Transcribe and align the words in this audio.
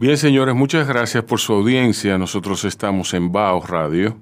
Bien, 0.00 0.16
señores, 0.16 0.54
muchas 0.54 0.86
gracias 0.86 1.24
por 1.24 1.40
su 1.40 1.52
audiencia. 1.52 2.18
Nosotros 2.18 2.64
estamos 2.64 3.14
en 3.14 3.32
Bao 3.32 3.60
Radio, 3.66 4.16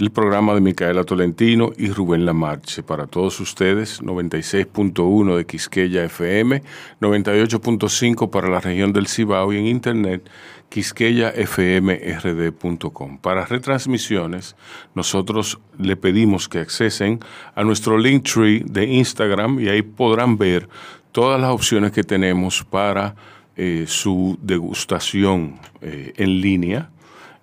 el 0.00 0.10
programa 0.10 0.52
de 0.52 0.60
Micaela 0.60 1.04
Tolentino 1.04 1.70
y 1.78 1.90
Rubén 1.90 2.26
Lamarche. 2.26 2.82
Para 2.82 3.06
todos 3.06 3.38
ustedes, 3.38 4.02
96.1 4.02 5.36
de 5.36 5.46
Quisqueya 5.46 6.02
FM, 6.06 6.64
98.5 7.00 8.30
para 8.30 8.48
la 8.48 8.58
región 8.58 8.92
del 8.92 9.06
Cibao 9.06 9.52
y 9.52 9.58
en 9.58 9.68
internet 9.68 10.28
quisqueyafmrd.com. 10.70 13.18
Para 13.18 13.46
retransmisiones, 13.46 14.56
nosotros 14.96 15.60
le 15.78 15.94
pedimos 15.94 16.48
que 16.48 16.58
accesen 16.58 17.20
a 17.54 17.62
nuestro 17.62 17.96
link 17.96 18.28
tree 18.28 18.64
de 18.66 18.86
Instagram 18.86 19.60
y 19.60 19.68
ahí 19.68 19.82
podrán 19.82 20.36
ver 20.36 20.68
todas 21.12 21.40
las 21.40 21.50
opciones 21.50 21.92
que 21.92 22.02
tenemos 22.02 22.64
para 22.64 23.14
eh, 23.56 23.84
su 23.86 24.38
degustación 24.40 25.58
eh, 25.80 26.12
en 26.16 26.40
línea. 26.40 26.90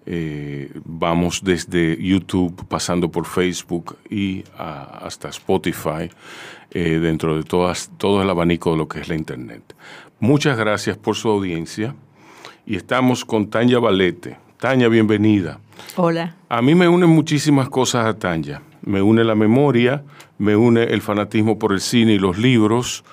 Eh, 0.06 0.72
vamos 0.86 1.44
desde 1.44 2.02
YouTube, 2.02 2.66
pasando 2.68 3.12
por 3.12 3.26
Facebook 3.26 3.98
y 4.10 4.44
hasta 4.58 5.30
Spotify, 5.30 6.10
dentro 6.72 7.36
de 7.38 7.44
todas, 7.44 7.92
todo 7.98 8.22
el 8.22 8.30
abanico 8.30 8.72
de 8.72 8.78
lo 8.78 8.88
que 8.88 9.02
es 9.02 9.10
la 9.10 9.16
Internet. 9.16 9.76
Muchas 10.20 10.58
gracias 10.58 10.98
por 10.98 11.16
su 11.16 11.30
audiencia 11.30 11.96
y 12.66 12.76
estamos 12.76 13.24
con 13.24 13.50
Tanya 13.50 13.80
Valete. 13.80 14.38
Tanya, 14.60 14.88
bienvenida. 14.88 15.60
Hola. 15.96 16.36
A 16.50 16.62
mí 16.62 16.76
me 16.76 16.88
unen 16.88 17.10
muchísimas 17.10 17.70
cosas 17.70 18.06
a 18.06 18.18
Tanya. 18.18 18.62
Me 18.82 19.02
une 19.02 19.24
la 19.24 19.36
memoria, 19.36 20.04
me 20.38 20.56
une 20.56 20.84
el 20.84 21.02
fanatismo 21.02 21.60
por 21.60 21.74
el 21.74 21.82
cine 21.82 22.14
y 22.14 22.20
los 22.20 22.38
libros, 22.38 23.04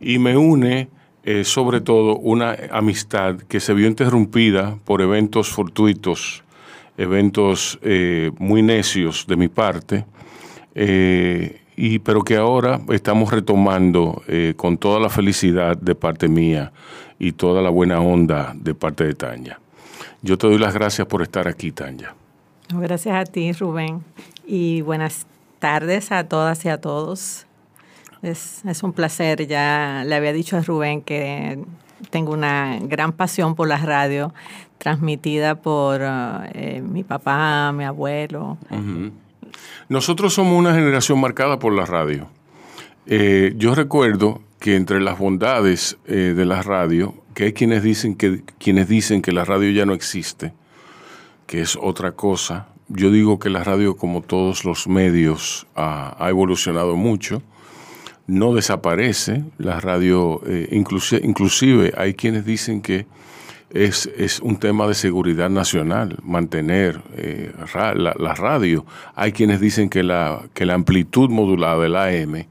y 0.00 0.18
me 0.18 0.36
une 0.36 0.88
eh, 1.22 1.44
sobre 1.44 1.80
todo 1.80 2.16
una 2.16 2.56
amistad 2.70 3.36
que 3.36 3.60
se 3.60 3.74
vio 3.74 3.86
interrumpida 3.86 4.78
por 4.84 5.02
eventos 5.02 5.50
fortuitos, 5.50 6.42
eventos 6.96 7.78
eh, 7.82 8.30
muy 8.38 8.62
necios 8.62 9.26
de 9.26 9.36
mi 9.36 9.48
parte, 9.48 10.06
eh, 10.74 11.60
y, 11.76 11.98
pero 11.98 12.22
que 12.22 12.36
ahora 12.36 12.80
estamos 12.90 13.30
retomando 13.32 14.22
con 14.56 14.76
toda 14.76 15.00
la 15.00 15.08
felicidad 15.08 15.78
de 15.78 15.94
parte 15.94 16.28
mía 16.28 16.72
y 17.18 17.32
toda 17.32 17.62
la 17.62 17.70
buena 17.70 18.00
onda 18.00 18.52
de 18.54 18.74
parte 18.74 19.04
de 19.04 19.14
Tanya. 19.14 19.58
Yo 20.20 20.36
te 20.36 20.46
doy 20.46 20.58
las 20.58 20.74
gracias 20.74 21.06
por 21.06 21.22
estar 21.22 21.48
aquí, 21.48 21.72
Tanya. 21.72 22.14
Gracias 22.68 23.14
a 23.14 23.24
ti, 23.24 23.52
Rubén, 23.52 24.04
y 24.46 24.82
buenas 24.82 25.26
tardes 25.58 26.12
a 26.12 26.24
todas 26.24 26.64
y 26.66 26.68
a 26.68 26.80
todos. 26.80 27.46
Es, 28.22 28.62
un 28.82 28.92
placer. 28.92 29.46
Ya 29.46 30.04
le 30.06 30.14
había 30.14 30.32
dicho 30.32 30.56
a 30.56 30.60
Rubén 30.60 31.02
que 31.02 31.58
tengo 32.10 32.32
una 32.32 32.78
gran 32.82 33.12
pasión 33.12 33.54
por 33.54 33.68
la 33.68 33.78
radio, 33.78 34.34
transmitida 34.78 35.54
por 35.56 36.00
eh, 36.02 36.82
mi 36.86 37.02
papá, 37.02 37.72
mi 37.72 37.84
abuelo. 37.84 38.58
Nosotros 39.88 40.34
somos 40.34 40.58
una 40.58 40.74
generación 40.74 41.20
marcada 41.20 41.58
por 41.58 41.72
la 41.72 41.86
radio. 41.86 42.28
Eh, 43.06 43.54
yo 43.56 43.74
recuerdo 43.74 44.42
que 44.58 44.76
entre 44.76 45.00
las 45.00 45.18
bondades 45.18 45.96
eh, 46.06 46.34
de 46.36 46.44
la 46.44 46.62
radio, 46.62 47.14
que 47.34 47.44
hay 47.44 47.52
quienes 47.54 47.82
dicen 47.82 48.14
que, 48.14 48.42
quienes 48.58 48.88
dicen 48.88 49.22
que 49.22 49.32
la 49.32 49.44
radio 49.44 49.70
ya 49.70 49.86
no 49.86 49.94
existe, 49.94 50.52
que 51.46 51.62
es 51.62 51.78
otra 51.80 52.12
cosa. 52.12 52.68
Yo 52.88 53.10
digo 53.10 53.38
que 53.38 53.48
la 53.48 53.64
radio, 53.64 53.96
como 53.96 54.20
todos 54.20 54.64
los 54.64 54.86
medios, 54.88 55.66
ha 55.74 56.26
evolucionado 56.28 56.96
mucho 56.96 57.42
no 58.30 58.54
desaparece, 58.54 59.44
la 59.58 59.80
radio, 59.80 60.40
eh, 60.46 60.68
inclusive, 60.70 61.92
hay 61.96 62.14
quienes 62.14 62.44
dicen 62.44 62.80
que 62.80 63.06
es, 63.70 64.08
un 64.42 64.56
tema 64.56 64.86
de 64.86 64.94
seguridad 64.94 65.50
nacional, 65.50 66.16
mantener 66.22 67.00
eh, 67.16 67.52
la, 67.96 68.34
radio. 68.34 68.86
Hay 69.16 69.32
quienes 69.32 69.60
dicen 69.60 69.90
que 69.90 70.04
la, 70.04 70.42
que 70.54 70.64
la 70.64 70.74
amplitud 70.74 71.28
modulada 71.28 71.82
del 71.82 71.96
AM 71.96 72.46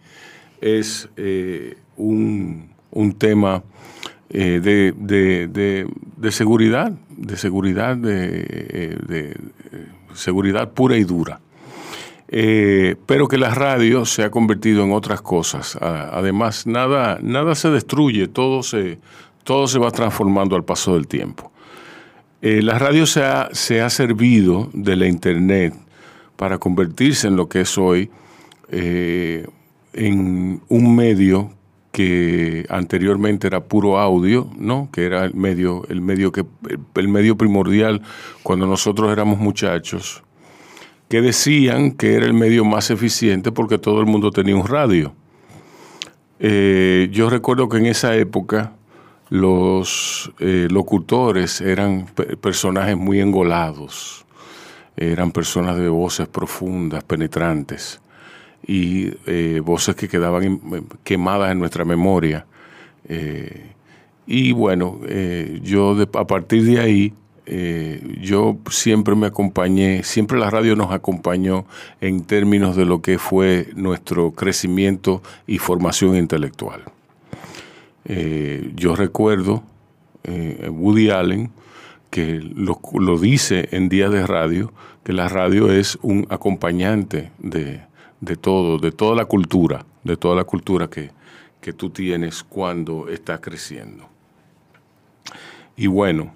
es 0.59 1.09
eh, 1.15 1.77
un, 1.95 2.69
tema 3.17 3.63
de, 4.29 4.93
de, 4.97 6.31
seguridad, 6.31 6.91
de 7.09 7.37
seguridad, 7.37 7.95
de 7.95 9.37
seguridad 10.13 10.71
pura 10.71 10.97
y 10.97 11.05
dura. 11.05 11.39
Eh, 12.31 12.95
pero 13.07 13.27
que 13.27 13.39
la 13.39 13.53
radio 13.55 14.05
se 14.05 14.23
ha 14.23 14.29
convertido 14.29 14.83
en 14.83 14.91
otras 14.91 15.21
cosas. 15.21 15.75
Además, 15.81 16.67
nada, 16.67 17.17
nada 17.23 17.55
se 17.55 17.71
destruye, 17.71 18.27
todo 18.27 18.61
se, 18.61 18.99
todo 19.43 19.67
se 19.67 19.79
va 19.79 19.89
transformando 19.89 20.55
al 20.55 20.63
paso 20.63 20.93
del 20.93 21.07
tiempo. 21.07 21.51
Eh, 22.41 22.61
la 22.61 22.77
radio 22.77 23.07
se 23.07 23.23
ha, 23.23 23.49
se 23.51 23.81
ha, 23.81 23.89
servido 23.89 24.69
de 24.73 24.95
la 24.95 25.07
Internet 25.07 25.73
para 26.35 26.59
convertirse 26.59 27.27
en 27.27 27.35
lo 27.35 27.49
que 27.49 27.61
es 27.61 27.77
hoy, 27.77 28.11
eh, 28.69 29.47
en 29.93 30.61
un 30.69 30.95
medio 30.95 31.51
que 31.91 32.65
anteriormente 32.69 33.47
era 33.47 33.61
puro 33.61 33.97
audio, 33.97 34.49
¿no? 34.55 34.87
que 34.93 35.03
era 35.03 35.25
el 35.25 35.33
medio, 35.33 35.85
el 35.89 35.99
medio 36.01 36.31
que, 36.31 36.45
el 36.95 37.07
medio 37.07 37.35
primordial 37.35 38.03
cuando 38.43 38.67
nosotros 38.67 39.11
éramos 39.11 39.39
muchachos 39.39 40.23
que 41.09 41.21
decían 41.21 41.91
que 41.91 42.13
era 42.13 42.25
el 42.25 42.35
medio 42.35 42.63
más 42.63 42.91
eficiente 42.91 43.51
porque 43.51 43.79
todo 43.79 43.99
el 43.99 44.05
mundo 44.05 44.29
tenía 44.29 44.55
un 44.55 44.67
radio. 44.67 45.13
Eh, 46.39 47.09
yo 47.11 47.29
recuerdo 47.29 47.67
que 47.67 47.77
en 47.77 47.87
esa 47.87 48.15
época 48.15 48.73
los 49.29 50.31
eh, 50.39 50.67
locutores 50.69 51.61
eran 51.61 52.05
personajes 52.41 52.95
muy 52.95 53.19
engolados, 53.19 54.25
eran 54.95 55.31
personas 55.31 55.77
de 55.77 55.89
voces 55.89 56.27
profundas, 56.27 57.03
penetrantes, 57.03 57.99
y 58.65 59.11
eh, 59.25 59.61
voces 59.63 59.95
que 59.95 60.07
quedaban 60.07 60.59
quemadas 61.03 61.51
en 61.51 61.59
nuestra 61.59 61.85
memoria. 61.85 62.45
y 64.27 64.51
bueno, 64.51 64.99
yo 65.63 65.97
a 66.13 66.27
partir 66.27 66.63
de 66.63 66.79
ahí 66.79 67.13
eh, 67.51 68.19
yo 68.21 68.59
siempre 68.69 69.15
me 69.15 69.25
acompañé, 69.25 70.03
siempre 70.03 70.37
la 70.37 70.51
radio 70.51 70.75
nos 70.75 70.91
acompañó 70.91 71.65
en 71.99 72.23
términos 72.23 72.75
de 72.75 72.85
lo 72.85 73.01
que 73.01 73.17
fue 73.17 73.69
nuestro 73.75 74.33
crecimiento 74.33 75.23
y 75.47 75.57
formación 75.57 76.15
intelectual. 76.15 76.83
Eh, 78.05 78.71
yo 78.75 78.95
recuerdo 78.95 79.63
eh, 80.25 80.69
Woody 80.71 81.09
Allen 81.09 81.49
que 82.11 82.39
lo, 82.39 82.77
dice 83.17 83.67
en 83.71 83.89
Día 83.89 84.09
de 84.09 84.27
Radio, 84.27 84.71
que 85.03 85.13
la 85.13 85.27
radio 85.27 85.71
es 85.71 85.97
un 86.03 86.27
acompañante 86.29 87.31
de, 87.39 87.81
todo, 88.39 88.77
de 88.77 88.91
toda 88.91 89.15
la 89.15 89.25
cultura, 89.25 89.87
de 90.03 90.17
toda 90.17 90.35
la 90.35 90.43
cultura 90.43 90.87
que, 90.87 91.09
que 91.61 91.73
tú 91.73 91.89
tienes 91.89 92.43
cuando 92.43 93.09
estás 93.09 93.39
creciendo. 93.39 94.07
Y 95.75 95.87
bueno, 95.87 96.33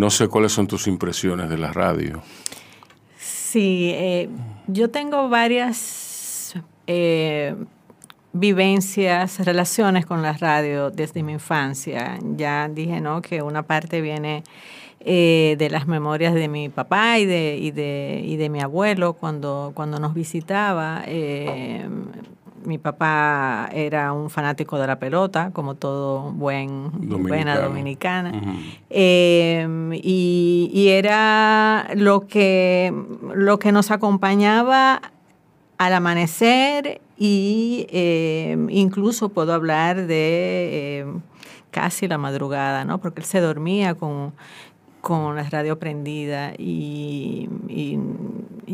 no 0.00 0.08
sé 0.08 0.28
cuáles 0.28 0.52
son 0.52 0.66
tus 0.66 0.86
impresiones 0.86 1.50
de 1.50 1.58
la 1.58 1.72
radio. 1.72 2.22
Sí, 3.18 3.92
eh, 3.94 4.30
yo 4.66 4.88
tengo 4.88 5.28
varias 5.28 6.54
eh, 6.86 7.54
vivencias, 8.32 9.44
relaciones 9.44 10.06
con 10.06 10.22
la 10.22 10.32
radio 10.32 10.90
desde 10.90 11.22
mi 11.22 11.32
infancia. 11.32 12.18
Ya 12.22 12.66
dije, 12.68 13.02
¿no? 13.02 13.20
Que 13.20 13.42
una 13.42 13.62
parte 13.62 14.00
viene 14.00 14.42
eh, 15.00 15.56
de 15.58 15.68
las 15.68 15.86
memorias 15.86 16.32
de 16.32 16.48
mi 16.48 16.70
papá 16.70 17.18
y 17.18 17.26
de, 17.26 17.58
y 17.60 17.70
de, 17.70 18.22
y 18.24 18.36
de 18.36 18.48
mi 18.48 18.62
abuelo 18.62 19.12
cuando, 19.12 19.72
cuando 19.74 19.98
nos 19.98 20.14
visitaba 20.14 21.04
mi 22.64 22.78
papá 22.78 23.68
era 23.72 24.12
un 24.12 24.30
fanático 24.30 24.78
de 24.78 24.86
la 24.86 24.98
pelota, 24.98 25.50
como 25.52 25.74
todo 25.74 26.30
buen 26.32 26.90
buena 27.22 27.58
dominicana. 27.58 28.32
Em, 28.90 29.92
y, 29.94 30.88
era 30.88 31.88
lo 31.94 32.26
que, 32.26 32.92
lo 33.34 33.58
que 33.58 33.72
nos 33.72 33.90
acompañaba 33.90 35.00
al 35.78 35.94
amanecer 35.94 37.00
y 37.16 37.86
em, 37.90 38.68
incluso 38.70 39.30
puedo 39.30 39.54
hablar 39.54 40.06
de 40.06 40.98
em, 41.00 41.20
casi 41.70 42.08
la 42.08 42.18
madrugada, 42.18 42.84
¿no? 42.84 42.98
Porque 42.98 43.20
él 43.20 43.26
se 43.26 43.40
dormía 43.40 43.94
con 43.94 44.32
con 45.00 45.36
la 45.36 45.44
radio 45.44 45.78
prendida 45.78 46.52
y, 46.58 47.48
y, 47.68 47.98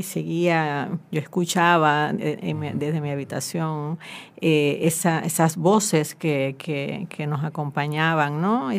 seguía, 0.02 0.90
yo 1.10 1.20
escuchaba 1.20 2.12
desde 2.12 3.00
mi 3.00 3.10
habitación 3.10 3.98
eh, 4.40 4.78
esas 4.82 5.56
voces 5.56 6.14
que, 6.14 6.56
que, 6.58 7.26
nos 7.26 7.44
acompañaban, 7.44 8.40
¿no? 8.42 8.70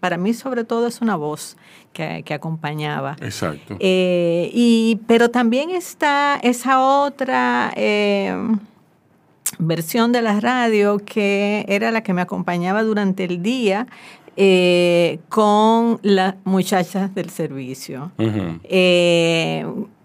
Para 0.00 0.16
mí 0.16 0.34
sobre 0.34 0.64
todo 0.64 0.86
es 0.86 1.00
una 1.00 1.16
voz 1.16 1.56
que, 1.92 2.24
acompañaba. 2.34 3.16
Exacto. 3.20 3.76
Eh, 3.80 4.50
y, 4.52 5.00
pero 5.06 5.30
también 5.30 5.70
está 5.70 6.38
esa 6.42 6.80
otra... 6.80 7.72
Eh, 7.76 8.34
versión 9.58 10.12
de 10.12 10.22
la 10.22 10.40
radio 10.40 10.98
que 11.04 11.64
era 11.68 11.90
la 11.90 12.02
que 12.02 12.14
me 12.14 12.22
acompañaba 12.22 12.82
durante 12.82 13.24
el 13.24 13.42
día 13.42 13.86
con 15.28 15.98
las 16.02 16.34
muchachas 16.44 17.14
del 17.14 17.30
servicio. 17.30 18.12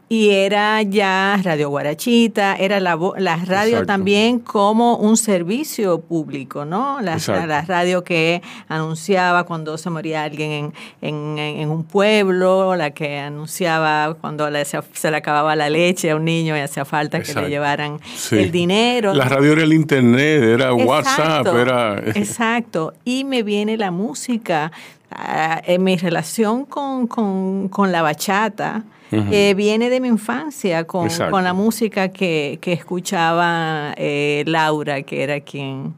Y 0.07 0.29
era 0.29 0.83
ya 0.83 1.39
Radio 1.43 1.69
Guarachita, 1.69 2.55
era 2.57 2.79
la, 2.79 2.95
la 3.17 3.37
radio 3.37 3.87
también 3.87 4.37
como 4.37 4.97
un 4.97 5.17
servicio 5.17 5.99
público, 5.99 6.63
¿no? 6.63 7.01
La, 7.01 7.17
la, 7.27 7.61
radio 7.63 8.03
que 8.03 8.43
anunciaba 8.67 9.45
cuando 9.45 9.79
se 9.79 9.89
moría 9.89 10.21
alguien 10.21 10.73
en, 11.01 11.39
en, 11.39 11.69
un 11.69 11.83
pueblo, 11.83 12.75
la 12.75 12.91
que 12.91 13.17
anunciaba 13.17 14.15
cuando 14.21 14.47
se 14.93 15.09
le 15.09 15.17
acababa 15.17 15.55
la 15.55 15.71
leche 15.71 16.11
a 16.11 16.15
un 16.15 16.25
niño 16.25 16.55
y 16.55 16.59
hacía 16.59 16.85
falta 16.85 17.21
que 17.21 17.33
le 17.33 17.49
llevaran 17.49 17.99
el 18.29 18.51
dinero. 18.51 19.11
La 19.11 19.25
radio 19.25 19.53
era 19.53 19.63
el 19.63 19.73
internet, 19.73 20.43
era 20.43 20.71
WhatsApp, 20.71 21.47
era... 21.47 21.99
Exacto. 22.13 22.93
Y 23.05 23.23
me 23.23 23.41
viene 23.41 23.75
la 23.75 23.89
música 23.89 24.71
en 25.65 25.83
mi 25.83 25.97
relación 25.97 26.65
con, 26.65 27.07
con, 27.07 27.69
con 27.69 27.91
la 27.91 28.01
bachata 28.01 28.83
eh, 29.11 29.53
viene 29.55 29.89
de 29.89 29.99
mi 29.99 30.07
infancia 30.07 30.85
con, 30.85 31.09
la 31.43 31.53
música 31.53 32.09
que, 32.09 32.59
escuchaba 32.65 33.93
eh, 33.97 34.43
Laura, 34.47 35.03
que 35.03 35.23
era 35.23 35.39
quien, 35.41 35.93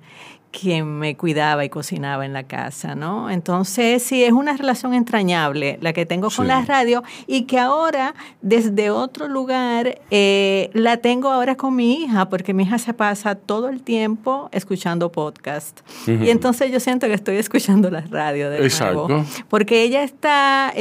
quien 0.51 0.99
me 0.99 1.15
cuidaba 1.15 1.65
y 1.65 1.69
cocinaba 1.69 2.25
en 2.25 2.33
la 2.33 2.43
casa, 2.43 2.95
¿no? 2.95 3.29
Entonces, 3.29 4.01
sí, 4.03 4.23
es 4.23 4.31
una 4.31 4.55
relación 4.57 4.93
entrañable 4.93 5.77
la 5.81 5.93
que 5.93 6.05
tengo 6.05 6.29
con 6.29 6.47
la 6.47 6.63
radio 6.65 7.03
y 7.27 7.43
que 7.43 7.59
ahora, 7.59 8.15
desde 8.41 8.89
otro 8.89 9.27
lugar, 9.27 9.99
eh, 10.09 10.69
la 10.73 10.97
tengo 10.97 11.29
ahora 11.29 11.55
con 11.55 11.75
mi 11.75 12.01
hija, 12.01 12.29
porque 12.29 12.53
mi 12.53 12.63
hija 12.63 12.77
se 12.77 12.93
pasa 12.93 13.35
todo 13.35 13.69
el 13.69 13.81
tiempo 13.81 14.49
escuchando 14.51 15.11
podcast. 15.11 15.81
Y 16.07 16.29
entonces 16.29 16.71
yo 16.71 16.79
siento 16.79 17.07
que 17.07 17.13
estoy 17.13 17.37
escuchando 17.37 17.89
la 17.89 18.01
radio 18.01 18.49
de 18.49 18.63
Exacto. 18.63 19.25
porque 19.49 19.83
ella 19.83 20.03
está 20.03 20.71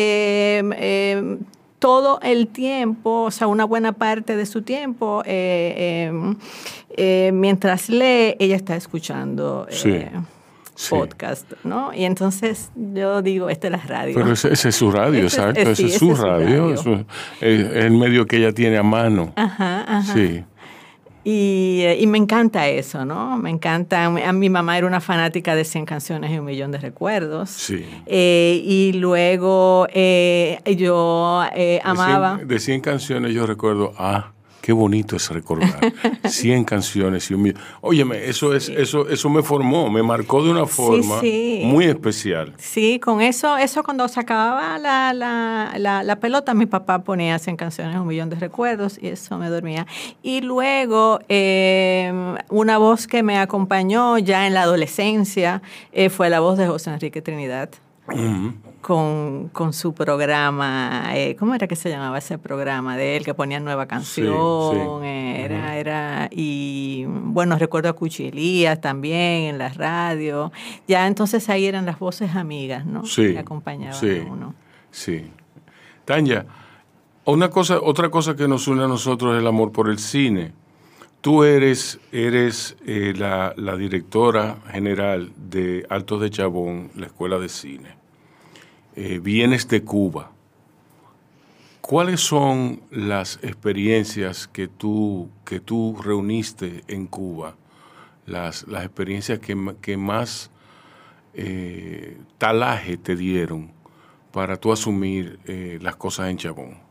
todo 1.78 2.20
el 2.22 2.48
tiempo, 2.48 3.22
o 3.22 3.30
sea, 3.30 3.46
una 3.46 3.64
buena 3.64 3.92
parte 3.92 4.36
de 4.36 4.46
su 4.46 4.62
tiempo, 4.62 5.22
eh, 5.26 6.06
em, 6.08 6.36
eh, 6.96 7.30
mientras 7.32 7.88
lee, 7.88 8.36
ella 8.38 8.56
está 8.56 8.76
escuchando. 8.76 9.66
Eh, 9.84 10.10
podcast, 10.90 11.50
¿no? 11.64 11.94
Y 11.94 12.04
entonces 12.04 12.70
yo 12.74 13.22
digo, 13.22 13.48
esta 13.48 13.68
es 13.68 13.70
la 13.72 13.78
radio. 13.78 14.14
Pero 14.14 14.32
ese, 14.32 14.52
es 14.52 14.74
su 14.74 14.90
radio, 14.90 15.22
exacto, 15.22 15.58
ese, 15.58 15.86
es 15.86 15.94
su 15.96 16.14
radio, 16.14 16.74
es 16.74 16.84
el 17.40 17.92
medio 17.92 18.26
que 18.26 18.36
ella 18.36 18.52
tiene 18.52 18.76
a 18.76 18.82
mano. 18.82 19.32
Ajá, 19.36 19.84
ajá. 19.88 20.12
Sí. 20.12 20.44
Eh, 21.28 21.98
y, 22.00 22.06
me 22.06 22.18
encanta 22.18 22.68
eso, 22.68 23.04
¿no? 23.04 23.36
Me 23.36 23.50
encanta. 23.50 24.04
A 24.04 24.32
mi 24.32 24.48
mamá 24.48 24.78
era 24.78 24.86
una 24.86 25.00
fanática 25.00 25.56
de 25.56 25.64
100 25.64 25.84
canciones 25.84 26.30
y 26.30 26.38
un 26.38 26.44
millón 26.44 26.70
de 26.70 26.78
recuerdos. 26.78 27.50
Sí. 27.50 27.84
Eh, 28.06 28.62
y 28.64 28.92
luego 28.92 29.88
eh, 29.92 30.60
yo 30.76 31.42
amaba. 31.82 32.38
De 32.44 32.60
100, 32.60 32.80
canciones 32.80 33.34
yo 33.34 33.44
recuerdo, 33.44 33.92
ah, 33.98 34.34
Qué 34.66 34.72
bonito 34.72 35.14
es 35.14 35.30
recordar. 35.30 35.78
100 36.28 36.64
canciones 36.64 37.30
y 37.30 37.34
un 37.34 37.42
millón. 37.42 37.60
Óyeme, 37.82 38.28
eso, 38.28 38.52
es, 38.52 38.68
eso, 38.68 39.08
eso 39.08 39.30
me 39.30 39.44
formó, 39.44 39.88
me 39.88 40.02
marcó 40.02 40.42
de 40.42 40.50
una 40.50 40.66
forma 40.66 41.20
muy 41.22 41.84
especial. 41.84 42.52
Sí, 42.58 42.98
con 42.98 43.20
eso, 43.20 43.56
eso 43.58 43.84
cuando 43.84 44.08
se 44.08 44.18
acababa 44.18 44.76
la, 44.78 45.12
la, 45.14 46.02
la, 46.02 46.16
pelota, 46.18 46.52
mi 46.52 46.66
papá 46.66 47.04
ponía 47.04 47.38
100 47.38 47.56
canciones, 47.56 47.96
un 47.96 48.08
millón 48.08 48.28
de 48.28 48.34
recuerdos 48.34 48.98
y 49.00 49.06
eso 49.06 49.38
me 49.38 49.50
dormía. 49.50 49.86
Y 50.20 50.40
luego, 50.40 51.20
em, 51.28 52.34
una 52.50 52.78
voz 52.78 53.06
que 53.06 53.22
me 53.22 53.38
acompañó 53.38 54.18
ya 54.18 54.48
en 54.48 54.54
la 54.54 54.62
adolescencia 54.62 55.62
eh, 55.92 56.10
fue 56.10 56.28
la 56.28 56.40
voz 56.40 56.58
de 56.58 56.66
José 56.66 56.90
Enrique 56.90 57.22
Trinidad 57.22 57.70
con, 58.86 59.48
con, 59.48 59.72
su 59.72 59.94
programa, 59.94 61.10
eh, 61.12 61.34
¿cómo 61.36 61.56
era 61.56 61.66
que 61.66 61.74
se 61.74 61.90
llamaba 61.90 62.18
ese 62.18 62.38
programa 62.38 62.96
de 62.96 63.16
él 63.16 63.24
que 63.24 63.34
ponía 63.34 63.58
nueva 63.58 63.86
canción? 63.86 65.02
Era, 65.02 65.76
era, 65.76 66.28
y 66.30 67.04
bueno, 67.08 67.58
recuerdo 67.58 67.88
a 67.88 67.94
Cuchilías 67.94 68.80
también 68.80 69.46
en 69.46 69.58
la 69.58 69.70
radio. 69.70 70.52
Ya 70.86 71.08
entonces 71.08 71.48
ahí 71.48 71.66
eran 71.66 71.84
las 71.84 71.98
voces 71.98 72.36
amigas, 72.36 72.86
¿no? 72.86 73.04
Sí. 73.04 73.32
Que 73.32 73.40
acompañaban 73.40 73.96
a 73.96 74.30
uno. 74.30 74.54
Sí. 74.92 75.32
Tanya, 76.04 76.46
una 77.24 77.50
cosa, 77.50 77.80
otra 77.82 78.08
cosa 78.08 78.36
que 78.36 78.46
nos 78.46 78.68
une 78.68 78.84
a 78.84 78.86
nosotros 78.86 79.34
es 79.34 79.40
el 79.40 79.48
amor 79.48 79.72
por 79.72 79.90
el 79.90 79.98
cine. 79.98 80.52
Tú 81.20 81.42
eres, 81.42 81.98
eres 82.12 82.76
eh, 82.86 83.14
la, 83.16 83.52
la, 83.56 83.76
directora 83.76 84.58
general 84.70 85.32
de 85.36 85.84
Altos 85.90 86.20
de 86.20 86.30
Chabón, 86.30 86.92
la 86.94 87.06
Escuela 87.06 87.40
de 87.40 87.48
Cine. 87.48 88.05
Eh, 88.96 89.20
vienes 89.22 89.68
de 89.68 89.84
Cuba. 89.84 90.32
¿Cuáles 91.82 92.20
son 92.20 92.80
las 92.90 93.38
experiencias 93.42 94.48
que 94.48 94.68
tú, 94.68 95.28
que 95.44 95.60
tú 95.60 95.96
reuniste 96.02 96.82
en 96.88 97.06
Cuba? 97.06 97.56
Las, 98.24 98.66
las 98.66 98.84
experiencias 98.84 99.38
que, 99.38 99.96
más 99.98 100.50
eh, 101.34 102.18
talaje 102.38 102.96
te 102.96 103.14
dieron 103.16 103.70
para 104.32 104.56
tú 104.56 104.72
asumir 104.72 105.38
las 105.80 105.96
cosas 105.96 106.30
en 106.30 106.38
Chabón. 106.38 106.85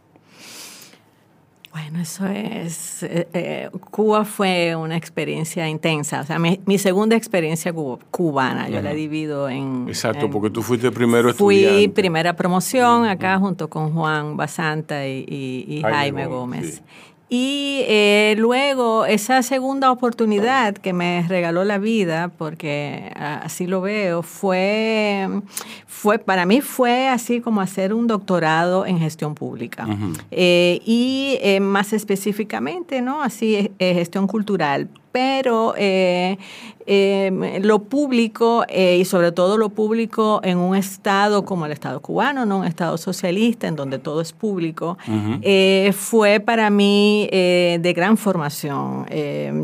Bueno, 1.75 2.00
eso 2.00 2.25
es. 2.25 3.04
Eh, 3.04 3.27
eh, 3.33 3.69
Cuba 3.92 4.24
fue 4.24 4.77
una 4.77 4.95
experiencia 4.95 5.68
intensa. 5.68 6.22
O 6.22 6.24
sea, 6.24 6.39
mi, 6.39 6.77
segunda 6.77 7.18
experiencia 7.18 7.74
cubana, 7.74 8.69
yo 8.69 8.81
la 8.81 8.94
divido 8.94 9.50
en. 9.50 9.83
Exacto, 9.89 10.30
porque 10.30 10.50
tú 10.50 10.62
fuiste 10.62 10.89
primero 10.89 11.31
estudiante. 11.31 11.74
Fui 11.74 11.88
primera 11.89 12.33
promoción 12.33 13.06
acá 13.06 13.38
junto 13.39 13.69
con 13.69 13.92
Juan 13.92 14.38
Basanta 14.38 15.06
y, 15.06 15.81
Jaime, 15.81 16.27
Gómez. 16.27 16.81
Y 17.27 17.81
eh, 17.88 18.36
luego 18.38 19.06
esa 19.06 19.42
segunda 19.42 19.92
oportunidad 19.92 20.75
que 20.75 20.94
me 20.94 21.25
regaló 21.27 21.63
la 21.63 21.80
vida, 21.80 22.31
porque 22.38 23.12
así 23.16 23.66
lo 23.66 23.81
veo, 23.81 24.22
fue, 24.22 25.27
fue 25.88 26.19
para 26.19 26.45
mí 26.45 26.62
fue 26.62 27.07
así 27.07 27.42
como 27.42 27.62
hacer 27.62 27.95
un 27.95 28.06
doctorado 28.06 28.86
en 28.86 29.00
gestión 29.00 29.33
pública. 29.33 29.88
Eh, 30.30 30.81
y 30.86 31.39
eh, 31.42 31.60
más 31.60 31.94
específicamente, 31.94 33.01
¿no? 33.01 33.24
Así, 33.24 33.71
gestión 33.80 34.28
cultural 34.28 34.89
pero 35.12 35.74
eh, 36.88 37.28
em, 37.28 37.64
lo 37.64 37.80
público 37.80 38.66
eh, 38.68 38.98
y 39.00 39.06
sobre 39.06 39.32
todo 39.32 39.58
lo 39.58 39.70
público 39.70 40.40
en 40.44 40.58
un 40.58 40.76
estado 40.76 41.44
como 41.46 41.66
el 41.66 41.72
estado 41.72 42.00
cubano, 42.00 42.46
no 42.46 42.60
un 42.60 42.66
estado 42.66 42.98
socialista 42.98 43.68
en 43.68 43.76
donde 43.76 44.00
todo 44.00 44.21
es 44.21 44.33
público, 44.33 44.98
eh, 45.42 45.94
fue 45.95 46.40
para 46.40 46.69
mí 46.69 47.28
de 47.31 47.94
gran 47.95 48.18
formación. 48.18 49.06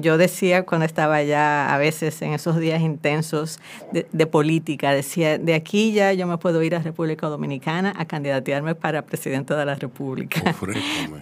yo 0.01 0.17
decía 0.17 0.63
cuando 0.63 0.86
estaba 0.86 1.15
allá 1.15 1.74
a 1.74 1.77
veces 1.77 2.22
en 2.22 2.34
esos 2.34 2.57
días 2.57 2.81
intensos 2.81 3.60
de, 3.91 4.25
política, 4.25 4.91
decía, 4.91 5.38
de 5.38 5.53
aquí 5.53 5.91
ya 5.91 6.13
yo 6.13 6.25
me 6.27 6.38
puedo 6.38 6.62
ir 6.63 6.75
a 6.75 6.79
República 6.79 7.27
Dominicana 7.27 7.93
a 7.98 8.05
candidatearme 8.05 8.75
para 8.75 9.03
presidente 9.03 9.53
de 9.53 9.65
la 9.65 9.75
República. 9.75 10.55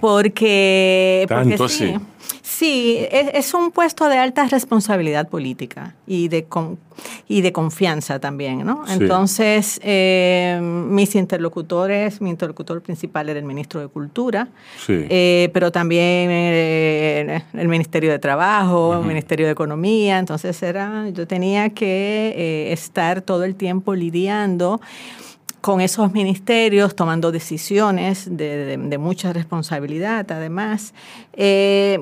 porque, 0.01 1.25
Tanto 1.27 1.67
sí, 1.67 1.95
sí 2.41 3.07
es, 3.11 3.31
es 3.33 3.53
un 3.53 3.71
puesto 3.71 4.07
de 4.07 4.17
alta 4.17 4.45
responsabilidad 4.47 5.27
política 5.27 5.88
y 6.07 6.27
de, 6.27 6.47
y 7.27 7.41
de 7.41 7.51
confianza 7.51 8.19
también, 8.19 8.65
¿no? 8.65 8.83
Entonces, 8.87 9.79
eh, 9.83 10.59
mis 10.61 11.15
interlocutores, 11.15 12.21
mi 12.21 12.29
interlocutor 12.29 12.81
principal 12.81 13.29
era 13.29 13.39
el 13.39 13.45
ministro 13.45 13.79
de 13.79 13.87
Cultura, 13.87 14.47
eh, 14.87 15.49
pero 15.53 15.71
también 15.71 16.29
eh, 16.31 17.43
el 17.53 17.67
Ministerio 17.67 18.11
de 18.11 18.19
Trabajo, 18.19 18.99
el 18.99 19.05
Ministerio 19.05 19.45
de 19.45 19.51
Economía, 19.51 20.19
entonces 20.19 20.61
era, 20.63 21.09
yo 21.09 21.27
tenía 21.27 21.69
que 21.69 22.71
estar 22.71 23.21
todo 23.21 23.43
el 23.43 23.55
tiempo 23.55 23.95
lidiando 23.95 24.81
con 25.61 25.81
esos 25.81 26.13
ministerios, 26.13 26.95
tomando 26.95 27.31
decisiones 27.31 28.27
de, 28.31 28.97
mucha 28.99 29.33
responsabilidad, 29.33 30.31
además. 30.31 30.93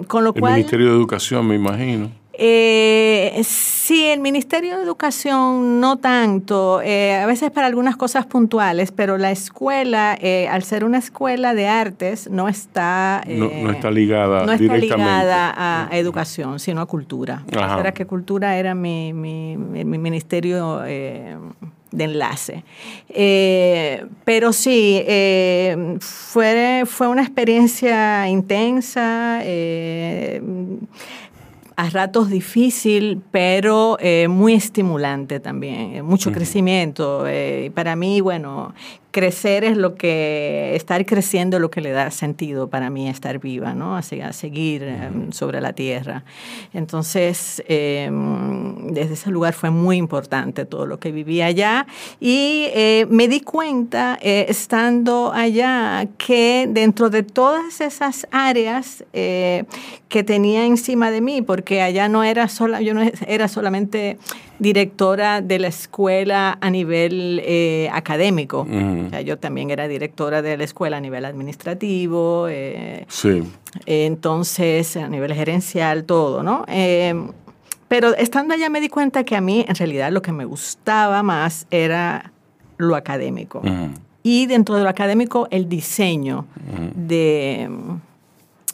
con 0.08 0.24
lo 0.24 0.34
el 0.34 0.40
cual, 0.40 0.54
Ministerio 0.54 0.88
de 0.88 0.94
Educación, 0.94 1.48
me 1.48 1.56
imagino. 1.56 2.12
Eh, 2.40 3.42
sí, 3.44 4.06
el 4.06 4.20
Ministerio 4.20 4.78
de 4.78 4.84
Educación 4.84 5.80
no 5.80 5.98
tanto, 5.98 6.82
eh, 6.84 7.16
a 7.16 7.26
veces 7.26 7.50
para 7.50 7.66
algunas 7.66 7.98
cosas 7.98 8.28
puntuales, 8.28 8.92
pero 8.92 9.18
la 9.18 9.32
escuela, 9.32 10.16
eh, 10.22 10.48
al 10.48 10.62
ser 10.62 10.86
una 10.86 11.00
escuela 11.00 11.56
de 11.56 11.68
artes, 11.68 12.30
no 12.30 12.48
está, 12.48 13.24
no, 13.28 13.72
está 13.72 13.90
ligada 13.90 14.46
no 14.46 14.52
está 14.52 14.78
ligada 14.78 15.52
a, 15.58 15.98
educación, 15.98 16.60
sino 16.60 16.82
a 16.82 16.86
cultura. 16.86 17.44
Era 17.52 17.92
que 17.92 18.06
cultura 18.06 18.56
era 18.58 18.76
mi, 18.76 19.14
mi, 19.14 19.58
mi 19.58 19.98
ministerio 19.98 20.82
de 20.82 22.04
enlace. 22.04 22.64
pero 24.26 24.54
sí, 24.54 25.02
fue, 26.00 26.84
fue 26.86 27.08
una 27.08 27.24
experiencia 27.24 28.30
intensa 28.30 29.42
a 31.78 31.92
ratos 31.92 32.30
difícil, 32.32 33.22
pero 33.30 33.98
eh, 34.00 34.28
muy 34.28 34.54
estimulante 34.54 35.40
también, 35.40 35.94
eh, 35.96 36.02
mucho 36.02 36.32
crecimiento. 36.32 37.26
Eh, 37.28 37.72
para 37.76 37.96
mí, 37.96 38.20
bueno, 38.20 38.74
crecer 39.18 39.64
es 39.64 39.76
lo 39.76 39.96
que, 39.96 40.76
estar 40.76 41.04
creciendo 41.04 41.58
es 41.58 41.62
lo 41.62 41.72
que 41.72 41.82
le 41.82 41.90
da 41.90 42.12
sentido 42.12 42.68
para 42.68 42.92
mí 42.92 43.10
estar 43.10 43.40
viva, 43.40 43.74
¿no? 43.74 43.96
A, 43.96 44.02
a 44.02 44.32
seguir 44.32 44.84
em, 44.84 45.32
sobre 45.32 45.60
la 45.60 45.74
tierra. 45.74 46.24
Entonces, 46.72 47.64
em, 47.68 48.94
desde 48.94 49.16
ese 49.16 49.32
lugar 49.32 49.56
fue 49.56 49.72
muy 49.72 49.98
importante 49.98 50.66
todo 50.66 50.86
lo 50.86 51.00
que 51.00 51.12
viví 51.12 51.42
allá 51.42 51.88
y 52.20 52.68
eh, 52.76 53.08
me 53.10 53.28
di 53.28 53.42
cuenta, 53.42 54.20
eh, 54.22 54.46
estando 54.50 55.32
allá, 55.34 56.08
que 56.20 56.68
dentro 56.70 57.10
de 57.10 57.24
todas 57.24 57.82
esas 57.82 58.28
áreas 58.30 59.04
eh, 59.14 59.64
que 60.10 60.24
tenía 60.24 60.64
encima 60.68 61.10
de 61.10 61.22
mí, 61.22 61.42
porque 61.42 61.82
allá 61.82 62.08
no 62.08 62.24
era 62.24 62.50
sola, 62.50 62.82
yo 62.82 62.94
no 62.94 63.02
era 63.28 63.48
solamente 63.48 64.20
directora 64.60 65.42
de 65.42 65.58
la 65.58 65.68
escuela 65.70 66.58
a 66.62 66.70
nivel 66.70 67.42
académico. 67.92 68.66
O 69.08 69.10
sea, 69.10 69.22
yo 69.22 69.38
también 69.38 69.70
era 69.70 69.88
directora 69.88 70.42
de 70.42 70.58
la 70.58 70.64
escuela 70.64 70.98
a 70.98 71.02
nivel 71.02 71.26
administrativo. 71.26 72.48
Eh, 72.50 73.06
sí. 73.08 73.44
entonces, 73.86 74.98
a 74.98 75.08
nivel 75.08 75.34
gerencial, 75.34 76.04
todo, 76.04 76.44
¿no? 76.44 76.66
Eh, 76.68 77.14
pero 77.88 78.16
estando 78.16 78.54
allá 78.54 78.70
me 78.70 78.82
di 78.82 78.90
cuenta 78.90 79.24
que 79.24 79.36
a 79.36 79.42
mí, 79.42 79.66
en 79.68 79.76
realidad, 79.76 80.12
lo 80.12 80.22
que 80.22 80.32
me 80.32 80.46
gustaba 80.46 81.24
más 81.24 81.68
era 81.72 82.32
lo 82.78 82.96
académico. 82.96 83.62
Y 84.24 84.46
dentro 84.46 84.76
de 84.76 84.84
lo 84.84 84.90
académico, 84.90 85.48
el 85.52 85.70
diseño 85.70 86.46
de, 86.96 87.70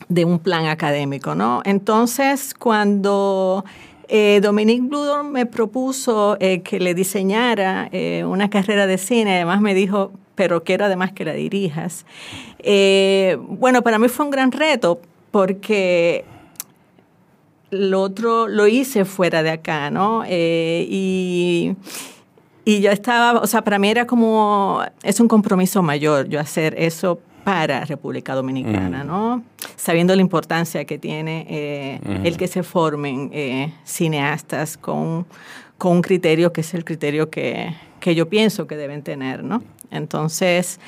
de 0.09 0.25
un 0.25 0.39
plan 0.39 0.65
académico, 0.65 1.35
¿no? 1.35 1.61
Entonces, 1.63 2.55
cuando 2.57 3.63
eh, 4.07 4.41
Dominique 4.41 4.81
Bludor 4.81 5.23
me 5.23 5.45
propuso 5.45 6.37
eh, 6.39 6.61
que 6.61 6.79
le 6.79 6.93
diseñara 6.93 7.89
eh, 7.91 8.23
una 8.25 8.49
carrera 8.49 8.85
de 8.85 8.97
cine, 8.97 9.35
además 9.35 9.61
me 9.61 9.73
dijo, 9.73 10.11
pero 10.35 10.63
quiero 10.63 10.85
además 10.85 11.11
que 11.11 11.25
la 11.25 11.33
dirijas. 11.33 12.05
Eh, 12.59 13.37
bueno, 13.41 13.81
para 13.81 13.99
mí 13.99 14.07
fue 14.07 14.25
un 14.25 14.31
gran 14.31 14.51
reto 14.51 15.01
porque 15.31 16.25
lo 17.69 18.01
otro 18.01 18.47
lo 18.47 18.67
hice 18.67 19.05
fuera 19.05 19.41
de 19.43 19.49
acá, 19.49 19.89
¿no? 19.89 20.23
y, 20.27 21.75
y 22.65 22.81
yo 22.81 22.91
estaba, 22.91 23.39
o 23.39 23.47
sea, 23.47 23.63
para 23.63 23.79
mí 23.79 23.89
era 23.89 24.05
como, 24.05 24.81
es 25.01 25.19
un 25.19 25.27
compromiso 25.27 25.81
mayor 25.81 26.29
yo 26.29 26.39
hacer 26.39 26.75
eso 26.77 27.19
para 27.43 27.83
República 27.85 28.35
Dominicana, 28.35 29.03
¿no? 29.03 29.43
Sabiendo 29.75 30.15
la 30.15 30.21
importancia 30.21 30.85
que 30.85 30.97
tiene 30.97 31.45
eh, 31.49 31.99
el 32.23 32.37
que 32.37 32.47
se 32.47 32.63
formen 32.63 33.29
eh, 33.33 33.73
cineastas 33.83 34.77
con, 34.77 35.25
con, 35.77 35.93
un 35.93 36.01
criterio 36.01 36.53
que 36.53 36.61
es 36.61 36.73
el 36.73 36.85
criterio 36.85 37.29
que, 37.29 37.73
que, 37.99 38.15
yo 38.15 38.29
pienso 38.29 38.65
que 38.65 38.77
deben 38.77 39.03
tener, 39.03 39.43
¿no? 39.43 39.61
Entonces, 39.95 40.79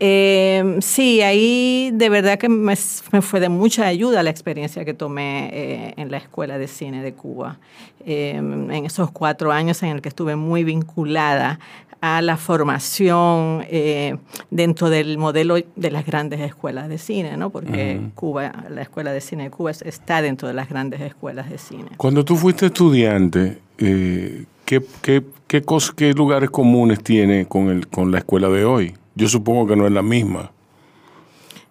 eh, 0.00 0.78
sí, 0.80 1.20
ahí 1.22 1.90
de 1.92 2.08
verdad 2.08 2.38
que 2.38 2.48
me, 2.48 2.74
me, 3.12 3.22
fue 3.22 3.40
de 3.40 3.48
mucha 3.48 3.86
ayuda 3.86 4.22
la 4.22 4.30
experiencia 4.30 4.84
que 4.84 4.94
tomé 4.94 5.94
en 5.96 6.10
la 6.10 6.16
Escuela 6.16 6.58
de 6.58 6.66
Cine 6.66 7.02
de 7.02 7.12
Cuba, 7.12 7.58
en 8.06 8.70
esos 8.84 9.10
cuatro 9.10 9.52
años 9.52 9.82
en 9.82 9.90
el 9.90 10.02
que 10.02 10.08
estuve 10.08 10.36
muy 10.36 10.64
vinculada 10.64 11.58
a 12.04 12.20
la 12.20 12.36
formación 12.36 13.64
eh, 13.70 14.18
dentro 14.50 14.90
del 14.90 15.16
modelo 15.16 15.56
de 15.74 15.90
las 15.90 16.04
grandes 16.04 16.38
escuelas 16.40 16.90
de 16.90 16.98
cine, 16.98 17.38
¿no? 17.38 17.48
Porque 17.48 17.98
uh 17.98 18.02
-huh. 18.02 18.14
Cuba, 18.14 18.52
la 18.68 18.82
Escuela 18.82 19.10
de 19.10 19.22
Cine 19.22 19.44
de 19.44 19.50
Cuba 19.50 19.70
está 19.70 20.20
dentro 20.20 20.46
de 20.46 20.52
las 20.52 20.68
grandes 20.68 21.00
escuelas 21.00 21.48
de 21.48 21.56
cine. 21.56 21.86
Cuando 21.96 22.22
tú 22.22 22.36
fuiste 22.36 22.66
estudiante, 22.66 23.58
eh, 23.78 24.44
¿qué, 24.64 24.82
qué, 25.02 25.22
qué, 25.46 25.62
cos, 25.62 25.92
¿qué, 25.92 26.12
lugares 26.12 26.50
comunes 26.50 27.02
tiene 27.02 27.46
con, 27.46 27.68
el, 27.68 27.88
con 27.88 28.10
la 28.10 28.18
escuela 28.18 28.48
de 28.48 28.64
hoy? 28.64 28.94
Yo 29.14 29.28
supongo 29.28 29.66
que 29.66 29.76
no 29.76 29.86
es 29.86 29.92
la 29.92 30.02
misma. 30.02 30.50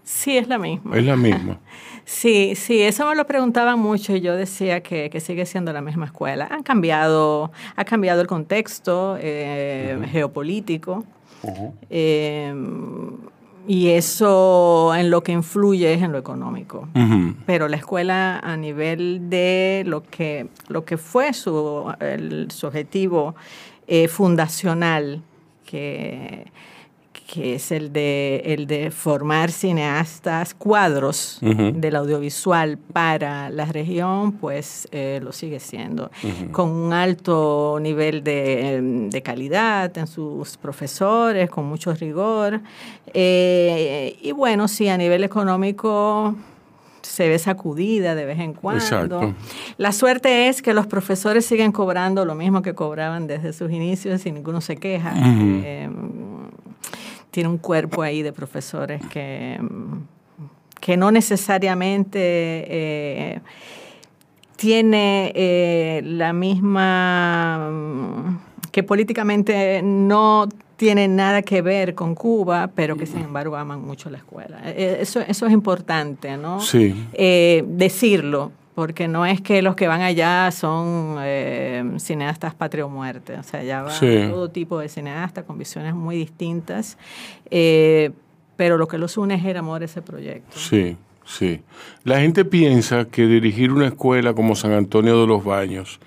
Sí, 0.03 0.37
es 0.37 0.47
la 0.47 0.57
misma. 0.57 0.97
Es 0.97 1.05
la 1.05 1.15
misma. 1.15 1.59
Sí, 2.05 2.55
sí, 2.55 2.81
eso 2.81 3.07
me 3.07 3.15
lo 3.15 3.25
preguntaban 3.25 3.79
mucho 3.79 4.13
y 4.13 4.19
yo 4.19 4.35
decía 4.35 4.83
que, 4.83 5.09
que, 5.09 5.21
sigue 5.21 5.45
siendo 5.45 5.71
la 5.71 5.79
misma 5.79 6.07
escuela. 6.07 6.49
Han 6.51 6.61
cambiado, 6.61 7.49
ha 7.77 7.85
cambiado 7.85 8.19
el 8.19 8.27
contexto 8.27 9.17
eh, 9.21 9.95
uh 9.97 10.01
-huh. 10.01 10.09
geopolítico 10.09 11.05
uh 11.43 11.47
-huh. 11.47 11.71
eh, 11.89 12.53
y 13.67 13.89
eso 13.89 14.93
en 14.95 15.09
lo 15.09 15.21
que 15.21 15.31
influye 15.31 15.93
es 15.93 16.01
en 16.01 16.11
lo 16.11 16.17
económico. 16.17 16.87
Uh 16.95 16.99
-huh. 16.99 17.35
Pero 17.45 17.67
la 17.67 17.77
escuela 17.77 18.39
a 18.39 18.57
nivel 18.57 19.29
de 19.29 19.83
lo 19.85 20.03
que, 20.03 20.47
lo 20.67 20.83
que 20.85 20.97
fue 20.97 21.33
su, 21.33 21.93
el, 21.99 22.51
su 22.51 22.67
objetivo 22.67 23.35
eh, 23.87 24.07
fundacional, 24.07 25.21
que 25.65 26.45
que 27.33 27.55
es 27.55 27.71
el 27.71 27.91
de, 27.91 28.43
el 28.45 28.67
de 28.67 28.91
formar 28.91 29.49
cineastas, 29.49 30.53
cuadros 30.53 31.39
uh 31.41 31.47
-huh. 31.47 31.71
del 31.73 31.95
audiovisual 31.95 32.77
para 32.77 33.49
la 33.49 33.65
región, 33.65 34.33
pues 34.33 34.87
eh, 34.91 35.19
lo 35.19 35.31
sigue 35.31 35.59
siendo, 35.59 36.11
uh 36.23 36.27
-huh. 36.27 36.51
con 36.51 36.69
un 36.69 36.93
alto 36.93 37.79
nivel 37.81 38.23
de, 38.23 39.07
de, 39.09 39.21
calidad 39.23 39.97
en 39.97 40.05
sus 40.05 40.57
profesores, 40.57 41.49
con 41.49 41.65
mucho 41.65 41.91
rigor. 41.95 42.61
Eh, 43.15 44.15
y 44.21 44.31
bueno, 44.31 44.67
sí, 44.67 44.87
a 44.87 44.97
nivel 44.97 45.23
económico 45.23 46.35
se 47.01 47.27
ve 47.29 47.39
sacudida 47.39 48.13
de 48.13 48.25
vez 48.25 48.39
en 48.39 48.53
cuando. 48.53 48.83
Exacto. 48.83 49.33
La 49.77 49.91
suerte 49.91 50.49
es 50.49 50.61
que 50.61 50.75
los 50.75 50.85
profesores 50.85 51.47
siguen 51.47 51.71
cobrando 51.71 52.25
lo 52.25 52.35
mismo 52.35 52.61
que 52.61 52.75
cobraban 52.75 53.25
desde 53.25 53.53
sus 53.53 53.71
inicios 53.71 54.23
y 54.27 54.31
ninguno 54.31 54.61
se 54.61 54.75
queja. 54.77 55.13
Uh 55.15 55.19
-huh. 55.19 55.61
eh, 55.65 55.89
tiene 57.33 57.49
un 57.49 57.57
cuerpo 57.57 58.03
ahí 58.03 58.21
de 58.21 58.31
profesores 58.31 59.01
que, 59.07 59.59
que 60.79 60.95
no 60.97 61.09
necesariamente 61.09 62.19
eh, 62.19 63.41
tiene 64.55 65.31
eh, 65.33 66.03
la 66.05 66.31
misma, 66.31 67.71
que 68.71 68.83
políticamente 68.83 69.81
no 69.83 70.47
tiene 70.77 71.07
nada 71.07 71.41
que 71.41 71.63
ver 71.63 71.95
con 71.95 72.13
Cuba, 72.13 72.69
pero 72.75 72.97
que 72.97 73.07
sin 73.07 73.21
embargo 73.21 73.55
aman 73.55 73.81
mucho 73.81 74.11
la 74.11 74.19
escuela. 74.19 74.69
Eso, 74.69 75.19
eso 75.21 75.47
es 75.47 75.53
importante, 75.53 76.37
¿no? 76.37 76.59
Sí. 76.59 76.93
Eh, 77.13 77.63
decirlo, 77.67 78.51
porque 78.75 79.07
no 79.07 79.25
es 79.25 79.41
que 79.41 79.61
los 79.61 79.75
que 79.75 79.87
van 79.87 80.01
allá 80.01 80.49
son 80.51 81.17
eh, 81.19 81.83
cineastas 81.97 82.55
patria 82.55 82.85
o 82.85 82.89
muerte, 82.89 83.37
o 83.37 83.43
sea, 83.43 83.59
allá 83.59 83.83
va 83.83 83.91
sí. 83.91 84.27
todo 84.29 84.49
tipo 84.49 84.79
de 84.79 84.89
cineastas 84.89 85.43
con 85.45 85.57
visiones 85.57 85.93
muy 85.93 86.15
distintas, 86.15 86.97
eh, 87.49 88.11
pero 88.55 88.77
lo 88.77 88.87
que 88.87 88.97
los 88.97 89.17
une 89.17 89.35
es 89.35 89.45
el 89.45 89.57
amor 89.57 89.81
a 89.81 89.85
ese 89.85 90.01
proyecto. 90.01 90.57
Sí, 90.57 90.97
sí. 91.25 91.61
La 92.03 92.19
gente 92.19 92.45
piensa 92.45 93.05
que 93.05 93.27
dirigir 93.27 93.71
una 93.71 93.87
escuela 93.87 94.33
como 94.33 94.55
San 94.55 94.71
Antonio 94.73 95.19
de 95.21 95.27
los 95.27 95.43
Baños 95.43 95.99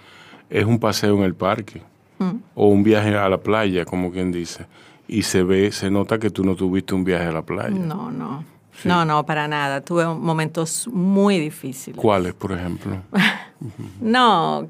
es 0.50 0.64
un 0.64 0.78
paseo 0.78 1.16
en 1.16 1.22
el 1.22 1.34
parque 1.34 1.82
mm. 2.18 2.36
o 2.54 2.68
un 2.68 2.82
viaje 2.82 3.14
a 3.16 3.28
la 3.28 3.38
playa, 3.38 3.84
como 3.84 4.10
quien 4.10 4.32
dice, 4.32 4.66
y 5.08 5.22
se 5.22 5.42
ve, 5.44 5.70
se 5.70 5.90
nota 5.90 6.18
que 6.18 6.30
tú 6.30 6.44
no 6.44 6.56
tuviste 6.56 6.94
un 6.94 7.04
viaje 7.04 7.26
a 7.26 7.32
la 7.32 7.42
playa. 7.42 7.70
No, 7.70 8.10
no. 8.10 8.55
Sí. 8.82 8.88
No, 8.88 9.04
no, 9.04 9.24
para 9.24 9.48
nada. 9.48 9.80
Tuve 9.80 10.06
momentos 10.06 10.88
muy 10.88 11.38
difíciles. 11.38 12.00
¿Cuáles, 12.00 12.34
por 12.34 12.52
ejemplo? 12.52 13.02
no, 14.00 14.68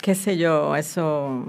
qué 0.00 0.14
sé 0.14 0.36
yo, 0.36 0.76
eso 0.76 1.44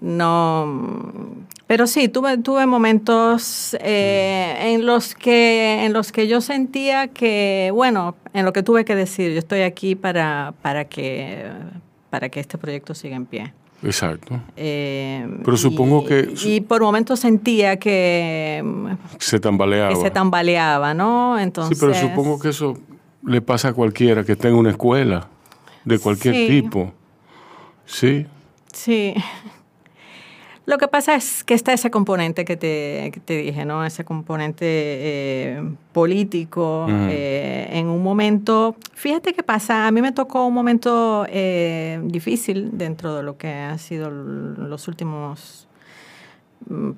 no. 0.00 1.46
Pero 1.66 1.86
sí, 1.88 2.08
tuve, 2.08 2.38
tuve 2.38 2.64
momentos 2.66 3.76
eh, 3.80 4.56
en, 4.60 4.86
los 4.86 5.16
que, 5.16 5.84
en 5.84 5.92
los 5.92 6.12
que 6.12 6.28
yo 6.28 6.40
sentía 6.40 7.08
que, 7.08 7.70
bueno, 7.74 8.14
en 8.34 8.44
lo 8.44 8.52
que 8.52 8.62
tuve 8.62 8.84
que 8.84 8.94
decir, 8.94 9.32
yo 9.32 9.38
estoy 9.38 9.62
aquí 9.62 9.96
para, 9.96 10.54
para, 10.62 10.84
que, 10.84 11.44
para 12.08 12.28
que 12.28 12.38
este 12.38 12.56
proyecto 12.56 12.94
siga 12.94 13.16
en 13.16 13.26
pie. 13.26 13.52
Exacto. 13.86 14.40
Eh, 14.56 15.26
Pero 15.44 15.56
supongo 15.56 16.02
y, 16.02 16.06
que... 16.06 16.34
Y 16.44 16.60
por 16.60 16.82
momentos 16.82 17.20
sentía 17.20 17.78
que... 17.78 18.64
Se 19.18 19.38
tambaleaba. 19.38 19.90
Que 19.90 19.96
se 19.96 20.10
tambaleaba, 20.10 20.92
¿no? 20.92 21.38
Entonces... 21.38 21.78
Sí, 21.78 21.84
pero 21.84 21.94
supongo 21.94 22.40
que 22.40 22.48
eso 22.48 22.76
le 23.24 23.40
pasa 23.40 23.68
a 23.68 23.72
cualquiera 23.72 24.24
que 24.24 24.32
esté 24.32 24.48
en 24.48 24.54
una 24.54 24.70
escuela, 24.70 25.28
de 25.84 25.98
cualquier 26.00 26.34
sí. 26.34 26.46
tipo. 26.48 26.92
Sí. 27.84 28.26
Sí. 28.72 29.14
Lo 30.66 30.78
que 30.78 30.88
pasa 30.88 31.14
es 31.14 31.44
que 31.44 31.54
está 31.54 31.72
ese 31.72 31.92
componente 31.92 32.44
que 32.44 32.56
te, 32.56 33.10
que 33.12 33.20
te 33.20 33.36
dije, 33.36 33.64
¿no? 33.64 33.84
Ese 33.84 34.04
componente 34.04 34.66
eh, 34.66 35.62
político. 35.92 36.86
Uh 36.86 36.90
-huh. 36.90 37.08
eh, 37.08 37.68
en 37.70 37.86
un 37.86 38.02
momento, 38.02 38.74
fíjate 38.92 39.32
qué 39.32 39.44
pasa, 39.44 39.86
a 39.86 39.90
mí 39.92 40.02
me 40.02 40.10
tocó 40.10 40.44
un 40.44 40.54
momento 40.54 41.24
eh, 41.28 42.00
difícil 42.04 42.70
dentro 42.76 43.14
de 43.14 43.22
lo 43.22 43.36
que 43.36 43.48
han 43.48 43.78
sido 43.78 44.10
los 44.10 44.88
últimos, 44.88 45.68
mm, 46.68 46.90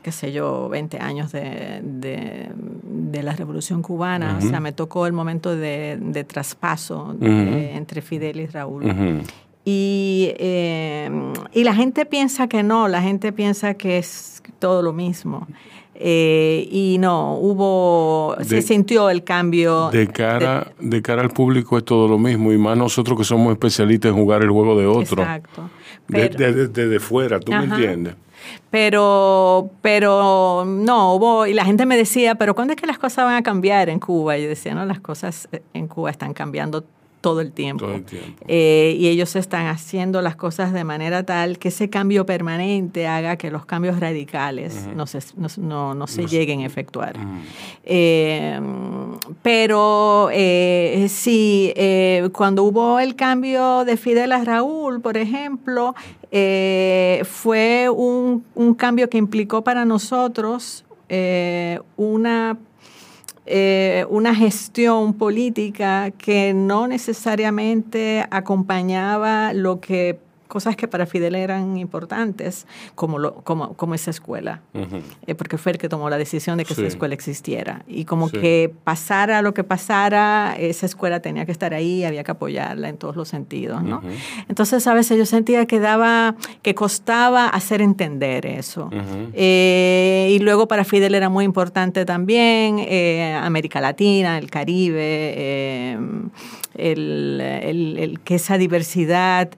qué 0.00 0.12
sé 0.12 0.30
yo, 0.30 0.68
20 0.68 0.98
años 0.98 1.32
de, 1.32 1.80
de, 1.82 2.52
de 2.84 3.22
la 3.24 3.32
Revolución 3.32 3.82
Cubana, 3.82 4.38
o 4.38 4.42
sea, 4.42 4.60
me 4.60 4.72
tocó 4.72 5.06
el 5.08 5.12
momento 5.12 5.56
de, 5.56 6.24
traspaso 6.28 7.16
entre 7.20 8.00
Fidel 8.00 8.38
y 8.38 8.46
Raúl. 8.46 9.24
Y, 9.70 10.32
eh, 10.38 11.10
y 11.52 11.62
la 11.62 11.74
gente 11.74 12.06
piensa 12.06 12.48
que 12.48 12.62
no, 12.62 12.88
la 12.88 13.02
gente 13.02 13.34
piensa 13.34 13.74
que 13.74 13.98
es 13.98 14.42
todo 14.58 14.80
lo 14.80 14.94
mismo. 14.94 15.46
Eh, 15.94 16.66
y 16.70 16.96
no, 16.98 17.34
hubo, 17.34 18.34
se 18.42 18.62
sintió 18.62 19.10
el 19.10 19.24
cambio. 19.24 19.90
De 19.90 20.08
cara, 20.08 20.72
de, 20.80 21.02
cara 21.02 21.20
al 21.20 21.28
público 21.28 21.76
es 21.76 21.84
todo 21.84 22.08
lo 22.08 22.18
mismo, 22.18 22.50
y 22.50 22.56
más 22.56 22.78
nosotros 22.78 23.18
que 23.18 23.24
somos 23.24 23.52
especialistas 23.52 24.10
en 24.10 24.16
jugar 24.16 24.42
el 24.42 24.48
juego 24.48 24.78
de 24.78 24.86
otro. 24.86 25.20
Exacto. 25.20 25.68
Desde 26.06 26.88
de, 26.88 26.98
fuera, 26.98 27.38
¿tú 27.38 27.52
me 27.52 27.64
entiendes? 27.64 28.14
Pero, 28.70 29.68
pero 29.82 30.64
no, 30.66 31.14
hubo, 31.14 31.46
y 31.46 31.52
la 31.52 31.66
gente 31.66 31.84
me 31.84 31.98
decía, 31.98 32.36
pero 32.36 32.54
¿cuándo 32.54 32.72
es 32.72 32.80
que 32.80 32.86
las 32.86 32.98
cosas 32.98 33.26
van 33.26 33.34
a 33.34 33.42
cambiar 33.42 33.90
en 33.90 34.00
Cuba? 34.00 34.38
Y 34.38 34.44
yo 34.44 34.48
decía, 34.48 34.74
no, 34.74 34.86
las 34.86 35.00
cosas 35.00 35.46
en 35.74 35.88
Cuba 35.88 36.10
están 36.10 36.32
cambiando 36.32 36.84
todo 37.20 37.40
el 37.40 37.52
tiempo. 37.52 37.86
Eh, 38.46 38.96
y 38.98 39.08
ellos 39.08 39.34
están 39.36 39.66
haciendo 39.66 40.22
las 40.22 40.36
cosas 40.36 40.72
de 40.72 40.84
manera 40.84 41.24
tal 41.24 41.58
que 41.58 41.68
ese 41.68 41.90
cambio 41.90 42.24
permanente 42.26 43.06
haga 43.06 43.36
que 43.36 43.50
los 43.50 43.66
cambios 43.66 43.98
radicales 43.98 44.88
no, 44.94 45.06
se, 45.06 45.18
no, 45.36 46.06
se 46.06 46.26
lleguen 46.26 46.60
a 46.60 46.66
efectuar. 46.66 47.16
Eh, 47.84 48.60
pero 49.42 50.28
eh, 50.32 51.06
sí, 51.08 51.72
cuando 52.32 52.64
hubo 52.64 53.00
el 53.00 53.16
cambio 53.16 53.84
de 53.84 53.96
Fidel 53.96 54.32
a 54.32 54.44
Raúl, 54.44 55.00
por 55.00 55.16
ejemplo, 55.16 55.94
fue 56.30 57.88
un, 57.92 58.44
un, 58.54 58.74
cambio 58.74 59.10
que 59.10 59.18
implicó 59.18 59.64
para 59.64 59.84
nosotros 59.84 60.84
una 61.96 62.58
eh, 63.50 64.04
una 64.10 64.34
gestión 64.34 65.14
política 65.14 66.10
que 66.10 66.52
no 66.54 66.86
necesariamente 66.86 68.24
acompañaba 68.30 69.52
lo 69.52 69.80
que 69.80 70.18
cosas 70.48 70.74
que 70.76 70.88
para 70.88 71.06
Fidel 71.06 71.34
eran 71.34 71.76
importantes, 71.76 72.66
como, 72.94 73.18
lo, 73.18 73.34
como, 73.36 73.74
como 73.74 73.94
esa 73.94 74.10
escuela, 74.10 74.62
eh, 75.26 75.34
porque 75.34 75.58
fue 75.58 75.72
el 75.72 75.78
que 75.78 75.88
tomó 75.88 76.10
la 76.10 76.18
decisión 76.18 76.58
de 76.58 76.64
que 76.64 76.72
esa 76.72 76.86
escuela 76.86 77.14
existiera. 77.14 77.84
Y 77.86 78.06
como 78.06 78.30
que 78.30 78.72
pasara 78.84 79.42
lo 79.42 79.54
que 79.54 79.62
pasara, 79.62 80.56
esa 80.58 80.86
escuela 80.86 81.20
tenía 81.20 81.46
que 81.46 81.52
estar 81.52 81.74
ahí, 81.74 82.04
había 82.04 82.24
que 82.24 82.30
apoyarla 82.30 82.88
en 82.88 82.96
todos 82.96 83.14
los 83.14 83.28
sentidos. 83.28 83.82
¿no? 83.82 84.00
Entonces, 84.48 84.86
a 84.86 84.94
veces 84.94 85.18
yo 85.18 85.26
sentía 85.26 85.66
que 85.66 85.78
daba, 85.78 86.34
que 86.62 86.74
costaba 86.74 87.48
hacer 87.48 87.82
entender 87.82 88.46
eso. 88.46 88.90
Eh, 89.34 90.34
y 90.34 90.38
luego 90.38 90.66
para 90.66 90.84
Fidel 90.84 91.14
era 91.14 91.28
muy 91.28 91.44
importante 91.44 92.04
también 92.04 92.78
eh, 92.78 93.38
América 93.40 93.80
Latina, 93.80 94.38
el 94.38 94.50
Caribe, 94.50 95.92
el, 96.74 97.40
el, 97.40 98.20
que 98.24 98.36
esa 98.36 98.56
diversidad 98.56 99.50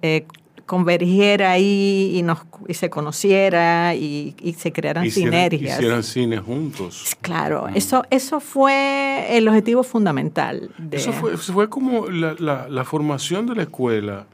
convergiera 0.71 1.51
ahí 1.51 2.13
y, 2.15 2.23
nos, 2.23 2.39
y 2.69 2.75
se 2.75 2.89
conociera 2.91 3.93
y, 3.97 4.55
se 4.57 4.71
crearan 4.73 5.11
sinergias. 5.11 5.81
Hicieran 5.81 6.05
cine 6.05 6.39
juntos. 6.39 7.17
Claro, 7.21 7.67
mm. 7.67 7.77
eso, 7.77 8.05
eso 8.09 8.39
fue 8.39 9.37
el 9.37 9.49
objetivo 9.49 9.83
fundamental. 9.83 10.71
Eso 10.93 11.13
fue, 11.13 11.37
fue 11.37 11.69
como 11.69 12.07
la, 12.09 12.37
la, 12.69 12.85
formación 12.85 13.49
de 13.49 13.57
la 13.57 13.63
escuela 13.63 14.27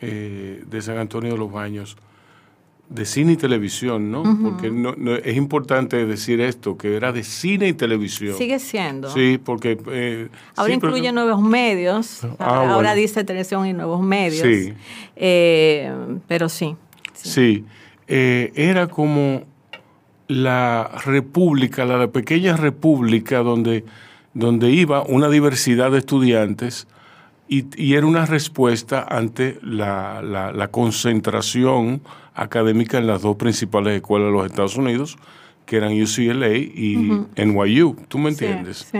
eh, 0.00 0.62
de 0.64 0.80
San 0.80 0.96
Antonio 0.96 1.32
de 1.32 1.38
los 1.38 1.50
Baños 1.50 1.96
de 2.94 3.04
cine 3.06 3.32
y 3.32 3.36
televisión, 3.36 4.12
¿no? 4.12 4.22
Porque 4.40 4.70
no, 4.70 4.94
es 5.16 5.36
importante 5.36 6.06
decir 6.06 6.40
esto, 6.40 6.78
que 6.78 6.94
era 6.94 7.12
de 7.12 7.24
cine 7.24 7.66
y 7.68 7.72
televisión. 7.72 8.38
Sigue 8.38 8.60
siendo. 8.60 9.10
Sí, 9.10 9.40
porque... 9.42 9.76
Eh, 9.90 10.28
ahora 10.54 10.74
incluye 10.74 11.10
nuevos 11.10 11.42
medios, 11.42 12.20
ah, 12.38 12.68
ahora 12.70 12.94
dice 12.94 13.24
televisión 13.24 13.66
y 13.66 13.72
nuevos 13.72 14.00
medios. 14.00 14.46
Sí. 14.46 14.74
Eh, 15.16 15.92
pero 16.28 16.48
sí. 16.48 16.76
Sí, 17.14 17.64
eh, 18.06 18.52
era 18.54 18.86
como 18.86 19.42
la 20.28 20.88
república, 21.04 21.84
la 21.84 22.06
pequeña 22.06 22.56
república 22.56 23.38
donde, 23.40 23.84
donde 24.34 24.70
iba 24.70 25.02
una 25.02 25.28
diversidad 25.28 25.90
de 25.90 25.98
estudiantes 25.98 26.86
y, 27.48 27.94
era 27.94 28.06
una 28.06 28.26
respuesta 28.26 29.06
ante 29.08 29.58
la, 29.62 30.22
la, 30.22 30.68
concentración 30.68 32.02
académica 32.34 32.98
en 32.98 33.06
las 33.06 33.22
dos 33.22 33.36
principales 33.36 33.96
escuelas 33.96 34.28
de 34.28 34.32
los 34.32 34.46
Estados 34.46 34.76
Unidos, 34.76 35.18
que 35.66 35.76
eran 35.76 35.92
UCLA 35.92 36.56
y 36.56 36.96
NYU, 37.36 37.96
¿tú 38.08 38.18
me 38.18 38.30
entiendes? 38.30 38.90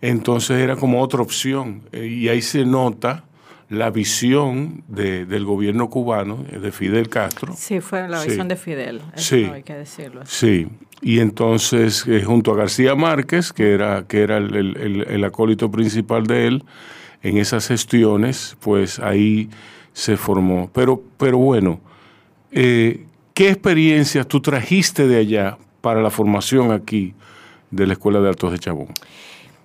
Entonces 0.00 0.58
era 0.58 0.76
como 0.76 1.02
otra 1.02 1.22
opción. 1.22 1.82
Eh, 1.92 2.06
y 2.06 2.28
ahí 2.28 2.42
se 2.42 2.64
nota 2.64 3.24
la 3.68 3.90
visión 3.90 4.82
de, 4.88 5.26
del 5.26 5.44
gobierno 5.44 5.90
cubano, 5.90 6.44
eh, 6.50 6.58
de 6.58 6.72
Fidel 6.72 7.08
Castro. 7.08 7.54
Sí, 7.56 7.80
fue 7.80 8.08
la 8.08 8.24
visión 8.24 8.48
de 8.48 8.56
Fidel, 8.56 9.02
eso 9.14 9.36
sí, 9.36 9.44
hay 9.44 9.62
que 9.62 9.74
decirlo. 9.74 10.22
Sí, 10.24 10.68
y 11.02 11.18
entonces 11.20 12.04
eh, 12.06 12.22
junto 12.24 12.52
a 12.52 12.56
García 12.56 12.94
Márquez, 12.94 13.52
que 13.52 13.72
era, 13.72 14.06
que 14.06 14.22
era 14.22 14.38
el, 14.38 14.54
el, 14.54 15.06
el 15.06 15.24
acólito 15.24 15.70
principal 15.70 16.26
de 16.26 16.46
él, 16.46 16.64
en 17.22 17.38
esas 17.38 17.68
gestiones, 17.68 18.56
pues 18.60 18.98
ahí 18.98 19.48
se 19.92 20.16
formó. 20.16 20.70
Pero, 20.72 21.02
pero 21.16 21.38
bueno, 21.38 21.80
eh, 22.50 23.06
¿qué 23.34 23.50
experiencias 23.50 24.26
tú 24.26 24.40
trajiste 24.40 25.06
de 25.06 25.18
allá 25.18 25.58
para 25.80 26.02
la 26.02 26.10
formación 26.10 26.72
aquí 26.72 27.14
de 27.70 27.86
la 27.86 27.94
Escuela 27.94 28.20
de 28.20 28.28
Altos 28.28 28.52
de 28.52 28.58
Chabón? 28.58 28.88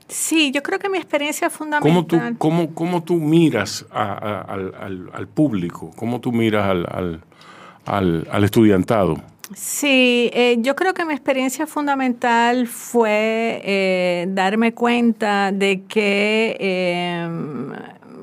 Sí, 0.07 0.51
yo 0.51 0.61
creo 0.61 0.79
que 0.79 0.89
mi 0.89 0.97
experiencia 0.97 1.49
fundamental... 1.49 1.91
¿Cómo 1.91 2.05
tú, 2.05 2.37
cómo, 2.37 2.73
cómo 2.75 3.03
tú 3.03 3.15
miras 3.15 3.85
al, 3.91 5.09
al, 5.13 5.27
público? 5.27 5.91
¿Cómo 5.95 6.19
tú 6.19 6.31
miras 6.31 6.65
al, 6.65 7.23
al 7.85 8.43
estudiantado? 8.43 9.17
Sí, 9.55 10.29
eh, 10.33 10.57
yo 10.59 10.75
creo 10.75 10.93
que 10.93 11.05
mi 11.05 11.13
experiencia 11.13 11.67
fundamental 11.67 12.67
fue 12.67 13.61
eh, 13.63 14.25
darme 14.29 14.73
cuenta 14.73 15.51
de 15.51 15.83
que 15.83 16.57
em, 16.59 17.71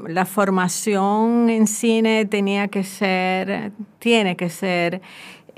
la 0.09 0.25
formación 0.25 1.51
en 1.51 1.67
cine 1.67 2.25
tenía 2.25 2.69
que 2.69 2.85
ser, 2.85 3.73
tiene 3.99 4.37
que 4.37 4.49
ser 4.49 5.03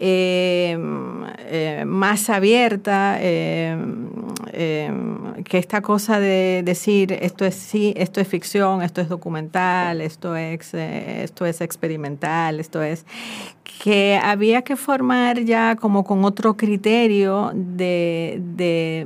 em, 0.05 1.25
eh, 1.39 1.85
más 1.87 2.29
abierta, 2.29 3.19
em, 3.21 4.11
que 5.45 5.59
esta 5.59 5.81
cosa 5.81 6.19
de 6.19 6.63
decir 6.65 7.13
esto 7.13 7.45
es 7.45 7.55
sí, 7.55 7.95
esto 7.97 8.21
es 8.21 8.27
ficción, 8.27 8.83
esto 8.83 9.01
es 9.01 9.09
documental, 9.09 10.01
esto 10.01 10.35
es, 10.35 10.75
esto 10.75 11.47
es 11.47 11.61
experimental, 11.61 12.59
esto 12.59 12.83
es 12.83 13.07
que 13.83 14.17
había 14.23 14.63
que 14.63 14.77
formar 14.77 15.41
ya 15.41 15.75
como 15.75 16.05
con 16.05 16.25
otro 16.25 16.57
criterio 16.57 17.51
de, 17.53 18.41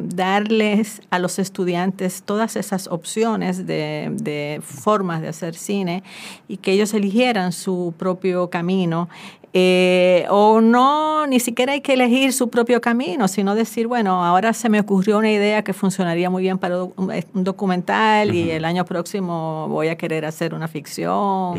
darles 0.05 1.01
a 1.09 1.19
los 1.19 1.39
estudiantes 1.39 2.23
todas 2.23 2.57
esas 2.57 2.87
opciones 2.89 3.67
de, 3.67 4.61
formas 4.63 5.23
de 5.23 5.29
hacer 5.29 5.55
cine 5.55 6.03
y 6.47 6.59
que 6.59 6.73
ellos 6.73 6.93
eligieran 6.93 7.53
su 7.53 7.95
propio 7.97 8.51
camino. 8.51 9.09
Eh, 9.53 10.27
o 10.29 10.61
no, 10.61 11.27
ni 11.27 11.41
siquiera 11.41 11.73
hay 11.73 11.81
que 11.81 11.95
elegir 11.95 12.33
su 12.33 12.51
propio 12.51 12.81
camino, 12.81 13.27
sino 13.27 13.55
decir, 13.55 13.87
bueno, 13.87 14.25
ahora 14.25 14.53
se 14.53 14.69
me 14.69 14.81
ocurrió 14.81 15.19
una 15.19 15.31
idea 15.31 15.63
que 15.65 15.73
funcionaría 15.73 16.29
muy 16.29 16.43
bien 16.43 16.59
para 16.59 16.85
un 16.85 17.25
documental 17.33 18.35
y 18.35 18.51
el 18.51 18.65
año 18.65 18.85
próximo 18.85 19.67
voy 19.69 19.89
a 19.89 19.97
querer 19.97 20.27
hacer 20.27 20.53
una 20.55 20.69
ficción. 20.69 21.59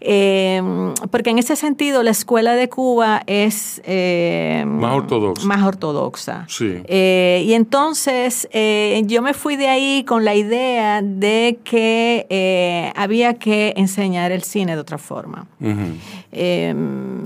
Eh, 0.00 0.62
porque 1.10 1.30
en 1.30 1.38
ese 1.38 1.56
sentido, 1.56 2.02
la 2.02 2.10
escuela 2.10 2.54
de 2.54 2.68
Cuba 2.68 3.22
es... 3.26 3.82
Eh, 3.84 4.64
más 4.66 4.94
ortodoxa. 4.94 5.46
Más 5.46 5.62
ortodoxa. 5.62 6.44
Sí. 6.48 6.82
Eh, 6.84 7.44
y 7.46 7.52
entonces 7.54 8.48
eh, 8.52 9.02
yo 9.06 9.22
me 9.22 9.34
fui 9.34 9.56
de 9.56 9.68
ahí 9.68 10.04
con 10.04 10.24
la 10.24 10.34
idea 10.34 11.02
de 11.02 11.58
que 11.64 12.92
había 12.96 13.34
que 13.34 13.74
enseñar 13.76 14.32
el 14.32 14.42
cine 14.42 14.74
de 14.74 14.80
otra 14.80 14.98
forma. 14.98 15.46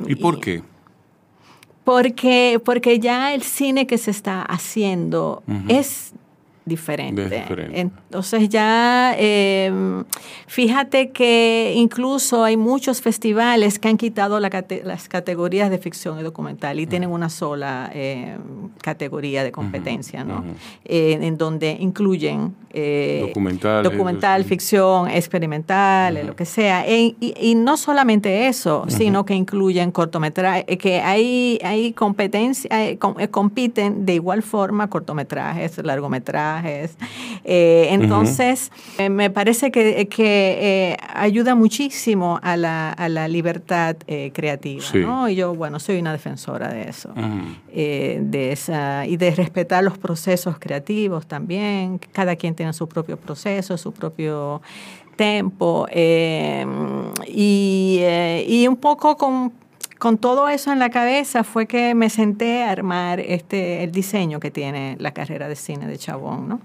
¿Y 0.07 0.15
por 0.17 0.41
qué? 0.41 0.63
Porque, 1.85 2.61
porque 2.65 2.99
ya 2.99 3.33
el 3.35 3.43
cine 3.43 3.87
que 3.87 3.99
se 3.99 4.11
está 4.11 4.43
haciendo 4.43 5.43
es 5.69 6.13
diferente. 6.67 7.45
Entonces 7.73 8.49
ya, 8.49 9.15
em, 9.17 10.05
fíjate 10.49 11.11
que 11.11 11.73
incluso 11.77 12.43
hay 12.43 12.57
muchos 12.57 13.01
festivales 13.01 13.79
que 13.79 13.89
han 13.89 13.97
quitado 13.97 14.41
las 14.41 15.09
categorías 15.09 15.71
de 15.71 15.79
ficción 15.79 16.19
y 16.19 16.25
documental 16.25 16.81
y 16.81 16.87
tienen 16.87 17.11
una 17.11 17.31
sola 17.31 17.89
em, 17.95 18.69
categoría 18.83 19.45
de 19.45 19.53
competencia, 19.53 20.25
¿no? 20.25 20.45
Eh, 20.85 21.19
en 21.21 21.39
donde 21.39 21.77
incluyen 21.79 22.55
eh, 22.71 23.23
documental, 23.29 23.85
documental 23.85 24.45
ficción, 24.45 25.09
experimental, 25.09 26.27
lo 26.27 26.35
que 26.35 26.45
sea. 26.45 26.85
E, 26.87 27.15
y, 27.21 27.55
no 27.55 27.77
solamente 27.77 28.49
eso, 28.49 28.85
sino 28.89 29.25
que 29.25 29.35
incluyen 29.35 29.93
cortometrajes, 29.93 30.65
eh, 30.67 30.77
que 30.77 31.01
hay, 31.01 31.61
hay 31.63 31.93
competencia, 31.93 32.69
compiten 33.31 34.05
de 34.05 34.15
igual 34.15 34.43
forma 34.43 34.91
cortometrajes, 34.91 35.79
largometrajes, 35.79 36.56
mensajes. 36.62 36.97
Eh, 37.45 37.88
entonces, 37.90 38.71
eh, 38.99 39.09
me 39.09 39.31
parece 39.31 39.71
que, 39.71 40.09
que 40.09 40.97
ayuda 41.14 41.55
muchísimo 41.55 42.40
a 42.42 42.57
la, 42.57 42.90
a 42.90 43.09
la 43.09 43.29
libertad 43.29 43.97
creativa. 44.33 44.85
¿no? 44.95 45.29
Y 45.29 45.37
yo, 45.37 45.55
bueno, 45.55 45.79
soy 45.79 45.99
una 45.99 46.12
defensora 46.12 46.69
de 46.69 46.88
eso. 46.88 47.12
de 47.73 48.53
esa, 48.53 49.07
y 49.07 49.16
de 49.16 49.31
respetar 49.31 49.85
los 49.85 49.99
procesos 49.99 50.59
creativos 50.59 51.27
también. 51.27 51.99
Cada 52.12 52.37
quien 52.37 52.55
tiene 52.55 52.73
su 52.73 52.88
propio 52.88 53.16
proceso, 53.16 53.77
su 53.77 53.92
propio 53.92 54.62
tempo. 55.16 55.87
y, 55.92 58.01
y 58.47 58.69
un 58.69 58.77
poco 58.77 59.16
con 59.16 59.53
con 60.07 60.19
todo 60.19 60.49
eso 60.49 60.71
en 60.71 60.79
la 60.79 60.88
cabeza 60.90 61.42
fue 61.42 61.66
que 61.66 61.92
me 61.97 62.11
senté 62.11 62.62
a 62.62 62.71
armar 62.71 63.19
este, 63.19 63.83
el 63.83 63.90
diseño 63.90 64.38
que 64.38 64.53
tiene 64.53 64.97
la 65.01 65.11
carrera 65.11 65.49
de 65.49 65.57
cine 65.57 65.88
de 65.88 65.99
Chabón, 65.99 66.49
¿no? 66.49 66.61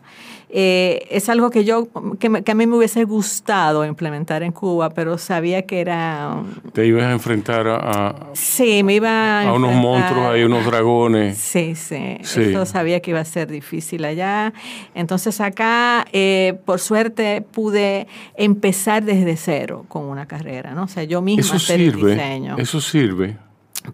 Eh, 0.53 1.07
es 1.09 1.29
algo 1.29 1.49
que 1.49 1.63
yo, 1.63 1.87
que, 2.19 2.27
a 2.27 2.55
mí 2.55 2.67
me 2.67 2.75
hubiese 2.75 3.05
gustado 3.05 3.85
implementar 3.85 4.43
en 4.43 4.51
Cuba, 4.51 4.89
pero 4.89 5.17
sabía 5.17 5.61
que 5.61 5.79
era... 5.79 6.43
Te 6.73 6.85
ibas 6.85 7.03
a 7.03 7.11
enfrentar 7.13 7.67
a... 7.69 8.27
Sí, 8.33 8.83
me 8.83 8.95
iba 8.95 9.43
a... 9.43 9.53
unos 9.53 9.73
monstruos, 9.73 10.25
hay 10.25 10.43
unos 10.43 10.65
dragones. 10.65 11.37
Sí, 11.37 11.75
sí, 11.75 12.17
Eso 12.19 12.65
sabía 12.65 12.99
que 12.99 13.11
iba 13.11 13.21
a 13.21 13.25
ser 13.25 13.49
difícil 13.49 14.03
allá. 14.03 14.51
Entonces 14.93 15.39
acá, 15.39 16.05
eh, 16.11 16.59
por 16.65 16.79
suerte, 16.79 17.41
pude 17.41 18.07
empezar 18.35 19.03
desde 19.03 19.37
cero 19.37 19.85
con 19.87 20.03
una 20.03 20.25
carrera, 20.25 20.73
¿no? 20.73 20.83
O 20.83 20.87
sea, 20.89 21.03
yo 21.03 21.21
misma 21.21 21.55
hacer 21.55 21.79
el 21.79 21.95
diseño. 21.95 22.57
Eso 22.57 22.81
sirve. 22.81 23.37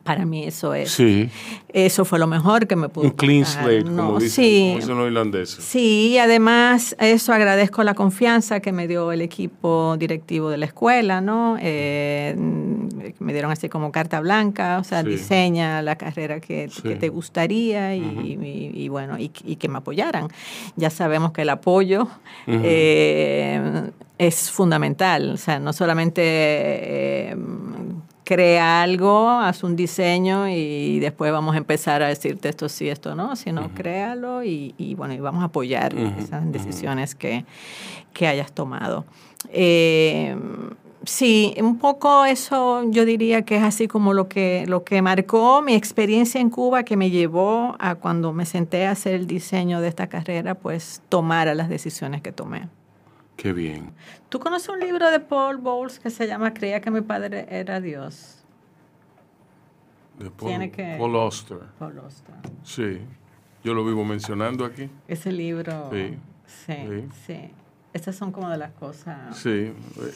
Para 0.04 0.26
mí 0.26 0.46
eso 0.46 0.74
es. 0.74 0.92
Sí. 0.92 1.30
Eso 1.70 2.06
fue 2.06 2.20
lo 2.20 2.28
mejor 2.28 2.68
que 2.68 2.76
me 2.76 2.90
pudo 2.90 3.06
Un 3.06 3.12
clean 3.12 3.46
slate, 3.46 3.84
como, 3.84 4.20
dicen, 4.20 4.44
sí, 4.44 4.66
como 4.68 4.80
dicen 4.80 4.98
los 4.98 5.08
irlandeses. 5.08 5.64
Sí, 5.64 6.10
y 6.12 6.18
además 6.18 6.96
eso 7.00 7.34
agradezco 7.34 7.84
la 7.84 7.94
confianza 7.94 8.60
que 8.60 8.72
me 8.72 8.88
dio 8.88 9.12
el 9.12 9.22
equipo 9.22 9.96
directivo 9.98 10.50
de 10.50 10.58
la 10.58 10.66
escuela, 10.66 11.22
¿no? 11.22 11.58
Eh, 11.62 12.36
me 13.20 13.34
dieron 13.34 13.52
así 13.52 13.70
como 13.70 13.92
carta 13.92 14.20
blanca, 14.20 14.80
o 14.80 14.84
sea, 14.84 15.04
diseña 15.04 15.82
la 15.82 15.96
carrera 15.96 16.40
que, 16.40 16.70
te 17.00 17.10
gustaría 17.10 17.96
y, 17.96 18.88
bueno, 18.90 19.18
y, 19.18 19.30
que 19.30 19.68
me 19.70 19.78
apoyaran. 19.78 20.28
Ya 20.76 20.90
sabemos 20.90 21.32
que 21.32 21.44
el 21.44 21.50
apoyo 21.50 22.08
eh, 22.48 23.92
es 24.18 24.52
fundamental, 24.52 25.32
o 25.32 25.38
sea, 25.38 25.60
no 25.60 25.74
solamente... 25.74 26.22
Eh, 26.24 27.36
crea 28.28 28.82
algo, 28.82 29.30
haz 29.30 29.64
un 29.64 29.78
diseño 29.78 30.50
y 30.50 31.00
después 31.00 31.32
vamos 31.32 31.56
a 31.56 31.58
empezar 31.60 32.04
a 32.04 32.10
decirte 32.10 32.50
esto 32.50 32.68
sí, 32.68 32.90
esto 32.90 33.16
no, 33.16 33.38
sino 33.38 33.74
créalo 33.74 34.44
y, 34.44 34.74
bueno, 34.98 35.14
y 35.14 35.20
vamos 35.22 35.44
a 35.44 35.46
apoyar 35.46 35.96
esas 35.96 36.52
decisiones 36.52 37.16
que, 37.16 37.46
hayas 38.20 38.52
tomado. 38.52 39.06
Eh, 39.50 40.36
sí, 41.06 41.56
un 41.62 41.78
poco 41.78 42.26
eso 42.26 42.84
yo 42.90 43.06
diría 43.06 43.44
que 43.44 43.56
es 43.56 43.64
así 43.64 43.88
como 43.88 44.12
lo 44.14 44.28
que, 44.28 44.66
lo 44.68 44.84
que 44.84 45.02
marcó 45.02 45.62
mi 45.62 45.74
experiencia 45.74 46.42
en 46.42 46.50
Cuba 46.50 46.84
que 46.84 46.98
me 46.98 47.10
llevó 47.10 47.78
a 47.80 47.96
cuando 47.96 48.34
me 48.34 48.46
senté 48.46 48.88
a 48.88 48.92
hacer 48.92 49.14
el 49.14 49.26
diseño 49.26 49.80
de 49.80 49.88
esta 49.88 50.08
carrera, 50.08 50.54
pues 50.54 51.02
tomar 51.08 51.48
las 51.56 51.70
decisiones 51.70 52.22
que 52.22 52.34
tomé. 52.34 52.68
Qué 53.38 53.54
bien. 53.54 53.94
¿Tú 54.30 54.40
conoces 54.40 54.68
un 54.68 54.80
libro 54.80 55.10
de 55.12 55.20
Paul 55.20 55.58
Bowles 55.58 56.00
que 56.00 56.10
se 56.10 56.28
llama 56.28 56.54
Creía 56.54 56.82
que 56.82 56.90
mi 56.90 57.02
padre 57.02 57.48
era 57.50 57.80
Dios? 57.80 58.44
De 60.18 60.32
Paul, 60.32 60.72
Paul 60.98 61.16
Auster. 61.16 61.60
Paul 61.78 62.00
Auster. 62.00 62.36
Sí. 62.64 63.00
Yo 63.64 63.76
lo 63.76 63.86
vivo 63.86 64.04
mencionando 64.04 64.66
aquí. 64.66 64.90
Ese 65.08 65.32
libro. 65.32 65.90
Sí. 65.92 66.18
Sí. 66.66 67.08
sí. 67.28 67.52
Estas 67.94 68.16
son 68.16 68.32
como 68.32 68.50
de 68.50 68.58
las 68.58 68.72
cosas. 68.72 69.38
Sí. 69.38 69.72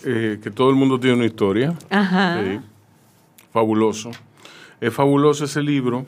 Eh, 0.05 0.39
que 0.41 0.49
todo 0.49 0.71
el 0.71 0.75
mundo 0.75 0.99
tiene 0.99 1.17
una 1.17 1.25
historia. 1.25 1.75
Ajá. 1.91 2.41
Sí. 2.43 2.59
Fabuloso. 3.51 4.09
Es 4.79 4.91
fabuloso 4.91 5.45
ese 5.45 5.61
libro 5.61 6.07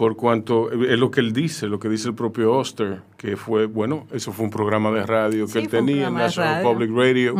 por 0.00 0.16
cuanto 0.16 0.72
es 0.72 0.98
lo 0.98 1.10
que 1.10 1.20
él 1.20 1.34
dice, 1.34 1.66
lo 1.66 1.78
que 1.78 1.90
dice 1.90 2.08
el 2.08 2.14
propio 2.14 2.54
Oster, 2.54 3.02
que 3.18 3.36
fue, 3.36 3.66
bueno, 3.66 4.06
eso 4.10 4.32
fue 4.32 4.46
un 4.46 4.50
programa 4.50 4.90
de 4.92 5.04
radio 5.04 5.46
que 5.46 5.58
él 5.58 5.68
tenía, 5.68 6.08
National 6.08 6.62
Public 6.62 6.90
Radio, 6.90 7.34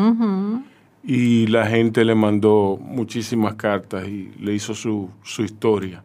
y 1.02 1.46
la 1.46 1.66
gente 1.66 2.04
le 2.04 2.14
mandó 2.14 2.78
muchísimas 2.78 3.54
cartas 3.54 4.06
y 4.06 4.30
le 4.38 4.52
hizo 4.52 4.74
su, 4.74 5.08
su 5.22 5.42
historia. 5.42 6.04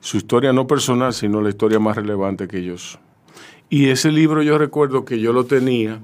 Su 0.00 0.18
historia 0.18 0.52
no 0.52 0.66
personal, 0.66 1.14
sino 1.14 1.40
la 1.40 1.48
historia 1.48 1.78
más 1.78 1.96
relevante 1.96 2.46
que 2.46 2.58
ellos. 2.58 2.98
Y 3.70 3.88
ese 3.88 4.12
libro 4.12 4.42
yo 4.42 4.58
recuerdo 4.58 5.06
que 5.06 5.18
yo 5.18 5.32
lo 5.32 5.46
tenía 5.46 5.98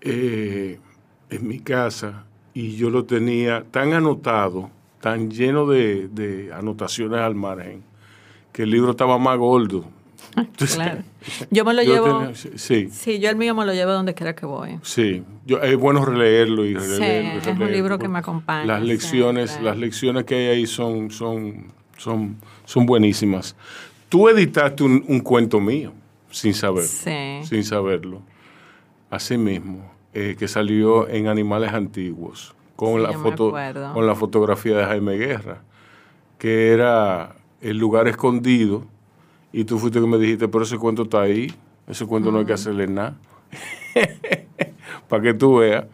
eh, 0.00 0.80
en 1.28 1.46
mi 1.46 1.58
casa 1.58 2.24
y 2.54 2.76
yo 2.76 2.88
lo 2.88 3.04
tenía 3.04 3.64
tan 3.70 3.92
anotado, 3.92 4.70
tan 5.02 5.30
lleno 5.30 5.66
de 5.66 6.50
anotaciones 6.54 7.20
al 7.20 7.34
margen, 7.34 7.82
que 8.58 8.64
el 8.64 8.70
libro 8.70 8.90
estaba 8.90 9.18
más 9.18 9.38
gordo. 9.38 9.84
claro. 10.74 11.04
Yo 11.52 11.64
me 11.64 11.74
lo 11.74 11.82
llevo. 11.82 12.34
sí. 12.34 12.88
Sí, 12.90 13.20
yo 13.20 13.30
el 13.30 13.36
mío 13.36 13.54
me 13.54 13.64
lo 13.64 13.72
llevo 13.72 13.92
donde 13.92 14.14
quiera 14.14 14.34
que 14.34 14.46
voy. 14.46 14.80
Sí, 14.82 15.22
yo, 15.46 15.62
es 15.62 15.76
bueno 15.76 16.04
releerlo 16.04 16.64
y 16.64 16.74
releerlo. 16.74 17.40
Sí, 17.40 17.50
es 17.50 17.56
un 17.56 17.70
libro 17.70 18.00
que 18.00 18.08
me 18.08 18.18
acompaña. 18.18 18.64
Las 18.64 18.82
lecciones, 18.82 19.60
las 19.62 19.76
lecciones 19.76 20.24
que 20.24 20.34
hay 20.34 20.46
ahí 20.46 20.66
son, 20.66 21.12
son, 21.12 21.66
son, 21.98 22.36
son 22.64 22.84
buenísimas. 22.84 23.54
Tú 24.08 24.28
editaste 24.28 24.82
un, 24.82 25.20
cuento 25.20 25.60
mío 25.60 25.92
sin 26.28 26.52
saberlo. 26.52 26.88
Sí. 26.88 27.44
Sin 27.44 27.62
saberlo. 27.62 28.22
Así 29.08 29.38
mismo, 29.38 29.88
eh, 30.14 30.34
que 30.36 30.48
salió 30.48 31.08
en 31.08 31.28
Animales 31.28 31.72
Antiguos 31.72 32.56
con 32.74 33.04
la 33.04 33.12
foto, 33.12 33.54
con 33.94 34.04
la 34.04 34.16
fotografía 34.16 34.78
de 34.78 34.84
Jaime 34.84 35.16
Guerra, 35.16 35.62
que 36.38 36.72
era 36.72 37.37
el 37.60 37.78
lugar 37.78 38.08
escondido 38.08 38.84
y 39.52 39.64
tú 39.64 39.78
fuiste 39.78 40.00
que 40.00 40.06
me 40.06 40.18
dijiste, 40.18 40.48
pero 40.48 40.64
ese 40.64 40.78
cuento 40.78 41.02
está 41.02 41.22
ahí, 41.22 41.52
ese 41.86 42.06
cuento 42.06 42.30
no 42.30 42.38
hay 42.38 42.44
que 42.44 42.52
hacerle 42.52 42.86
nada. 42.86 43.16
Para 45.08 45.22
que 45.22 45.34
tú 45.34 45.56
veas, 45.56 45.86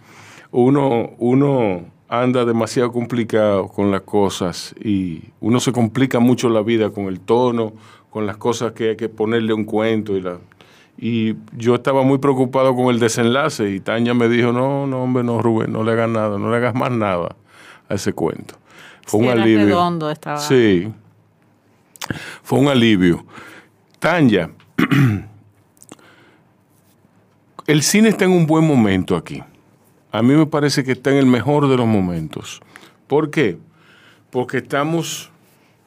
uno, 0.50 1.10
uno 1.18 1.84
anda 2.08 2.44
demasiado 2.44 2.92
complicado 2.92 3.68
con 3.68 3.90
las 3.90 4.02
cosas 4.02 4.74
y 4.82 5.22
uno 5.40 5.60
se 5.60 5.72
complica 5.72 6.18
mucho 6.18 6.48
la 6.48 6.62
vida 6.62 6.90
con 6.90 7.06
el 7.06 7.20
tono, 7.20 7.72
con 8.10 8.26
las 8.26 8.36
cosas 8.36 8.72
que 8.72 8.90
hay 8.90 8.96
que 8.96 9.08
ponerle 9.08 9.54
un 9.54 9.64
cuento 9.64 10.16
y 10.16 10.20
la, 10.20 10.38
y 10.96 11.34
yo 11.56 11.74
estaba 11.74 12.02
muy 12.02 12.18
preocupado 12.18 12.74
con 12.74 12.86
el 12.86 13.00
desenlace 13.00 13.70
y 13.70 13.80
Tania 13.80 14.14
me 14.14 14.28
dijo, 14.28 14.52
no, 14.52 14.86
no, 14.86 15.02
hombre, 15.02 15.24
no, 15.24 15.42
Rubén, 15.42 15.72
no 15.72 15.82
le 15.82 15.92
hagas 15.92 16.08
nada, 16.08 16.38
no 16.38 16.50
le 16.50 16.56
hagas 16.56 16.74
más 16.74 16.90
nada 16.90 17.34
a 17.88 17.94
ese 17.94 18.12
cuento. 18.12 18.54
Fue 19.06 19.20
un 19.20 19.28
alivio. 19.28 19.66
Redondo 19.66 20.10
estaba. 20.10 20.38
Sí, 20.38 20.88
fue 22.42 22.58
un 22.58 22.68
alivio. 22.68 23.24
Tanya, 23.98 24.50
el 27.66 27.82
cine 27.82 28.10
está 28.10 28.24
en 28.24 28.32
un 28.32 28.46
buen 28.46 28.66
momento 28.66 29.16
aquí. 29.16 29.42
A 30.12 30.22
mí 30.22 30.34
me 30.34 30.46
parece 30.46 30.84
que 30.84 30.92
está 30.92 31.10
en 31.10 31.16
el 31.16 31.26
mejor 31.26 31.68
de 31.68 31.76
los 31.76 31.86
momentos. 31.86 32.60
¿Por 33.06 33.30
qué? 33.30 33.58
Porque 34.30 34.58
estamos 34.58 35.30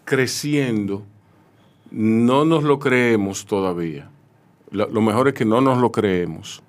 creciendo, 0.04 1.04
no 1.92 2.46
nos 2.46 2.64
lo 2.64 2.80
creemos 2.80 3.46
todavía. 3.46 4.10
Lo, 4.72 5.02
mejor 5.02 5.30
es 5.30 5.34
que 5.34 5.46
no 5.46 5.62
nos 5.62 5.78
lo 5.78 5.92
creemos. 5.92 6.62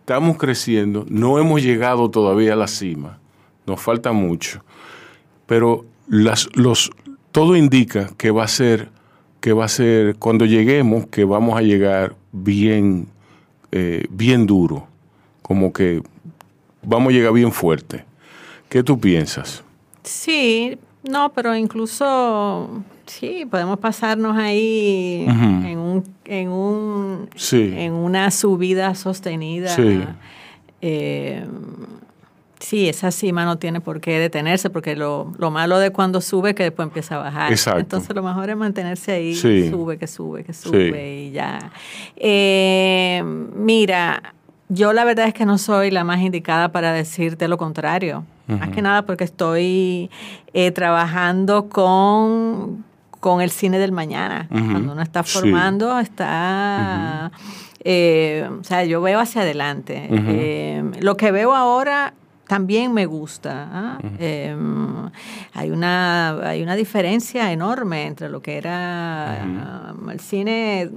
Estamos 0.00 0.36
creciendo, 0.36 1.04
no 1.08 1.38
hemos 1.38 1.62
llegado 1.62 2.10
todavía 2.10 2.52
a 2.52 2.56
la 2.56 2.68
cima, 2.68 3.18
nos 3.66 3.80
falta 3.80 4.12
mucho, 4.12 4.62
pero 5.46 5.84
las, 6.08 6.48
los, 6.54 6.92
todo 7.36 7.54
indica 7.54 8.08
que 8.16 8.30
va 8.30 8.44
a 8.44 8.48
ser, 8.48 8.88
que 9.42 9.52
va 9.52 9.66
a 9.66 9.68
ser, 9.68 10.16
cuando 10.16 10.46
lleguemos, 10.46 11.06
que 11.08 11.22
vamos 11.26 11.58
a 11.58 11.60
llegar 11.60 12.16
bien, 12.32 13.08
eh, 13.72 14.06
bien 14.08 14.46
duro, 14.46 14.86
como 15.42 15.70
que 15.70 16.02
vamos 16.82 17.10
a 17.10 17.12
llegar 17.12 17.34
bien 17.34 17.52
fuerte. 17.52 18.06
¿Qué 18.70 18.82
tú 18.82 18.98
piensas? 18.98 19.62
Sí, 20.02 20.78
no, 21.06 21.30
pero 21.34 21.54
incluso 21.54 22.82
sí, 23.04 23.44
podemos 23.44 23.80
pasarnos 23.80 24.34
ahí 24.38 25.26
en 25.28 25.78
un, 25.78 26.04
en 26.24 26.48
un 26.48 27.28
en 27.52 27.92
una 27.92 28.30
subida 28.30 28.94
sostenida. 28.94 29.76
Sí. 29.76 30.04
Eh, 30.80 31.44
Sí, 32.58 32.88
esa 32.88 33.10
cima 33.10 33.44
no 33.44 33.58
tiene 33.58 33.80
por 33.80 34.00
qué 34.00 34.18
detenerse, 34.18 34.70
porque 34.70 34.96
lo, 34.96 35.32
malo 35.50 35.78
de 35.78 35.90
cuando 35.90 36.20
sube 36.20 36.50
es 36.50 36.54
que 36.56 36.62
después 36.64 36.86
empieza 36.86 37.16
a 37.16 37.18
bajar. 37.18 37.52
Entonces 37.78 38.14
lo 38.14 38.22
mejor 38.22 38.50
es 38.50 38.56
mantenerse 38.56 39.12
ahí, 39.12 39.34
sube, 39.34 39.98
que 39.98 40.06
sube, 40.06 40.44
que 40.44 40.52
sube 40.52 41.24
y 41.24 41.30
ya. 41.32 41.70
Eh, 42.16 43.22
mira, 43.54 44.34
yo 44.68 44.92
la 44.92 45.04
verdad 45.04 45.28
es 45.28 45.34
que 45.34 45.44
no 45.44 45.58
soy 45.58 45.90
la 45.90 46.04
más 46.04 46.20
indicada 46.20 46.72
para 46.72 46.92
decirte 46.92 47.48
lo 47.48 47.58
contrario. 47.58 48.24
Más 48.46 48.68
que 48.70 48.80
nada 48.80 49.02
porque 49.02 49.24
estoy 49.24 50.08
eh, 50.54 50.70
trabajando 50.70 51.68
con 51.68 52.84
con 53.26 53.40
el 53.40 53.50
cine 53.50 53.80
del 53.80 53.90
mañana. 53.90 54.46
Cuando 54.48 54.92
uno 54.92 55.02
está 55.02 55.24
formando, 55.24 55.98
está... 55.98 57.32
Eh, 57.80 58.48
o 58.60 58.62
sea, 58.62 58.84
yo 58.84 59.00
veo 59.00 59.18
hacia 59.18 59.42
adelante. 59.42 60.08
Eh, 60.10 60.84
lo 61.00 61.16
que 61.16 61.32
veo 61.32 61.52
ahora 61.52 62.14
también 62.46 62.92
me 62.92 63.06
gusta. 63.06 63.68
¿ah? 63.72 63.98
Em, 64.18 65.10
hay, 65.52 65.70
una, 65.70 66.48
hay 66.48 66.62
una 66.62 66.76
diferencia 66.76 67.52
enorme 67.52 68.06
entre 68.06 68.28
lo 68.28 68.40
que 68.40 68.56
era 68.56 69.94
el 70.10 70.20
cine, 70.20 70.90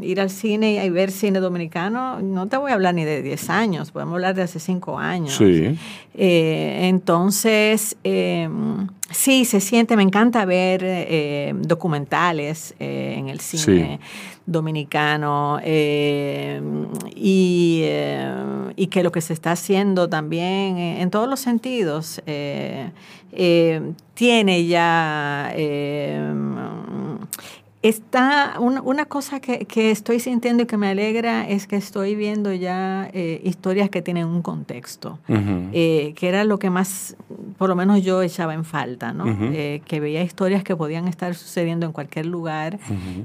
ir 0.00 0.20
al 0.20 0.30
cine 0.30 0.84
y 0.84 0.90
ver 0.90 1.10
cine 1.10 1.40
dominicano. 1.40 2.20
No 2.20 2.46
te 2.48 2.56
voy 2.56 2.70
a 2.70 2.74
hablar 2.74 2.94
ni 2.94 3.04
de 3.04 3.22
10 3.22 3.50
años, 3.50 3.90
podemos 3.90 4.14
hablar 4.14 4.34
de 4.34 4.42
hace 4.42 4.58
5 4.60 4.98
años. 4.98 5.34
Sí. 5.34 5.78
Eh, 6.14 6.88
entonces, 6.88 7.96
em, 8.02 8.88
sí, 9.10 9.44
se 9.44 9.60
siente, 9.60 9.96
me 9.96 10.02
encanta 10.02 10.44
ver 10.44 10.82
eh, 10.84 11.52
documentales 11.56 12.74
eh, 12.78 13.14
en 13.18 13.28
el 13.28 13.40
cine. 13.40 14.00
dominicano 14.46 15.60
y, 15.62 16.54
y, 18.76 18.86
que 18.86 19.02
lo 19.02 19.12
que 19.12 19.20
se 19.20 19.34
está 19.34 19.52
haciendo 19.52 20.08
también 20.08 20.78
en 20.78 21.10
todos 21.10 21.28
los 21.28 21.40
sentidos 21.40 22.22
tiene 24.14 24.66
ya 24.66 25.52
Está 27.88 28.56
una, 28.60 29.06
cosa 29.06 29.40
que, 29.40 29.90
estoy 29.90 30.20
sintiendo 30.20 30.64
y 30.64 30.66
que 30.66 30.76
me 30.76 30.88
alegra 30.88 31.48
es 31.48 31.66
que 31.66 31.76
estoy 31.76 32.16
viendo 32.16 32.52
ya 32.52 33.08
eh, 33.14 33.40
historias 33.44 33.88
que 33.88 34.02
tienen 34.02 34.26
un 34.26 34.42
contexto, 34.42 35.18
eh, 35.26 36.12
que 36.14 36.28
era 36.28 36.44
lo 36.44 36.58
que 36.58 36.68
más, 36.68 37.16
por 37.56 37.70
lo 37.70 37.76
menos 37.76 38.04
yo 38.04 38.20
echaba 38.20 38.52
en 38.52 38.66
falta, 38.66 39.14
¿no? 39.14 39.24
Eh, 39.40 39.80
que 39.86 40.00
veía 40.00 40.22
historias 40.22 40.64
que 40.64 40.76
podían 40.76 41.08
estar 41.08 41.34
sucediendo 41.34 41.86
en 41.86 41.92
cualquier 41.92 42.26
lugar 42.26 42.78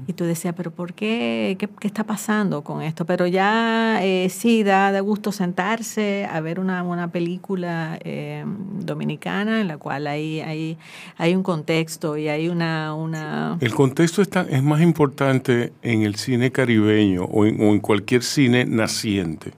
y 0.06 0.14
tú 0.14 0.24
decías, 0.24 0.54
pero 0.56 0.70
¿por 0.70 0.94
qué? 0.94 1.58
qué? 1.58 1.68
está 1.86 2.04
pasando 2.04 2.64
con 2.64 2.80
esto? 2.80 3.04
Pero 3.04 3.26
ya 3.26 4.00
sí, 4.30 4.62
da, 4.62 4.92
de 4.92 5.02
gusto 5.02 5.30
sentarse 5.30 6.26
a 6.32 6.40
ver 6.40 6.58
una, 6.58 6.82
una 6.84 7.08
película 7.08 7.98
dominicana 8.80 9.60
en 9.60 9.68
la 9.68 9.76
cual 9.76 10.06
hay, 10.06 10.40
hay, 10.40 10.78
hay 11.18 11.36
un 11.36 11.42
contexto 11.42 12.16
y 12.16 12.28
hay 12.28 12.48
una... 12.48 12.94
una... 12.94 13.58
El 13.60 13.74
contexto 13.74 14.22
está 14.22 14.46
es 14.54 14.62
más 14.62 14.80
importante 14.82 15.72
en 15.82 16.02
el 16.02 16.14
cine 16.14 16.52
caribeño 16.52 17.24
o 17.24 17.44
en, 17.44 17.80
cualquier 17.80 18.22
cine 18.22 18.64
naciente, 18.64 19.50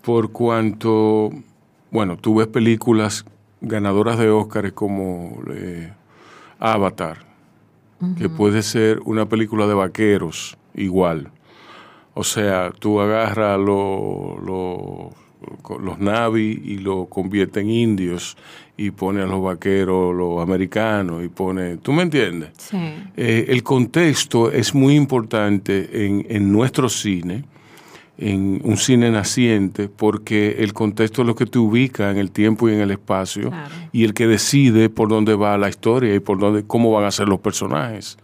por 0.00 0.32
cuanto, 0.32 1.30
bueno, 1.90 2.16
tú 2.16 2.36
ves 2.36 2.46
películas 2.46 3.26
ganadoras 3.60 4.18
de 4.18 4.30
Óscar 4.30 4.72
como 4.72 5.38
eh, 5.52 5.92
Avatar, 6.58 7.26
que 8.16 8.30
puede 8.30 8.62
ser 8.62 9.00
una 9.04 9.28
película 9.28 9.66
de 9.66 9.74
vaqueros 9.74 10.56
igual. 10.74 11.30
O 12.14 12.24
sea, 12.24 12.70
tú 12.70 13.00
agarras 13.00 13.60
lo, 13.60 15.10
los 15.78 15.98
Navi 15.98 16.58
y 16.64 16.78
lo 16.78 17.04
convierte 17.04 17.60
en 17.60 17.68
indios 17.68 18.38
y 18.76 18.90
pone 18.90 19.22
a 19.22 19.26
los 19.26 19.42
vaqueros, 19.42 20.14
los 20.14 20.42
americanos, 20.42 21.24
y 21.24 21.28
pone, 21.28 21.76
¿tú 21.76 21.92
me 21.92 22.02
entiendes? 22.02 22.50
Sí. 22.58 22.76
Eh, 23.16 23.46
el 23.48 23.62
contexto 23.62 24.50
es 24.50 24.74
muy 24.74 24.96
importante 24.96 26.06
en, 26.06 26.26
en, 26.28 26.50
nuestro 26.50 26.88
cine, 26.88 27.44
en 28.18 28.60
un 28.64 28.76
cine 28.76 29.10
naciente, 29.10 29.88
porque 29.88 30.56
el 30.58 30.72
contexto 30.72 31.22
es 31.22 31.28
lo 31.28 31.36
que 31.36 31.46
te 31.46 31.58
ubica 31.58 32.10
en 32.10 32.16
el 32.16 32.32
tiempo 32.32 32.68
y 32.68 32.74
en 32.74 32.80
el 32.80 32.90
espacio, 32.90 33.52
y 33.92 34.04
el 34.04 34.12
que 34.12 34.26
decide 34.26 34.88
por 34.88 35.08
dónde 35.08 35.34
va 35.34 35.56
la 35.56 35.68
historia 35.68 36.14
y 36.14 36.20
por 36.20 36.38
dónde, 36.38 36.64
cómo 36.66 36.90
van 36.90 37.04
a 37.04 37.10
ser 37.12 37.28
los 37.28 37.40
personajes. 37.40 38.18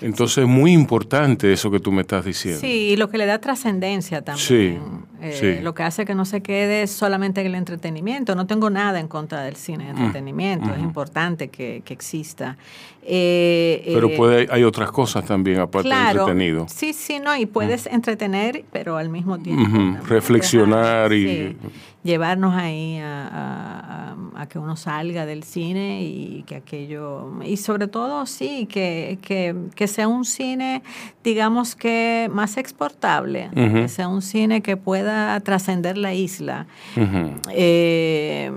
Entonces 0.00 0.38
es 0.38 0.48
muy 0.48 0.72
importante 0.72 1.52
eso 1.52 1.70
que 1.70 1.80
tú 1.80 1.92
me 1.92 2.02
estás 2.02 2.24
diciendo. 2.24 2.60
Sí, 2.60 2.90
y 2.90 2.96
lo 2.96 3.08
que 3.08 3.18
le 3.18 3.26
da 3.26 3.40
trascendencia 3.40 4.22
también. 4.22 4.46
Sí, 4.46 4.78
eh, 5.20 5.60
Lo 5.62 5.74
que 5.74 5.82
hace 5.82 6.04
que 6.04 6.14
no 6.14 6.24
se 6.24 6.42
quede 6.42 6.86
solamente 6.86 7.40
en 7.40 7.48
el 7.48 7.54
entretenimiento. 7.56 8.34
No 8.34 8.46
tengo 8.46 8.70
nada 8.70 9.00
en 9.00 9.08
contra 9.08 9.42
del 9.42 9.56
cine 9.56 9.86
de 9.86 9.92
mm, 9.92 9.96
entretenimiento. 9.96 10.72
Es 10.72 10.80
importante 10.80 11.48
que, 11.48 11.82
exista. 11.86 12.56
Eh, 13.02 13.82
pero 13.86 14.08
eh, 14.08 14.16
puede, 14.16 14.48
hay 14.50 14.64
otras 14.64 14.92
cosas 14.92 15.24
también 15.24 15.60
aparte 15.60 15.88
del 15.88 15.98
entretenido. 15.98 16.66
Sí, 16.68 16.92
sí, 16.92 17.18
no. 17.18 17.36
Y 17.36 17.46
puedes 17.46 17.86
entretener, 17.86 18.64
pero 18.72 18.96
al 18.96 19.08
mismo 19.08 19.38
tiempo. 19.38 19.98
Reflexionar 20.06 21.12
y 21.12 21.56
llevarnos 22.02 22.54
ahí 22.54 22.98
a, 23.02 24.14
que 24.48 24.58
uno 24.58 24.76
salga 24.76 25.26
del 25.26 25.42
cine 25.42 26.02
y 26.02 26.42
que 26.46 26.56
aquello, 26.56 27.42
y 27.44 27.58
sobre 27.58 27.86
todo 27.86 28.24
sí, 28.24 28.66
que, 28.66 29.18
sea 29.86 30.08
un 30.08 30.24
cine, 30.24 30.82
digamos 31.22 31.76
que 31.76 32.30
más 32.32 32.56
exportable, 32.56 33.50
que 33.52 33.88
sea 33.88 34.08
un 34.08 34.22
cine 34.22 34.62
que 34.62 34.76
pueda 34.76 35.38
trascender 35.40 35.98
la 35.98 36.14
isla. 36.14 36.66
Eh, 37.52 38.50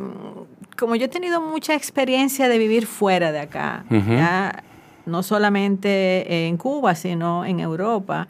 como 0.78 0.96
yo 0.96 1.06
he 1.06 1.10
tenido 1.10 1.42
mucha 1.42 1.76
experiencia 1.76 2.48
de 2.48 2.58
vivir 2.58 2.86
fuera 2.86 3.32
de 3.32 3.40
acá, 3.40 3.84
no 5.06 5.24
solamente 5.24 6.48
en 6.48 6.58
Cuba, 6.58 6.96
sino 6.96 7.44
en 7.44 7.60
Europa, 7.60 8.28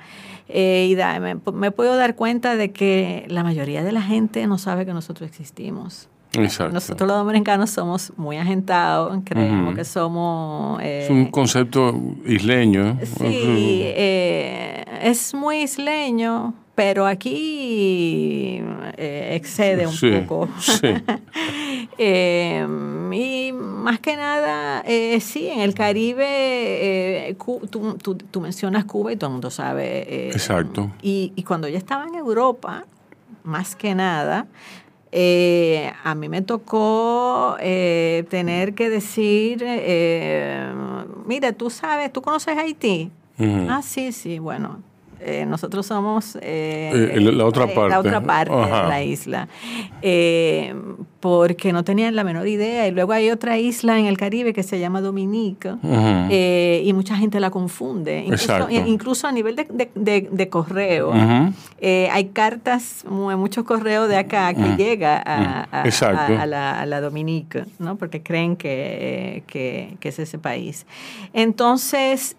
eh, 0.54 0.88
y 0.90 1.52
me, 1.54 1.72
puedo 1.72 1.96
dar 1.96 2.16
cuenta 2.16 2.56
de 2.56 2.72
que 2.72 3.26
la 3.28 3.44
mayoría 3.44 3.84
de 3.84 3.92
la 3.92 4.02
gente 4.02 4.46
no 4.48 4.58
sabe 4.58 4.86
que 4.86 4.94
nosotros 4.94 5.30
existimos. 5.30 6.10
Exacto. 6.34 6.74
Nosotros 6.74 7.08
los 7.08 7.18
dominicanos 7.18 7.72
somos 7.72 8.14
muy 8.16 8.38
agentados, 8.38 9.20
creemos 9.26 9.76
que 9.76 9.84
somos... 9.84 10.82
es 10.82 11.10
un 11.10 11.24
eh, 11.24 11.32
concepto 11.32 11.94
isleño. 12.26 12.98
Sí, 13.04 13.82
eh, 13.84 14.86
es 15.02 15.34
muy 15.34 15.64
isleño, 15.64 16.54
pero 16.76 17.06
aquí 17.06 18.62
excede 18.98 19.88
un 19.88 20.28
poco. 20.28 20.50
Sí. 20.60 20.88
y 22.02 23.52
más 23.54 24.00
que 24.00 24.16
nada, 24.16 24.82
eh, 24.86 25.20
sí, 25.20 25.48
en 25.48 25.60
el 25.60 25.74
Caribe, 25.74 26.26
eh, 26.28 27.36
tú, 27.70 28.42
mencionas 28.42 28.86
Cuba 28.86 29.12
y 29.12 29.18
todo 29.18 29.30
el 29.30 29.34
mundo 29.34 29.50
sabe. 29.50 30.06
Eh, 30.08 30.30
Exacto. 30.30 30.92
Y, 31.02 31.34
y, 31.36 31.44
cuando 31.44 31.68
yo 31.68 31.78
estaba 31.78 32.06
en 32.06 32.16
Europa, 32.16 32.86
más 33.44 33.76
que 33.76 33.96
nada, 33.96 34.48
a 36.04 36.16
mí 36.16 36.30
me 36.30 36.42
tocó 36.42 37.58
tener 37.60 38.74
que 38.74 38.90
decir, 38.90 39.66
mira, 41.26 41.52
tú 41.54 41.70
sabes, 41.70 42.14
tú 42.14 42.22
conoces 42.22 42.58
Haití. 42.58 43.12
Ah, 43.68 43.82
sí, 43.84 44.12
sí, 44.12 44.40
bueno, 44.40 44.82
eh, 45.24 45.46
nosotros 45.46 45.86
somos 45.86 46.36
eh, 46.42 47.12
eh, 47.14 47.20
la 47.20 47.46
otra 47.46 47.68
parte, 47.68 47.90
la 47.90 48.00
otra 48.00 48.22
parte 48.22 48.56
de 48.56 48.70
la 48.70 49.04
isla, 49.04 49.48
porque 51.20 51.72
no 51.72 51.84
tenían 51.84 52.16
la 52.16 52.24
menor 52.24 52.48
idea. 52.48 52.88
Y 52.88 52.92
luego 52.92 53.14
hay 53.14 53.30
otra 53.30 53.58
isla 53.58 54.00
en 54.00 54.08
el 54.08 54.18
Caribe 54.18 54.54
que 54.54 54.64
se 54.64 54.80
llama 54.80 55.02
Dominica 55.02 55.78
y 55.82 56.92
mucha 56.94 57.16
gente 57.16 57.40
la 57.40 57.52
confunde, 57.52 58.26
incluso, 58.86 59.28
a 59.28 59.32
nivel 59.32 59.56
de, 59.56 60.50
correo. 60.50 61.14
hay 61.14 62.26
cartas, 62.34 63.06
muchos 63.08 63.64
correos 63.64 64.10
de 64.10 64.18
acá 64.18 64.54
que 64.54 64.76
llega 64.76 65.18
a, 65.18 66.46
la, 66.46 66.82
a, 66.82 67.02
Dominica, 67.02 67.66
¿no? 67.80 67.96
porque 67.96 68.24
creen 68.24 68.56
que, 68.56 69.44
que, 69.48 69.98
que 70.00 70.10
es 70.10 70.20
ese 70.20 70.40
país. 70.40 70.86
Entonces, 71.34 72.36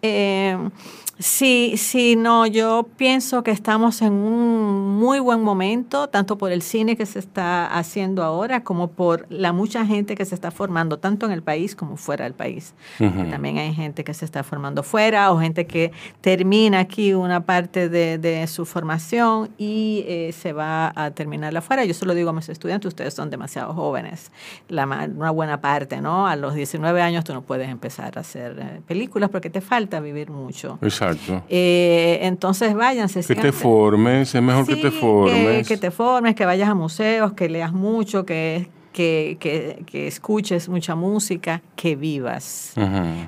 Sí, 1.19 1.75
sí, 1.77 2.17
no, 2.17 2.47
yo 2.47 2.89
pienso 2.97 3.43
que 3.43 3.51
estamos 3.51 4.01
en 4.01 4.15
un 4.15 4.99
muy 4.99 5.21
buen 5.21 5.43
momento, 5.43 6.09
tanto 6.09 6.39
por 6.39 6.51
el 6.51 6.63
cine 6.63 6.97
que 6.97 7.05
se 7.05 7.19
está 7.19 7.67
haciendo 7.67 8.23
ahora, 8.23 8.65
como 8.65 8.89
por 8.89 9.27
la 9.29 9.53
mucha 9.53 9.85
gente 9.85 10.15
que 10.15 10.25
se 10.25 10.35
está 10.35 10.51
formando, 10.51 10.99
tanto 10.99 11.27
en 11.27 11.33
el 11.33 11.43
país 11.43 11.77
como 11.77 11.97
fuera 11.97 12.25
del 12.25 12.35
país. 12.35 12.75
También 12.99 13.59
hay 13.59 13.75
gente 13.75 14.05
que 14.05 14.15
se 14.15 14.25
está 14.25 14.43
formando 14.43 14.83
fuera 14.83 15.33
o 15.33 15.39
gente 15.39 15.67
que 15.67 15.93
termina 16.23 16.81
aquí 16.81 17.13
una 17.13 17.45
parte 17.45 17.89
de, 17.89 18.47
su 18.47 18.65
formación 18.65 19.51
y 19.59 20.05
eh, 20.07 20.33
se 20.33 20.53
va 20.53 20.93
a 20.97 21.11
terminarla 21.11 21.61
afuera. 21.61 21.85
Yo 21.85 21.95
solo 21.95 22.15
digo 22.15 22.31
a 22.31 22.33
mis 22.33 22.49
estudiantes, 22.49 22.89
ustedes 22.89 23.15
son 23.15 23.31
demasiado 23.31 23.75
jóvenes, 23.75 24.33
la, 24.69 24.85
una 24.87 25.31
buena 25.31 25.61
parte, 25.61 26.01
¿no? 26.01 26.27
A 26.27 26.37
los 26.37 26.55
19 26.55 27.03
años 27.03 27.25
tú 27.25 27.33
no 27.35 27.43
puedes 27.43 27.69
empezar 27.69 28.17
a 28.17 28.21
hacer 28.21 28.59
eh, 28.59 28.81
películas 28.87 29.31
porque 29.31 29.51
te 29.51 29.61
falta 29.61 30.01
vivir 30.01 30.31
mucho. 30.31 30.79
Exacto. 30.83 31.02
Eh, 31.49 32.21
entonces 32.23 32.75
váyanse. 32.75 33.23
Que 33.23 33.35
te 33.35 33.53
formes, 33.53 34.35
es 34.35 34.43
mejor 34.43 34.67
que 34.67 34.77
te 34.77 34.91
formes. 34.91 35.67
Que, 35.67 35.77
te 35.77 35.91
formes, 35.91 36.35
que 36.35 36.45
vayas 36.45 36.69
a 36.69 36.75
museos, 36.75 37.33
que 37.33 37.49
leas 37.49 37.73
mucho, 37.73 38.25
que, 38.25 38.69
que, 38.93 39.83
que, 39.87 40.07
escuches 40.07 40.69
mucha 40.69 40.95
música, 40.95 41.63
que 41.77 41.97
vivas. 41.97 42.75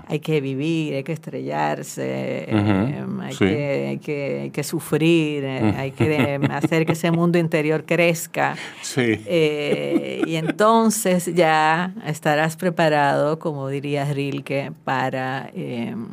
Hay 0.08 0.20
que 0.20 0.40
vivir, 0.40 0.94
hay 0.94 1.02
que 1.02 1.12
estrellarse, 1.12 2.46
eh, 2.48 3.04
hay, 3.20 3.46
hay 3.46 3.98
que, 3.98 4.40
hay 4.42 4.50
que 4.50 4.62
sufrir, 4.62 5.44
eh, 5.44 5.74
hay 5.76 5.90
que 5.92 6.40
hacer 6.50 6.86
que 6.86 6.92
ese 6.92 7.10
mundo 7.10 7.38
interior 7.38 7.84
crezca. 7.84 8.56
Sí. 8.82 9.20
Eh, 9.26 10.22
y 10.26 10.36
entonces 10.36 11.34
ya 11.34 11.94
estarás 12.06 12.56
preparado, 12.56 13.38
como 13.38 13.68
diría 13.68 14.04
Rilke, 14.04 14.72
para, 14.84 15.50
em, 15.54 16.06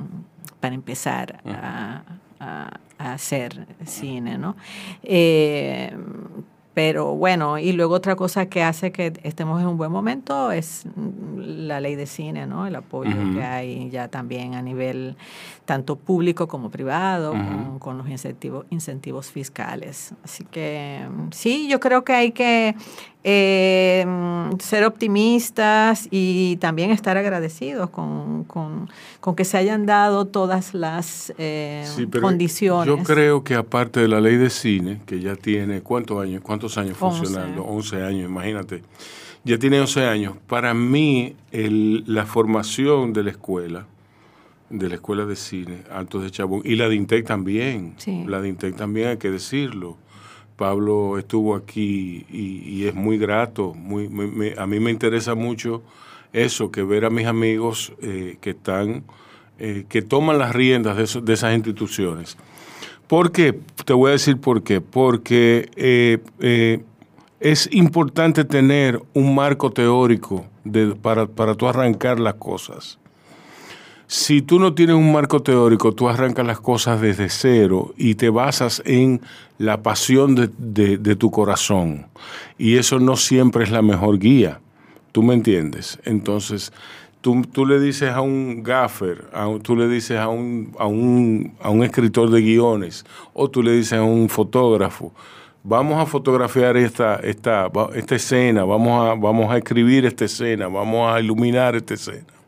para 0.62 0.76
empezar 0.76 1.42
a, 1.46 2.04
hacer 2.98 3.68
cine, 3.86 4.38
¿no? 4.38 4.56
Eh, 5.04 5.92
pero 6.74 7.16
bueno, 7.16 7.58
y 7.58 7.74
luego 7.74 7.96
otra 7.96 8.16
cosa 8.16 8.46
que 8.46 8.64
hace 8.64 8.94
que 8.94 9.12
estemos 9.24 9.62
en 9.62 9.68
un 9.68 9.78
buen 9.78 9.92
momento 9.92 10.52
es 10.54 10.86
la 11.36 11.82
ley 11.82 11.96
de 11.96 12.06
cine, 12.06 12.48
¿no? 12.48 12.66
El 12.66 12.76
apoyo 12.78 13.12
que 13.34 13.44
hay 13.44 13.90
ya 13.90 14.08
también 14.08 14.56
a 14.56 14.62
nivel 14.62 15.18
tanto 15.66 15.98
público 15.98 16.48
como 16.48 16.70
privado, 16.70 17.34
con, 17.80 17.98
los 17.98 18.08
incentivos, 18.08 18.66
incentivos 18.70 19.32
fiscales. 19.32 20.14
Así 20.24 20.46
que 20.46 21.06
sí, 21.32 21.68
yo 21.70 21.82
creo 21.82 22.06
que 22.06 22.14
hay 22.14 22.32
que 22.32 22.76
eh, 23.24 24.06
ser 24.60 24.84
optimistas 24.84 26.08
y 26.10 26.58
también 26.58 26.90
estar 26.90 27.18
agradecidos 27.18 27.90
con, 27.90 28.90
que 29.36 29.46
se 29.46 29.58
hayan 29.58 29.86
dado 29.86 30.26
todas 30.26 30.74
las 30.74 31.32
eh, 31.38 31.86
condiciones. 32.20 32.88
Yo 32.88 33.04
creo 33.04 33.44
que 33.44 33.54
aparte 33.56 34.00
de 34.00 34.08
la 34.08 34.20
ley 34.20 34.38
de 34.38 34.50
cine, 34.50 35.02
que 35.06 35.20
ya 35.20 35.36
tiene 35.36 35.82
cuántos 35.82 36.22
años, 36.22 36.42
cuántos 36.42 36.78
años 36.78 36.98
funcionando, 36.98 37.64
11 37.64 38.04
años, 38.04 38.30
imagínate, 38.30 38.82
ya 39.44 39.58
tiene 39.60 39.80
11 39.80 40.06
años. 40.06 40.36
Para 40.48 40.74
mí, 40.74 41.36
la 41.52 42.26
formación 42.26 43.14
de 43.14 43.24
la 43.24 43.30
escuela, 43.30 43.86
de 44.72 44.90
la 44.90 44.96
escuela 44.96 45.26
de 45.26 45.36
cine, 45.36 45.84
Altos 45.92 46.24
de 46.24 46.32
Chabón, 46.32 46.62
y 46.64 46.76
la 46.76 46.90
de 46.90 46.96
Intec 46.96 47.28
también, 47.28 47.96
la 48.26 48.42
de 48.42 48.50
Intec 48.50 48.76
también 48.76 49.10
hay 49.10 49.18
que 49.18 49.30
decirlo 49.30 49.98
Pablo 50.56 51.18
estuvo 51.18 51.56
aquí 51.56 52.26
y, 52.30 52.86
es 52.86 52.94
muy 52.94 53.18
grato. 53.18 53.74
Muy, 53.74 54.10
a 54.58 54.68
mí 54.68 54.80
me 54.80 54.92
interesa 54.92 55.36
mucho 55.36 55.82
eso, 56.34 56.72
que 56.72 56.84
ver 56.84 57.06
a 57.06 57.10
mis 57.10 57.26
amigos 57.26 57.94
eh, 58.02 58.38
que 58.42 58.52
están, 58.52 59.04
eh, 59.60 59.86
que 59.90 60.02
toman 60.02 60.38
las 60.38 60.54
riendas 60.54 60.98
de, 61.14 61.34
esas 61.34 61.54
instituciones. 61.54 62.38
¿Por 63.08 63.32
qué? 63.32 63.60
Te 63.86 63.94
voy 63.94 64.10
a 64.10 64.12
decir 64.14 64.38
por 64.38 64.64
qué. 64.64 64.80
Porque 64.80 65.70
eh, 65.76 66.84
es 67.40 67.68
importante 67.74 68.46
tener 68.46 69.02
un 69.14 69.36
marco 69.36 69.72
teórico 69.72 70.46
para, 71.02 71.26
para 71.28 71.52
arrancar 71.52 72.20
las 72.20 72.36
cosas. 72.36 73.01
Si 74.14 74.42
tú 74.42 74.60
no 74.60 74.74
tienes 74.74 74.98
un 74.98 75.14
marco 75.14 75.42
teórico, 75.42 75.94
tú 75.94 76.10
arrancas 76.10 76.46
las 76.46 76.60
cosas 76.60 77.00
desde 77.00 77.30
cero 77.30 77.94
y 77.96 78.16
te 78.16 78.30
basas 78.30 78.84
en 78.86 79.22
la 79.58 79.84
pasión 79.84 80.36
de, 80.36 81.16
tu 81.16 81.32
corazón. 81.32 82.08
Y 82.58 82.76
eso 82.76 83.00
no 83.00 83.16
siempre 83.16 83.64
es 83.64 83.72
la 83.72 83.82
mejor 83.82 84.20
guía. 84.20 84.60
¿Tú 85.14 85.24
me 85.24 85.34
entiendes? 85.34 85.98
Entonces, 86.04 86.74
tú, 87.22 87.42
tú 87.44 87.66
le 87.66 87.80
dices 87.80 88.10
a 88.10 88.20
un 88.20 88.64
gaffer, 88.64 89.30
a 89.32 89.48
tú 89.64 89.78
le 89.78 89.88
dices 89.88 90.20
a 90.20 90.28
un, 90.28 90.76
a, 90.78 90.88
un, 90.88 91.54
a 91.62 91.70
un 91.70 91.82
escritor 91.82 92.30
de 92.32 92.42
guiones, 92.42 93.06
o 93.34 93.50
tú 93.50 93.64
le 93.64 93.72
dices 93.72 93.94
a 93.94 94.04
un 94.04 94.28
fotógrafo, 94.28 95.14
vamos 95.64 95.98
a 95.98 96.06
fotografiar 96.06 96.76
esta, 96.76 97.16
esta, 97.24 97.72
esta 97.96 98.16
escena, 98.16 98.66
vamos 98.66 99.10
a, 99.10 99.16
vamos 99.16 99.50
a 99.50 99.58
escribir 99.58 100.06
esta 100.06 100.26
escena, 100.26 100.68
vamos 100.68 101.10
a 101.10 101.22
iluminar 101.22 101.78
esta 101.78 101.94
escena 101.94 102.41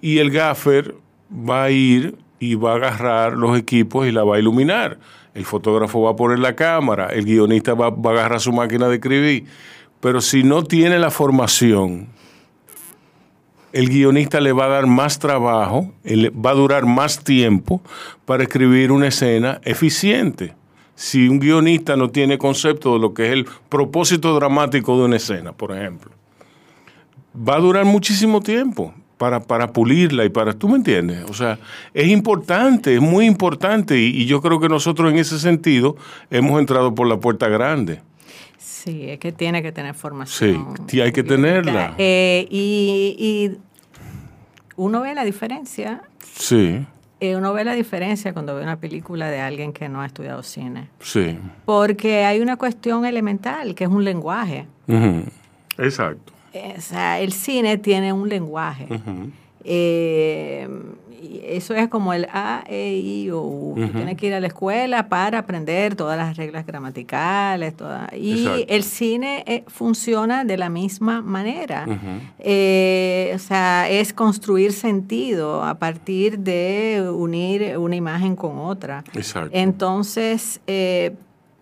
y 0.00 0.18
el 0.18 0.30
gaffer 0.30 0.94
va 1.30 1.64
a 1.64 1.70
ir 1.70 2.16
y 2.38 2.54
va 2.54 2.72
a 2.72 2.76
agarrar 2.76 3.32
los 3.32 3.58
equipos 3.58 4.06
y 4.06 4.12
la 4.12 4.24
va 4.24 4.36
a 4.36 4.38
iluminar. 4.38 4.98
El 5.34 5.44
fotógrafo 5.44 6.02
va 6.02 6.12
a 6.12 6.16
poner 6.16 6.38
la 6.38 6.54
cámara, 6.54 7.08
el 7.08 7.24
guionista 7.24 7.74
va, 7.74 7.86
a 7.86 8.10
agarrar 8.10 8.40
su 8.40 8.52
máquina 8.52 8.88
de 8.88 8.96
escribir. 8.96 9.44
Pero 10.00 10.20
si 10.20 10.42
no 10.42 10.64
tiene 10.64 10.98
la 10.98 11.10
formación, 11.10 12.08
el 13.72 13.88
guionista 13.88 14.40
le 14.40 14.52
va 14.52 14.66
a 14.66 14.68
dar 14.68 14.86
más 14.86 15.18
trabajo, 15.18 15.92
va 16.04 16.50
a 16.50 16.54
durar 16.54 16.86
más 16.86 17.22
tiempo 17.22 17.82
para 18.24 18.44
escribir 18.44 18.92
una 18.92 19.08
escena 19.08 19.60
eficiente. 19.64 20.54
Si 20.94 21.28
un 21.28 21.38
guionista 21.38 21.96
no 21.96 22.08
tiene 22.10 22.38
concepto 22.38 22.94
de 22.94 23.00
lo 23.00 23.12
que 23.12 23.26
es 23.26 23.32
el 23.32 23.46
propósito 23.68 24.34
dramático 24.34 24.96
de 24.96 25.04
una 25.04 25.16
escena, 25.16 25.52
por 25.52 25.76
ejemplo, 25.76 26.10
va 27.36 27.56
a 27.56 27.60
durar 27.60 27.84
muchísimo 27.84 28.40
tiempo 28.40 28.94
para, 29.18 29.40
para 29.40 29.72
pulirla 29.72 30.24
y 30.24 30.28
para, 30.28 30.52
¿tú 30.52 30.68
me 30.68 30.76
entiendes? 30.76 31.24
O 31.28 31.34
sea, 31.34 31.58
es 31.94 32.08
importante, 32.08 32.94
es 32.94 33.00
muy 33.00 33.26
importante 33.26 33.98
y, 33.98 34.26
yo 34.26 34.42
creo 34.42 34.60
que 34.60 34.68
nosotros 34.68 35.10
en 35.12 35.18
ese 35.18 35.38
sentido 35.38 35.96
hemos 36.30 36.58
entrado 36.60 36.94
por 36.94 37.06
la 37.06 37.18
puerta 37.18 37.48
grande. 37.48 38.00
Sí, 38.58 39.08
es 39.08 39.18
que 39.18 39.32
tiene 39.32 39.62
que 39.62 39.72
tener 39.72 39.94
formación. 39.94 40.74
Sí, 40.86 41.00
hay 41.00 41.12
que 41.12 41.22
tenerla. 41.22 41.94
Eh, 41.98 42.46
y, 42.50 43.52
uno 44.76 45.00
ve 45.00 45.14
la 45.14 45.24
diferencia. 45.24 46.02
Sí. 46.34 46.84
Eh, 47.18 47.34
uno 47.34 47.54
ve 47.54 47.64
la 47.64 47.72
diferencia 47.72 48.34
cuando 48.34 48.54
ve 48.54 48.62
una 48.62 48.78
película 48.78 49.30
de 49.30 49.40
alguien 49.40 49.72
que 49.72 49.88
no 49.88 50.02
ha 50.02 50.06
estudiado 50.06 50.42
cine. 50.42 50.90
Sí. 51.00 51.38
Porque 51.64 52.24
hay 52.24 52.40
una 52.40 52.56
cuestión 52.56 53.06
elemental, 53.06 53.74
que 53.74 53.84
es 53.84 53.90
un 53.90 54.04
lenguaje. 54.04 54.66
Exacto 55.78 56.35
o 56.76 56.80
sea, 56.80 57.20
el 57.20 57.32
cine 57.32 57.78
tiene 57.78 58.12
un 58.12 58.28
lenguaje. 58.28 58.86
Eh, 59.64 60.68
eso 61.44 61.74
es 61.74 61.88
como 61.88 62.12
el 62.12 62.26
A, 62.32 62.64
E, 62.68 62.94
I, 62.94 63.30
O, 63.30 63.40
U. 63.40 63.74
Tienes 63.74 64.16
que 64.16 64.28
ir 64.28 64.34
a 64.34 64.40
la 64.40 64.46
escuela 64.46 65.08
para 65.08 65.38
aprender 65.38 65.94
todas 65.94 66.16
las 66.16 66.36
reglas 66.36 66.66
gramaticales. 66.66 67.74
Y 68.16 68.64
el 68.68 68.82
cine 68.82 69.42
eh, 69.46 69.64
funciona 69.66 70.44
de 70.44 70.56
la 70.56 70.68
misma 70.68 71.22
manera. 71.22 71.86
Eh, 72.38 73.32
o 73.34 73.38
sea, 73.38 73.88
es 73.88 74.12
construir 74.12 74.72
sentido 74.72 75.64
a 75.64 75.74
partir 75.74 76.38
de 76.38 77.08
unir 77.12 77.76
una 77.78 77.96
imagen 77.96 78.36
con 78.36 78.58
otra. 78.58 79.02
Exacto. 79.14 79.50
Entonces, 79.52 80.60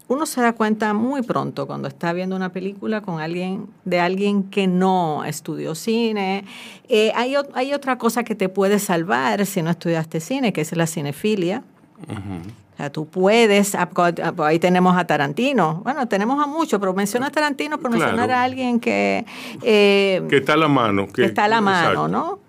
uno 0.08 0.26
se 0.26 0.40
da 0.40 0.52
cuenta 0.52 0.92
muy 0.92 1.22
pronto 1.22 1.66
cuando 1.66 1.88
está 1.88 2.12
viendo 2.12 2.36
una 2.36 2.50
película 2.50 3.00
con 3.00 3.20
alguien 3.20 3.66
de 3.84 4.00
alguien 4.00 4.44
que 4.44 4.66
no 4.66 5.24
estudió 5.24 5.74
cine. 5.74 6.44
Eh, 6.88 7.10
hay, 7.14 7.34
hay, 7.54 7.72
otra 7.72 7.96
cosa 7.96 8.22
que 8.22 8.34
te 8.34 8.48
puede 8.48 8.78
salvar 8.78 9.46
si 9.46 9.62
no 9.62 9.70
estudiaste 9.70 10.20
cine, 10.20 10.52
que 10.52 10.60
es 10.60 10.76
la 10.76 10.86
cinefilia. 10.86 11.62
O 12.06 12.76
sea, 12.76 12.90
tú 12.90 13.06
puedes, 13.06 13.74
ah, 13.74 13.88
ah, 13.96 14.34
ahí 14.44 14.58
tenemos 14.58 14.96
a 14.96 15.06
Tarantino. 15.06 15.80
Bueno, 15.84 16.06
tenemos 16.06 16.42
a 16.42 16.46
muchos, 16.46 16.78
pero 16.80 16.92
menciona 16.92 17.28
a 17.28 17.30
Tarantino 17.30 17.78
por 17.78 17.90
mencionar 17.90 18.30
a 18.30 18.42
alguien 18.42 18.80
que... 18.80 19.24
Eh, 19.62 20.22
que 20.28 20.38
está 20.38 20.54
a 20.54 20.56
la 20.56 20.68
mano. 20.68 21.06
Que, 21.08 21.24
está 21.24 21.44
a 21.44 21.48
la 21.48 21.60
mano, 21.60 22.08
¿no? 22.08 22.43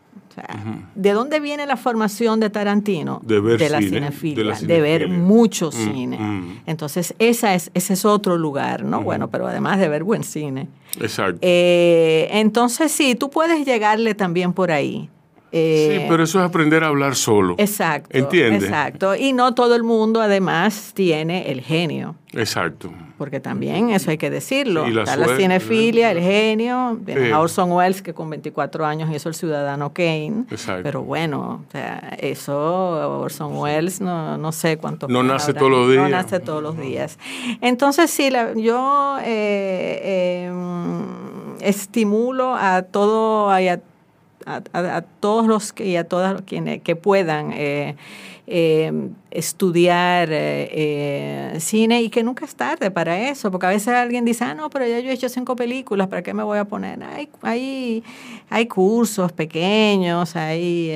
¿De 0.95 1.13
dónde 1.13 1.39
viene 1.39 1.65
la 1.65 1.77
formación 1.77 2.39
de 2.39 2.49
Tarantino? 2.49 3.21
De 3.23 3.39
ver 3.39 3.71
la 3.71 3.81
cinefilia, 3.81 4.55
de, 4.55 4.81
ver 4.81 5.07
mucho 5.07 5.69
mm, 5.69 5.71
cine. 5.71 6.17
Mm. 6.17 6.59
Entonces, 6.65 7.13
esa 7.19 7.53
es, 7.55 7.71
ese 7.73 7.93
es 7.93 8.05
otro 8.05 8.37
lugar, 8.37 8.83
¿no? 8.83 9.01
Bueno, 9.01 9.29
pero 9.29 9.47
además 9.47 9.79
de 9.79 9.89
ver 9.89 10.03
buen 10.03 10.23
cine. 10.23 10.67
Exacto. 10.99 11.39
Eh, 11.41 12.27
entonces, 12.31 12.91
sí, 12.91 13.15
tú 13.15 13.29
puedes 13.29 13.65
llegarle 13.65 14.15
también 14.15 14.53
por 14.53 14.71
ahí. 14.71 15.09
Eh, 15.57 15.99
sí, 16.01 16.05
pero 16.09 16.21
eso 16.25 16.39
es 16.39 16.45
aprender 16.45 16.83
a 16.83 16.87
hablar 16.87 17.15
solo. 17.15 17.55
Exacto. 17.57 18.09
¿Entiendes? 18.11 18.63
Exacto. 18.63 19.15
Y 19.15 19.31
no 19.31 19.55
todo 19.55 19.73
el 19.75 19.83
mundo, 19.83 20.21
además, 20.21 20.91
tiene 20.93 21.49
el 21.49 21.61
genio. 21.61 22.15
Exacto. 22.33 22.91
Porque 23.17 23.39
también 23.39 23.91
eso 23.91 24.11
hay 24.11 24.17
que 24.17 24.29
decirlo. 24.29 24.85
la 24.89 25.03
Está 25.03 25.15
la 25.15 25.37
cinefilia, 25.37 26.11
el 26.11 26.19
genio. 26.19 26.99
Orson 27.37 27.71
Welles, 27.71 28.01
que 28.01 28.13
con 28.13 28.29
24 28.29 28.85
años 28.85 29.09
hizo 29.15 29.29
el 29.29 29.35
ciudadano 29.35 29.93
Kane. 29.93 30.43
Exacto. 30.51 30.83
Pero 30.83 31.03
bueno, 31.03 31.63
o 31.65 31.71
sea, 31.71 32.17
eso, 32.19 33.21
Orson 33.21 33.55
Welles, 33.55 34.01
no, 34.01 34.37
no 34.37 34.51
sé 34.51 34.75
cuánto. 34.75 35.07
No 35.07 35.23
nace 35.23 35.53
todos 35.53 35.71
los 35.71 35.89
días. 35.89 36.03
No 36.03 36.09
nace 36.09 36.41
todos 36.41 36.61
los 36.61 36.77
días. 36.77 37.17
Entonces, 37.61 38.11
sí, 38.11 38.29
yo 38.57 39.17
eh, 39.23 40.47
em, 40.49 41.55
estimulo 41.61 42.55
a 42.55 42.81
todo, 42.81 43.49
a, 43.49 43.61
a, 44.45 45.01
todos 45.19 45.47
los 45.47 45.73
que, 45.73 45.87
y 45.87 45.95
a 45.95 46.03
todas 46.03 46.41
quienes 46.43 46.81
que 46.81 46.95
puedan. 46.95 47.51
Eh, 47.53 47.95
eh, 48.47 49.09
estudiar 49.31 50.31
eh, 50.31 50.69
eh, 50.71 51.59
cine 51.59 52.03
y 52.03 52.09
que 52.11 52.21
nunca 52.21 52.45
es 52.45 52.55
tarde 52.55 52.91
para 52.91 53.29
eso, 53.29 53.49
porque 53.49 53.65
a 53.65 53.69
veces 53.69 53.87
alguien 53.87 54.23
dice, 54.23 54.43
ah, 54.43 54.53
no, 54.53 54.69
pero 54.69 54.85
ya 54.85 54.99
yo 54.99 55.09
he 55.09 55.13
hecho 55.13 55.29
cinco 55.29 55.55
películas, 55.55 56.07
¿para 56.07 56.21
qué 56.21 56.31
me 56.31 56.43
voy 56.43 56.59
a 56.59 56.65
poner? 56.65 57.03
Hay, 57.03 57.27
hay, 57.41 58.03
hay 58.51 58.67
cursos 58.67 59.31
pequeños, 59.31 60.35
hay 60.35 60.91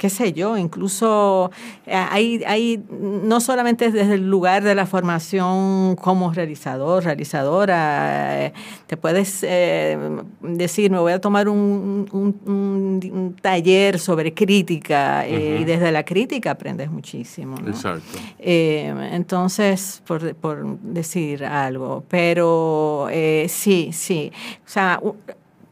qué 0.00 0.08
sé 0.08 0.32
yo, 0.32 0.56
incluso 0.56 1.50
eh, 1.86 1.92
hay, 1.92 2.42
hay, 2.46 2.82
no 2.88 3.38
solamente 3.38 3.90
desde 3.90 4.14
el 4.14 4.30
lugar 4.30 4.64
de 4.64 4.74
la 4.74 4.86
formación 4.86 5.94
como 5.96 6.32
realizador, 6.32 7.04
realizadora, 7.04 8.46
eh, 8.46 8.52
te 8.86 8.96
puedes 8.96 9.42
eh, 9.42 9.98
decir, 10.40 10.90
me 10.90 10.98
voy 10.98 11.12
a 11.12 11.20
tomar 11.20 11.50
un, 11.50 12.08
un, 12.12 13.36
taller 13.42 13.98
sobre 13.98 14.32
crítica 14.32 15.28
y 15.28 15.64
desde 15.64 15.92
la 15.92 16.02
crítica 16.02 16.52
aprendes 16.52 16.90
muchísimo. 16.90 17.56
Exacto. 17.66 18.18
entonces, 18.38 20.02
por, 20.06 20.34
por, 20.34 20.78
decir 20.80 21.44
algo, 21.44 22.04
pero 22.08 23.08
sí, 23.48 23.90
sí, 23.92 24.32
o 24.64 24.68
sea, 24.68 24.98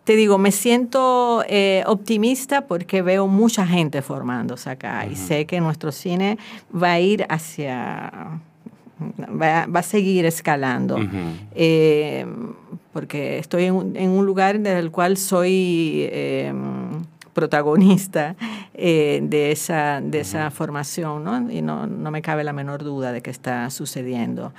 te 0.09 0.17
digo, 0.17 0.39
me 0.39 0.53
siento 0.53 1.45
eh, 1.49 1.85
optimista 1.85 2.63
porque 2.63 3.03
veo 3.03 3.27
mucha 3.27 3.67
gente 3.67 4.01
formándose 4.01 4.71
acá 4.71 5.05
y 5.05 5.15
sé 5.15 5.45
que 5.45 5.61
nuestro 5.61 5.93
cine 5.93 6.39
va 6.75 6.93
a 6.93 6.99
ir 6.99 7.27
hacia, 7.29 8.41
va, 9.21 9.65
a 9.65 9.83
seguir 9.83 10.25
escalando. 10.25 10.97
Eh, 11.55 12.25
porque 12.95 13.39
estoy 13.39 13.65
en 13.65 13.75
un, 13.75 14.25
lugar 14.25 14.57
en 14.57 14.67
el 14.67 14.91
cual 14.91 15.19
soy 15.19 16.09
em, 16.11 17.05
protagonista 17.35 18.35
eh, 18.73 19.21
de, 19.23 19.53
esa, 19.53 20.01
de 20.01 20.21
esa 20.21 20.51
formación, 20.51 21.23
¿no? 21.23 21.53
Y 21.53 21.61
no, 21.61 21.87
no, 21.87 22.11
me 22.11 22.23
cabe 22.23 22.45
la 22.45 22.55
menor 22.55 22.83
duda 22.83 23.13
de 23.13 23.21
que 23.21 23.29
está 23.29 23.69
sucediendo. 23.69 24.55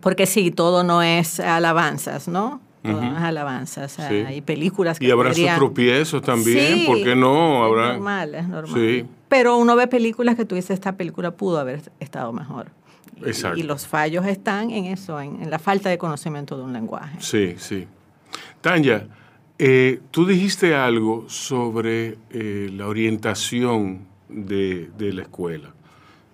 Porque 0.00 0.26
sí, 0.26 0.50
todo 0.50 0.82
no 0.82 1.00
es 1.00 1.38
alabanzas, 1.38 2.26
¿no? 2.26 2.66
Todas 2.92 3.22
alabanzas. 3.22 3.98
Hay 3.98 4.40
películas 4.40 4.98
que. 4.98 5.06
Y 5.06 5.10
habrá 5.10 5.34
sus 5.34 5.54
tropiezos 5.56 6.22
también, 6.22 6.86
¿por 6.86 7.02
qué 7.02 7.14
no? 7.14 7.64
Habrá... 7.64 7.88
Es 7.88 7.92
normal, 7.94 8.34
es 8.34 8.48
normal. 8.48 9.06
Pero 9.28 9.56
uno 9.58 9.76
ve 9.76 9.86
películas 9.86 10.36
que 10.36 10.44
tú 10.44 10.54
dices, 10.54 10.70
esta 10.70 10.96
película 10.96 11.32
pudo 11.32 11.58
haber 11.58 11.82
estado 12.00 12.32
mejor. 12.32 12.70
Exacto. 13.24 13.58
Y, 13.58 13.62
los 13.62 13.86
fallos 13.86 14.26
están 14.26 14.70
en 14.70 14.86
eso, 14.86 15.20
en, 15.20 15.50
la 15.50 15.58
falta 15.58 15.90
de 15.90 15.98
conocimiento 15.98 16.56
de 16.56 16.62
un 16.62 16.72
lenguaje. 16.72 17.16
Sí, 17.20 17.54
sí. 17.58 17.86
Tanya, 18.60 19.06
eh, 19.58 20.00
tú 20.10 20.26
dijiste 20.26 20.74
algo 20.74 21.28
sobre 21.28 22.16
eh, 22.30 22.70
la 22.72 22.86
orientación 22.86 24.06
de, 24.28 24.88
la 24.98 25.22
escuela, 25.22 25.72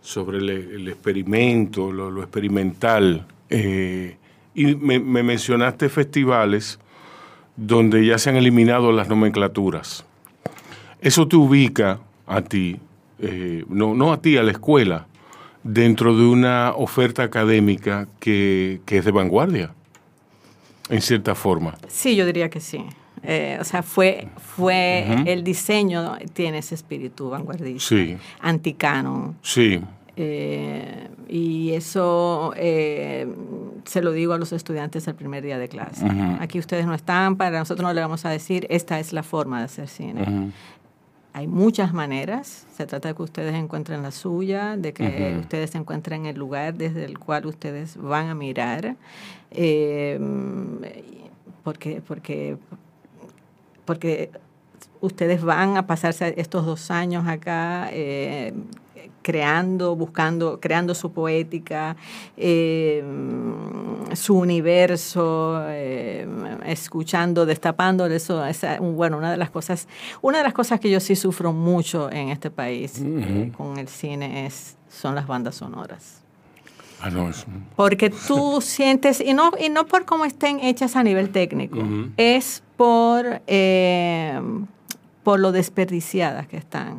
sobre 0.01 0.39
el, 0.39 0.89
experimento, 0.89 1.91
lo, 1.91 2.23
experimental. 2.23 3.27
Eh, 3.49 4.17
y 4.55 4.77
me, 4.77 4.99
mencionaste 5.01 5.89
festivales 5.89 6.79
donde 7.57 8.07
ya 8.07 8.19
se 8.19 8.31
han 8.31 8.37
eliminado 8.37 8.93
las 8.93 9.09
nomenclaturas. 9.09 10.05
Eso 11.01 11.29
te 11.29 11.37
ubica 11.37 12.01
a 12.27 12.41
ti, 12.41 12.79
eh, 13.19 13.65
no, 13.69 13.95
no 13.95 14.13
a 14.13 14.21
ti, 14.21 14.37
a 14.37 14.43
la 14.43 14.53
escuela, 14.53 15.07
dentro 15.63 16.17
de 16.17 16.25
una 16.25 16.73
oferta 16.75 17.23
académica 17.23 18.09
que, 18.21 18.81
es 18.87 19.05
de 19.05 19.11
vanguardia, 19.11 19.73
en 20.89 21.01
cierta 21.01 21.35
forma. 21.35 21.77
Sí, 21.89 22.17
yo 22.17 22.27
diría 22.27 22.49
que 22.49 22.61
sí. 22.61 22.85
Eh, 23.23 23.57
o 23.61 23.65
sea, 23.65 23.83
fue, 23.83 24.29
fue 24.57 25.23
el 25.27 25.45
diseño, 25.45 26.19
tiene 26.35 26.59
ese 26.59 26.75
espíritu 26.75 27.31
vanguardista, 27.31 27.89
sí. 27.89 28.17
anticano. 28.41 29.35
Sí. 29.43 29.81
Eh, 30.17 31.09
y 31.29 31.73
eso 31.73 32.53
eh, 32.57 33.27
se 33.85 34.01
lo 34.01 34.12
digo 34.12 34.33
a 34.35 34.39
los 34.39 34.53
estudiantes 34.53 35.09
el 35.09 35.15
primer 35.15 35.43
día 35.43 35.59
de 35.59 35.69
clase. 35.69 36.07
Aquí 36.41 36.59
ustedes 36.59 36.87
no 36.87 36.95
están, 36.95 37.37
para 37.37 37.59
nosotros 37.59 37.87
no 37.87 37.93
le 37.93 38.01
vamos 38.01 38.25
a 38.25 38.31
decir, 38.31 38.67
esta 38.71 39.01
es 39.01 39.12
la 39.12 39.23
forma 39.23 39.59
de 39.59 39.65
hacer 39.65 39.89
cine. 39.89 40.53
Hay 41.33 41.49
muchas 41.49 41.93
maneras, 41.93 42.65
se 42.77 42.87
trata 42.87 43.09
de 43.09 43.15
que 43.17 43.23
ustedes 43.23 43.55
encuentren 43.55 44.03
la 44.03 44.12
suya, 44.12 44.77
de 44.77 44.93
que 44.93 45.37
ustedes 45.41 45.75
encuentren 45.75 46.27
el 46.27 46.37
lugar 46.37 46.75
desde 46.75 47.05
el 47.05 47.19
cual 47.19 47.47
ustedes 47.47 47.97
van 47.97 48.29
a 48.29 48.37
mirar, 48.37 48.95
eh, 49.51 50.21
porque, 51.65 52.01
porque, 52.07 52.57
porque 53.85 54.31
ustedes 55.01 55.43
van 55.43 55.77
a 55.77 55.89
pasarse 55.89 56.35
estos 56.37 56.67
dos 56.67 56.93
años 56.93 57.27
acá 57.27 57.91
creando, 59.25 59.97
buscando, 59.97 60.61
creando 60.61 60.95
su 60.95 61.11
poética, 61.11 61.97
eh, 62.37 63.03
su 64.12 64.37
universo, 64.37 65.64
eh, 65.68 66.29
escuchando, 66.66 67.47
destapando 67.47 68.05
eso. 68.05 68.45
Esa, 68.45 68.79
bueno, 68.81 69.16
una 69.16 69.31
de 69.31 69.39
las 69.39 69.49
cosas, 69.49 69.89
una 70.20 70.39
de 70.39 70.45
las 70.45 70.53
cosas 70.53 70.79
que 70.79 70.91
yo 70.91 71.01
sí 71.01 71.16
sufro 71.16 71.55
mucho 71.55 72.12
en 72.12 72.29
este 72.29 72.51
país 72.51 73.01
eh, 73.03 73.51
con 73.57 73.79
el 73.79 73.89
cine 73.89 74.47
es 74.47 74.77
son 74.91 75.14
las 75.14 75.27
bandas 75.27 75.57
sonoras. 75.57 76.20
Ah, 77.01 77.11
no, 77.11 77.31
Porque 77.77 78.11
tú 78.11 78.61
sientes, 78.61 79.20
y 79.20 79.33
no, 79.33 79.53
y 79.59 79.70
no 79.70 79.87
por 79.87 80.05
cómo 80.05 80.27
estén 80.27 80.61
hechas 80.61 80.97
a 80.97 81.03
nivel 81.03 81.31
técnico, 81.31 81.79
es 82.16 82.62
por, 82.77 83.43
por 85.22 85.41
lo 85.41 85.53
desperdiciadas 85.53 86.47
que 86.47 86.57
están 86.57 86.99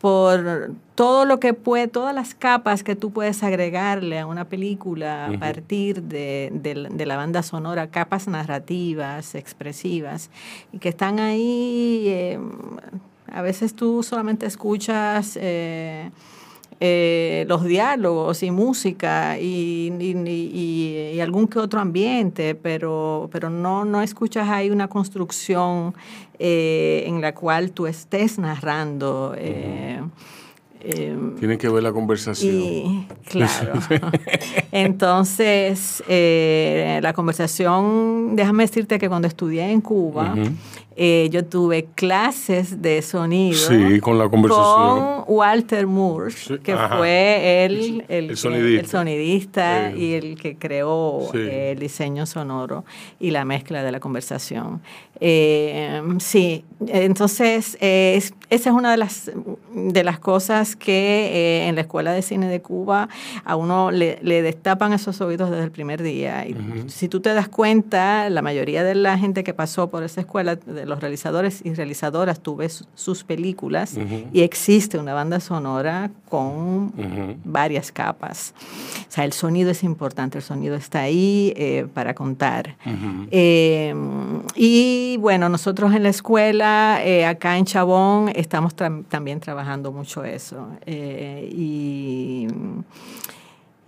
por 0.00 0.72
todo 0.94 1.24
lo 1.24 1.40
que 1.40 1.54
puede, 1.54 1.88
todas 1.88 2.14
las 2.14 2.34
capas 2.34 2.82
que 2.82 2.94
tú 2.94 3.10
puedes 3.10 3.42
agregarle 3.42 4.18
a 4.20 4.26
una 4.26 4.44
película 4.44 5.26
a 5.26 5.38
partir 5.38 6.02
de, 6.02 7.04
la 7.06 7.16
banda 7.16 7.42
sonora, 7.42 7.88
capas 7.88 8.28
narrativas, 8.28 9.34
expresivas, 9.34 10.30
y 10.72 10.78
que 10.78 10.88
están 10.90 11.18
ahí, 11.18 12.04
eh, 12.06 12.38
a 13.32 13.42
veces 13.42 13.74
tú 13.74 14.02
solamente 14.02 14.46
escuchas... 14.46 15.36
Eh, 15.40 16.10
eh, 16.80 17.44
los 17.48 17.64
diálogos 17.64 18.44
y 18.44 18.52
música 18.52 19.36
y, 19.36 19.92
y, 19.98 21.20
algún 21.20 21.48
que 21.48 21.58
otro 21.58 21.80
ambiente, 21.80 22.54
pero, 22.54 23.28
pero 23.32 23.50
no, 23.50 23.84
no 23.84 24.00
escuchas 24.00 24.48
ahí 24.48 24.70
una 24.70 24.86
construcción 24.86 25.94
eh, 26.38 27.02
en 27.06 27.20
la 27.20 27.34
cual 27.34 27.72
tú 27.72 27.88
estés 27.88 28.38
narrando. 28.38 29.34
Eh, 29.36 30.00
Tienen 31.40 31.58
que 31.58 31.68
ver 31.68 31.82
la 31.82 31.92
conversación. 31.92 33.08
claro. 33.24 33.72
Entonces, 34.70 36.04
la 36.06 37.12
conversación, 37.12 38.36
déjame 38.36 38.62
decirte 38.62 39.00
que 39.00 39.08
cuando 39.08 39.26
estudié 39.26 39.72
en 39.72 39.80
Cuba, 39.80 40.36
eh, 41.00 41.28
yo 41.30 41.44
tuve 41.44 41.86
clases 41.94 42.82
de 42.82 43.02
sonido 43.02 43.56
sí, 43.56 44.00
con, 44.00 44.18
la 44.18 44.28
conversación. 44.28 45.22
con 45.22 45.24
Walter 45.28 45.86
Moore, 45.86 46.34
que 46.62 46.76
fue 46.76 47.64
el, 47.64 48.04
el, 48.08 48.36
sonidista, 48.36 49.92
y 49.92 50.14
el 50.14 50.34
que 50.36 50.56
creó 50.56 51.32
el 51.32 51.78
diseño 51.78 52.26
sonoro 52.26 52.84
y 53.20 53.30
la 53.30 53.44
mezcla 53.44 53.84
de 53.84 53.92
la 53.92 54.00
conversación. 54.00 54.82
Eh, 55.20 56.02
sí, 56.18 56.64
entonces 56.88 57.76
esa 58.50 58.70
es 58.70 58.74
una 58.74 58.90
de 58.90 58.96
las, 58.96 59.30
de 59.74 60.04
las 60.04 60.18
cosas 60.18 60.74
que 60.74 61.28
eh, 61.32 61.68
en 61.68 61.74
la 61.74 61.82
Escuela 61.82 62.12
de 62.12 62.22
Cine 62.22 62.48
de 62.48 62.62
Cuba 62.62 63.08
a 63.44 63.56
uno 63.56 63.90
le, 63.90 64.16
destapan 64.22 64.92
esos 64.92 65.20
oídos 65.20 65.50
desde 65.50 65.64
el 65.64 65.70
primer 65.70 66.02
día. 66.02 66.46
Y 66.46 66.56
Si 66.86 67.08
tú 67.08 67.20
te 67.20 67.34
das 67.34 67.48
cuenta, 67.48 68.30
la 68.30 68.40
mayoría 68.40 68.82
de 68.84 68.94
la 68.94 69.18
gente 69.18 69.44
que 69.44 69.52
pasó 69.52 69.90
por 69.90 70.02
esa 70.02 70.22
escuela, 70.22 70.56
de 70.56 70.86
los 70.88 71.00
realizadores 71.00 71.60
y 71.64 71.74
realizadoras, 71.74 72.40
tú 72.40 72.56
ves 72.56 72.84
sus 72.94 73.24
películas 73.24 73.98
y 74.32 74.42
existe 74.42 74.98
una 74.98 75.14
banda 75.14 75.40
sonora 75.40 76.10
con 76.28 76.92
varias 77.44 77.92
capas. 77.92 78.54
O 79.08 79.12
sea, 79.12 79.24
el 79.24 79.32
sonido 79.32 79.70
es 79.70 79.82
importante, 79.82 80.38
el 80.38 80.44
sonido 80.44 80.74
está 80.74 81.00
ahí 81.00 81.52
eh, 81.56 81.86
para 81.92 82.14
contar. 82.14 82.76
y 83.30 84.78
y 84.78 85.16
bueno, 85.18 85.48
nosotros 85.48 85.94
en 85.94 86.02
la 86.02 86.08
escuela, 86.10 87.00
eh, 87.02 87.26
acá 87.26 87.58
en 87.58 87.64
Chabón, 87.64 88.30
estamos 88.34 88.74
también 88.74 89.40
trabajando 89.40 89.92
mucho 89.92 90.24
eso. 90.24 90.68
Eh, 90.86 91.50
y 91.52 92.46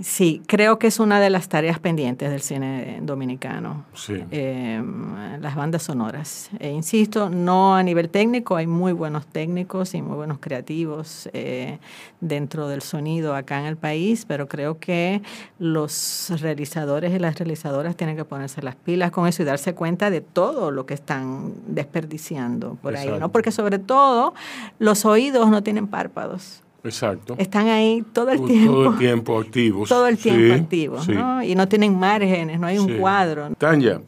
Sí, 0.01 0.40
creo 0.46 0.78
que 0.78 0.86
es 0.86 0.98
una 0.98 1.20
de 1.20 1.28
las 1.28 1.48
tareas 1.51 1.78
pendientes 1.78 2.30
del 2.30 2.40
cine 2.40 3.01
dominicano. 3.03 3.84
Sí. 3.92 4.24
Em, 4.30 5.40
las 5.40 5.55
bandas 5.55 5.82
sonoras. 5.82 6.48
E 6.59 6.70
insisto, 6.70 7.28
no 7.28 7.74
a 7.74 7.82
nivel 7.82 8.09
técnico, 8.09 8.57
hay 8.57 8.66
muy 8.66 8.92
buenos 8.92 9.26
técnicos 9.26 9.92
y 9.94 10.01
muy 10.01 10.16
buenos 10.16 10.38
creativos 10.38 11.28
eh, 11.34 11.78
dentro 12.20 12.66
del 12.68 12.80
sonido 12.80 13.34
acá 13.34 13.61
en 13.61 13.66
el 13.66 13.76
país, 13.76 14.24
pero 14.26 14.48
creo 14.48 14.78
que 14.78 15.20
los 15.59 16.32
realizadores 16.40 17.12
y 17.12 17.18
las 17.18 17.38
realizadoras 17.38 17.94
tienen 17.94 18.16
que 18.16 18.24
ponerse 18.24 18.62
las 18.62 18.76
pilas 18.76 19.11
con 19.11 19.26
eso 19.26 19.42
y 19.42 19.44
darse 19.44 19.74
cuenta 19.74 20.09
de 20.09 20.22
todo 20.22 20.70
lo 20.70 20.86
que 20.86 20.94
están 20.94 21.53
desperdiciando 21.66 22.78
por 22.80 22.96
ahí, 22.96 23.11
¿no? 23.18 23.30
Porque 23.30 23.53
sobre 23.53 23.78
todo 23.78 24.32
los 24.78 25.05
oídos 25.05 25.51
no 25.51 25.62
tienen 25.62 25.86
párpados. 25.88 26.62
Exacto. 26.83 27.35
Están 27.39 27.68
ahí 27.68 28.03
todo 28.12 28.31
el 28.31 28.45
tiempo. 28.45 28.72
Todo 28.72 28.93
el 28.93 28.99
tiempo 28.99 29.39
activos. 29.39 29.89
Todo 29.89 30.07
el 30.07 30.18
tiempo 30.18 30.55
activos, 30.55 31.09
¿no? 31.09 31.43
Y 31.43 31.55
no 31.55 31.68
tienen 31.68 31.99
márgenes, 31.99 32.59
no 32.59 32.66
hay 32.66 32.78
un 32.78 32.99
cuadro. 32.99 33.51
Tanya, 33.59 34.01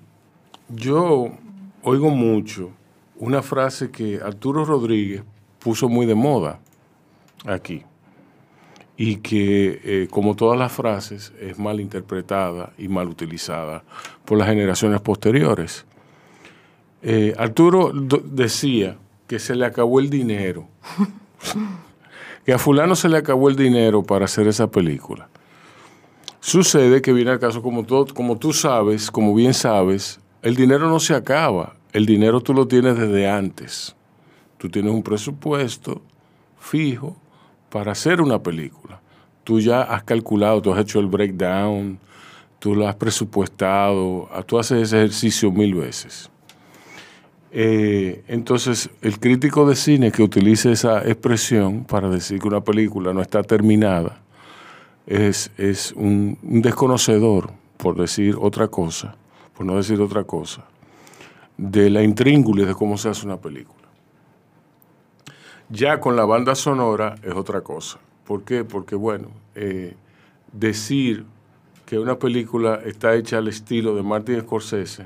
yo 0.68 1.30
oigo 1.82 2.10
mucho 2.10 2.70
una 3.16 3.42
frase 3.42 3.90
que 3.90 4.20
Arturo 4.22 4.64
Rodríguez 4.64 5.22
puso 5.58 5.88
muy 5.88 6.06
de 6.06 6.14
moda 6.14 6.60
aquí 7.44 7.82
y 8.96 9.16
que, 9.16 9.80
eh, 9.84 10.08
como 10.10 10.36
todas 10.36 10.58
las 10.58 10.72
frases, 10.72 11.32
es 11.40 11.58
mal 11.58 11.80
interpretada 11.80 12.72
y 12.78 12.88
mal 12.88 13.08
utilizada 13.08 13.82
por 14.24 14.38
las 14.38 14.48
generaciones 14.48 15.00
posteriores. 15.00 15.84
Eh, 17.02 17.34
Arturo 17.36 17.90
decía 17.92 18.96
que 19.26 19.38
se 19.38 19.56
le 19.56 19.66
acabó 19.66 19.98
el 19.98 20.08
dinero, 20.08 20.68
que 22.44 22.52
a 22.52 22.58
fulano 22.58 22.96
se 22.96 23.08
le 23.08 23.18
acabó 23.18 23.48
el 23.48 23.56
dinero 23.56 24.02
para 24.02 24.24
hacer 24.24 24.48
esa 24.48 24.70
película. 24.70 25.28
Sucede 26.40 27.00
que 27.00 27.12
viene 27.12 27.30
al 27.30 27.38
caso, 27.38 27.62
como, 27.62 27.84
todo, 27.84 28.06
como 28.12 28.36
tú 28.36 28.52
sabes, 28.52 29.10
como 29.10 29.32
bien 29.32 29.54
sabes, 29.54 30.18
el 30.42 30.56
dinero 30.56 30.88
no 30.88 30.98
se 30.98 31.14
acaba, 31.14 31.76
el 31.92 32.04
dinero 32.04 32.40
tú 32.40 32.52
lo 32.52 32.66
tienes 32.66 32.98
desde 32.98 33.28
antes. 33.30 33.94
Tú 34.58 34.68
tienes 34.68 34.92
un 34.92 35.04
presupuesto 35.04 36.02
fijo 36.58 37.16
para 37.70 37.92
hacer 37.92 38.20
una 38.20 38.42
película. 38.42 39.00
Tú 39.44 39.60
ya 39.60 39.82
has 39.82 40.02
calculado, 40.02 40.60
tú 40.62 40.72
has 40.72 40.80
hecho 40.80 40.98
el 40.98 41.06
breakdown, 41.06 41.98
tú 42.58 42.74
lo 42.74 42.88
has 42.88 42.96
presupuestado, 42.96 44.28
tú 44.46 44.58
haces 44.58 44.82
ese 44.82 44.98
ejercicio 44.98 45.52
mil 45.52 45.74
veces. 45.74 46.31
Eh, 47.54 48.24
entonces, 48.28 48.88
el 49.02 49.20
crítico 49.20 49.68
de 49.68 49.76
cine 49.76 50.10
que 50.10 50.22
utilice 50.22 50.72
esa 50.72 51.06
expresión 51.06 51.84
para 51.84 52.08
decir 52.08 52.40
que 52.40 52.48
una 52.48 52.62
película 52.62 53.12
no 53.12 53.20
está 53.20 53.42
terminada 53.42 54.22
es, 55.06 55.50
es 55.58 55.92
un, 55.92 56.38
desconocedor, 56.40 57.50
por 57.76 57.96
decir 57.96 58.36
otra 58.40 58.68
cosa, 58.68 59.16
por 59.54 59.66
no 59.66 59.76
decir 59.76 60.00
otra 60.00 60.24
cosa, 60.24 60.64
de 61.58 61.90
la 61.90 62.02
intríngulis 62.02 62.66
de 62.66 62.74
cómo 62.74 62.96
se 62.96 63.10
hace 63.10 63.26
una 63.26 63.36
película. 63.36 63.86
Ya 65.68 66.00
con 66.00 66.16
la 66.16 66.24
banda 66.24 66.54
sonora 66.54 67.16
es 67.22 67.34
otra 67.34 67.60
cosa. 67.60 67.98
¿Por 68.24 68.44
qué? 68.44 68.64
Porque, 68.64 68.94
bueno, 68.94 69.28
eh, 69.54 69.94
decir 70.52 71.26
que 71.84 71.98
una 71.98 72.18
película 72.18 72.80
está 72.86 73.14
hecha 73.14 73.36
al 73.38 73.48
estilo 73.48 73.94
de 73.94 74.02
Martin 74.02 74.40
Scorsese 74.40 75.04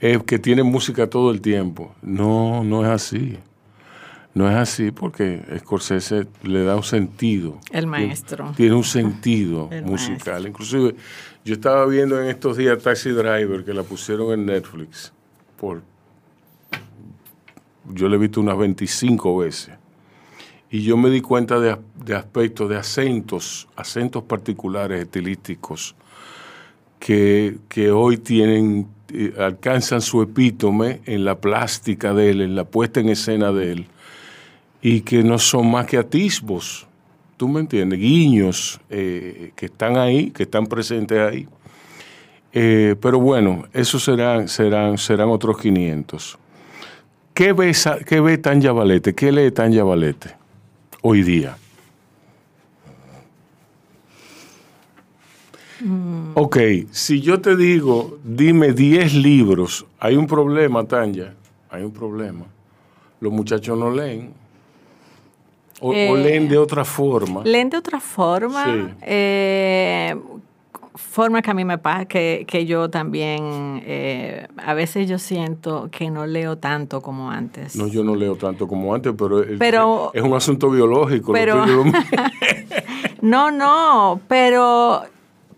es 0.00 0.22
que 0.24 0.38
tiene 0.38 0.62
música 0.62 1.08
todo 1.08 1.30
el 1.30 1.40
tiempo. 1.40 1.94
No, 2.02 2.64
no 2.64 2.84
es 2.84 2.90
así. 2.90 3.38
No 4.34 4.50
es 4.50 4.56
así 4.56 4.90
porque 4.90 5.42
Scorsese 5.60 6.26
le 6.42 6.64
da 6.64 6.74
un 6.76 6.82
sentido. 6.82 7.60
El 7.70 7.86
maestro. 7.86 8.52
Tiene, 8.56 8.74
un 8.74 8.84
sentido 8.84 9.70
musical. 9.84 10.46
Inclusive, 10.46 10.96
yo 11.44 11.54
estaba 11.54 11.86
viendo 11.86 12.20
en 12.20 12.28
estos 12.28 12.56
días 12.56 12.82
Taxi 12.82 13.10
Driver, 13.10 13.64
que 13.64 13.72
la 13.72 13.84
pusieron 13.84 14.32
en 14.32 14.46
Netflix. 14.46 15.12
Por, 15.56 15.82
yo 17.92 18.08
la 18.08 18.16
he 18.16 18.18
visto 18.18 18.40
unas 18.40 18.58
25 18.58 19.38
veces. 19.38 19.74
Y 20.68 20.82
yo 20.82 20.96
me 20.96 21.10
di 21.10 21.20
cuenta 21.20 21.60
de, 21.60 21.76
de 22.04 22.16
aspectos, 22.16 22.68
de 22.68 22.76
acentos, 22.76 23.68
acentos 23.76 24.24
particulares 24.24 25.00
estilísticos 25.00 25.94
que, 26.98 27.58
que 27.68 27.92
hoy 27.92 28.16
tienen 28.16 28.88
alcanzan 29.38 30.00
su 30.00 30.22
epítome 30.22 31.00
en 31.06 31.24
la 31.24 31.40
plástica 31.40 32.14
de 32.14 32.30
él, 32.30 32.40
en 32.40 32.56
la 32.56 32.64
puesta 32.64 33.00
en 33.00 33.08
escena 33.08 33.52
de 33.52 33.72
él, 33.72 33.86
y 34.82 35.02
que 35.02 35.22
no 35.22 35.38
son 35.38 35.70
más 35.70 35.86
que 35.86 35.98
atisbos, 35.98 36.86
tú 37.36 37.48
me 37.48 37.60
entiendes, 37.60 37.98
guiños 37.98 38.80
eh, 38.90 39.52
que 39.56 39.66
están 39.66 39.96
ahí, 39.96 40.30
que 40.30 40.44
están 40.44 40.66
presentes 40.66 41.18
ahí. 41.18 41.48
Eh, 42.52 42.94
pero 43.00 43.18
bueno, 43.18 43.64
esos 43.72 44.04
serán, 44.04 44.48
serán, 44.48 44.96
serán 44.96 45.28
otros 45.28 45.58
500. 45.58 46.38
¿Qué 47.34 47.52
ve, 47.52 47.72
¿Qué 48.06 48.20
ve 48.20 48.38
Tanya 48.38 48.72
Valete? 48.72 49.14
¿Qué 49.14 49.32
lee 49.32 49.50
Tanya 49.50 49.82
Valete 49.82 50.36
hoy 51.02 51.22
día? 51.24 51.56
Mm. 55.84 56.30
Ok, 56.34 56.56
si 56.90 57.20
yo 57.20 57.40
te 57.40 57.56
digo, 57.56 58.18
dime 58.24 58.72
10 58.72 59.14
libros, 59.14 59.84
hay 60.00 60.16
un 60.16 60.26
problema, 60.26 60.84
Tanya, 60.84 61.34
hay 61.68 61.82
un 61.82 61.92
problema. 61.92 62.46
Los 63.20 63.32
muchachos 63.32 63.78
no 63.78 63.90
leen. 63.90 64.32
O, 65.80 65.92
eh, 65.92 66.10
leen 66.16 66.48
de 66.48 66.56
otra 66.56 66.84
forma. 66.84 67.42
Leen 67.44 67.68
de 67.68 67.76
otra 67.76 68.00
forma. 68.00 68.64
Sí. 68.64 68.94
Eh, 69.02 70.16
forma 70.94 71.42
que 71.42 71.50
a 71.50 71.54
mí 71.54 71.66
me 71.66 71.76
pasa, 71.76 72.06
que, 72.06 72.46
que 72.48 72.64
yo 72.64 72.88
también, 72.88 73.82
eh, 73.84 74.46
a 74.56 74.72
veces 74.72 75.06
yo 75.06 75.18
siento 75.18 75.88
que 75.90 76.10
no 76.10 76.26
leo 76.26 76.56
tanto 76.56 77.02
como 77.02 77.30
antes. 77.30 77.76
No, 77.76 77.88
yo 77.88 78.02
no 78.02 78.14
leo 78.16 78.36
tanto 78.36 78.66
como 78.66 78.94
antes, 78.94 79.12
pero, 79.18 79.44
pero 79.58 80.12
es 80.14 80.22
un 80.22 80.32
asunto 80.32 80.70
biológico. 80.70 81.32
Pero, 81.32 81.64
no, 83.20 83.50
no, 83.50 84.20
pero 84.28 85.02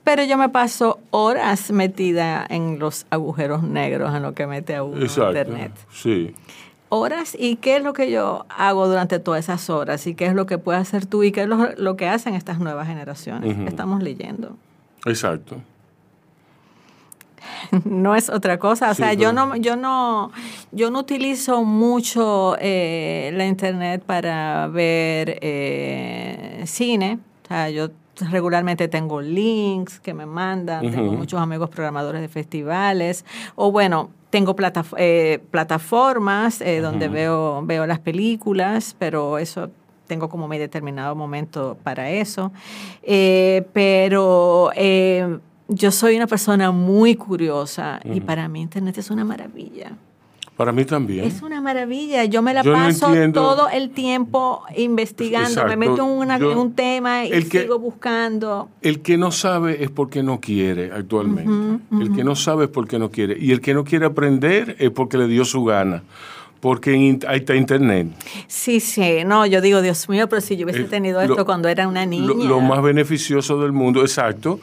pero 0.07 0.23
yo 0.23 0.39
me 0.39 0.49
paso 0.51 1.01
horas 1.11 1.73
metida 1.73 2.47
en 2.49 2.79
los 2.79 3.07
agujeros 3.11 3.65
negros, 3.65 4.15
en 4.15 4.23
lo 4.23 4.35
que 4.35 4.47
mete 4.47 4.77
a 4.77 4.85
uno 4.85 5.05
internet. 5.05 5.73
Sí. 5.91 6.33
Horas, 6.91 7.37
¿y 7.37 7.57
qué 7.57 7.79
es 7.79 7.83
lo 7.83 7.93
que 7.93 8.13
yo 8.13 8.47
hago 8.49 8.87
durante 8.87 9.19
todas 9.19 9.47
esas 9.47 9.69
horas? 9.69 10.07
¿Y 10.07 10.15
qué 10.15 10.27
es 10.27 10.35
lo 10.35 10.47
que 10.47 10.59
puedes 10.59 10.81
hacer 10.81 11.07
tú? 11.07 11.25
¿Y 11.25 11.33
qué 11.33 11.43
es 11.43 11.49
lo, 11.49 11.97
que 11.97 12.07
hacen 12.07 12.35
estas 12.35 12.61
nuevas 12.61 12.87
generaciones? 12.87 13.59
Estamos 13.67 14.01
leyendo. 14.01 14.57
Exacto. 15.07 15.57
no 17.85 18.15
es 18.15 18.29
otra 18.29 18.61
cosa. 18.61 18.93
O 18.93 18.95
sea, 18.95 19.13
yo 19.13 19.33
no, 19.33 19.57
yo 19.57 19.75
no, 19.75 20.31
yo 20.71 20.93
no 20.93 21.01
utilizo 21.01 21.65
mucho 21.65 22.57
eh, 22.61 23.33
la 23.35 23.45
internet 23.45 24.05
para 24.07 24.69
ver 24.69 25.41
eh, 25.43 26.63
cine. 26.65 27.19
O 27.43 27.49
sea, 27.49 27.71
yo 27.71 27.91
regularmente 28.21 28.89
tengo 28.89 29.21
links 29.21 30.01
que 30.01 30.15
me 30.15 30.27
mandan, 30.27 30.91
tengo 30.91 31.13
muchos 31.13 31.41
amigos 31.41 31.71
programadores 31.71 32.21
de 32.21 32.29
festivales, 32.29 33.25
o 33.55 33.71
bueno, 33.71 34.11
tengo 34.31 34.57
eh, 34.97 35.41
plataformas 35.51 36.61
eh, 36.61 36.81
donde 36.81 37.09
veo, 37.09 37.65
veo 37.65 37.87
las 37.87 38.01
películas, 38.01 38.95
pero 38.99 39.39
eso 39.39 39.71
tengo 40.07 40.29
como 40.29 40.47
mi 40.49 40.59
determinado 40.59 41.15
momento 41.15 41.77
para 41.83 42.11
eso. 42.11 42.53
Eh, 43.03 43.67
pero 43.73 44.71
yo 45.69 45.91
soy 45.91 46.17
una 46.17 46.27
persona 46.27 46.71
muy 46.71 47.17
curiosa 47.17 48.01
y 48.05 48.21
para 48.21 48.49
mí 48.49 48.63
Internet 48.63 48.99
es 48.99 49.11
una 49.11 49.25
maravilla. 49.25 49.97
Para 50.57 50.73
mí 50.73 50.87
también. 50.87 51.27
Es 51.27 51.43
una 51.43 51.61
maravilla. 51.61 52.25
Yo 52.25 52.41
me 52.41 52.55
la 52.55 52.65
paso 52.65 53.13
todo 53.35 53.69
el 53.69 53.91
tiempo 53.91 54.63
investigando. 54.75 55.67
Me 55.67 55.77
meto 55.77 55.97
en, 56.23 56.59
un 56.59 56.73
tema 56.73 57.27
y 57.27 57.43
sigo 57.43 57.79
buscando. 57.79 58.71
El 58.81 59.03
que 59.03 59.19
no 59.19 59.31
sabe 59.33 59.85
es 59.85 59.91
porque 59.91 60.23
no 60.23 60.41
quiere 60.41 60.91
actualmente. 60.93 61.85
El 62.01 62.15
que 62.15 62.25
no 62.25 62.35
sabe 62.35 62.65
es 62.65 62.71
porque 62.71 62.99
no 62.99 63.11
quiere. 63.11 63.37
Y 63.39 63.53
el 63.53 63.61
que 63.61 63.75
no 63.75 63.85
quiere 63.85 64.07
aprender 64.07 64.77
es 64.79 64.91
porque 64.91 65.19
le 65.19 65.29
dio 65.29 65.45
su 65.45 65.63
gana. 65.63 66.03
Porque 66.61 67.19
ahí 67.29 67.37
está 67.37 67.55
internet. 67.55 68.09
Sí, 68.47 68.81
sí. 68.81 69.25
No, 69.27 69.45
yo 69.45 69.61
digo, 69.61 69.83
Dios 69.83 70.09
mío, 70.09 70.27
pero 70.27 70.41
si 70.41 70.57
yo 70.57 70.65
hubiese 70.65 70.85
tenido 70.85 71.21
esto 71.21 71.45
cuando 71.45 71.69
era 71.69 71.87
una 71.87 72.07
niña. 72.07 72.33
lo 72.33 72.61
más 72.61 72.83
beneficioso 72.83 73.61
del 73.61 73.73
mundo, 73.73 74.01
exacto 74.01 74.59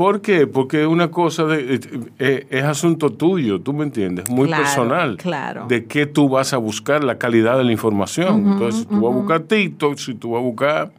¿Por 0.00 0.22
qué? 0.22 0.46
Porque 0.46 0.86
una 0.86 1.10
cosa 1.10 1.44
de, 1.44 1.74
eh, 1.74 1.80
eh, 2.18 2.46
es 2.48 2.64
asunto 2.64 3.10
tuyo, 3.10 3.60
tú 3.60 3.74
me 3.74 3.84
entiendes, 3.84 4.30
muy 4.30 4.48
personal. 4.48 5.18
Claro. 5.18 5.66
De 5.68 5.84
qué 5.84 6.06
tú 6.06 6.30
vas 6.30 6.54
a 6.54 6.56
buscar, 6.56 7.04
la 7.04 7.18
calidad 7.18 7.58
de 7.58 7.64
la 7.64 7.72
información. 7.72 8.52
Entonces, 8.52 8.80
si 8.80 8.86
tú 8.86 8.98
vas 9.02 9.12
a 9.12 9.14
buscar 9.18 9.40
TikTok, 9.40 9.98
si 9.98 10.14
tú 10.14 10.30
vas 10.30 10.40
a 10.40 10.42
buscar 10.42 10.90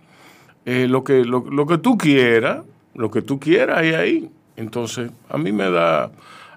eh, 0.67 0.85
lo, 0.87 1.03
que, 1.03 1.25
lo, 1.25 1.65
que 1.65 1.79
tú 1.79 1.97
quieras, 1.97 2.59
lo 2.93 3.09
que 3.09 3.23
tú 3.23 3.39
quieras, 3.39 3.79
ahí, 3.79 3.93
ahí. 3.95 4.29
Entonces, 4.55 5.09
a 5.29 5.37
mí 5.39 5.51
me 5.51 5.71
da, 5.71 6.11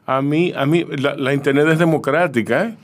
a 0.04 0.20
mí, 0.20 0.52
a 0.54 0.66
mí, 0.66 0.84
la, 0.98 1.16
la 1.16 1.32
internet 1.32 1.66
es 1.68 1.78
democrática, 1.78 2.66
¿eh? 2.66 2.74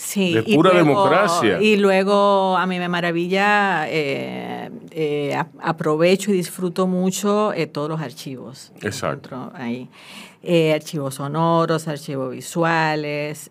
Sí, 0.00 0.32
de 0.32 0.42
pura 0.42 0.72
democracia. 0.72 1.60
Y 1.60 1.76
luego 1.76 2.56
a 2.56 2.66
mí 2.66 2.78
me 2.78 2.88
maravilla, 2.88 3.86
eh, 3.86 4.70
eh, 4.92 5.36
aprovecho 5.60 6.30
y 6.30 6.34
disfruto 6.34 6.86
mucho 6.86 7.52
eh, 7.52 7.66
todos 7.66 7.90
los 7.90 8.00
archivos. 8.00 8.72
Exacto. 8.80 9.52
Ahí. 9.54 9.88
archivos 10.74 11.16
sonoros, 11.16 11.86
archivos 11.86 12.32
visuales, 12.32 13.50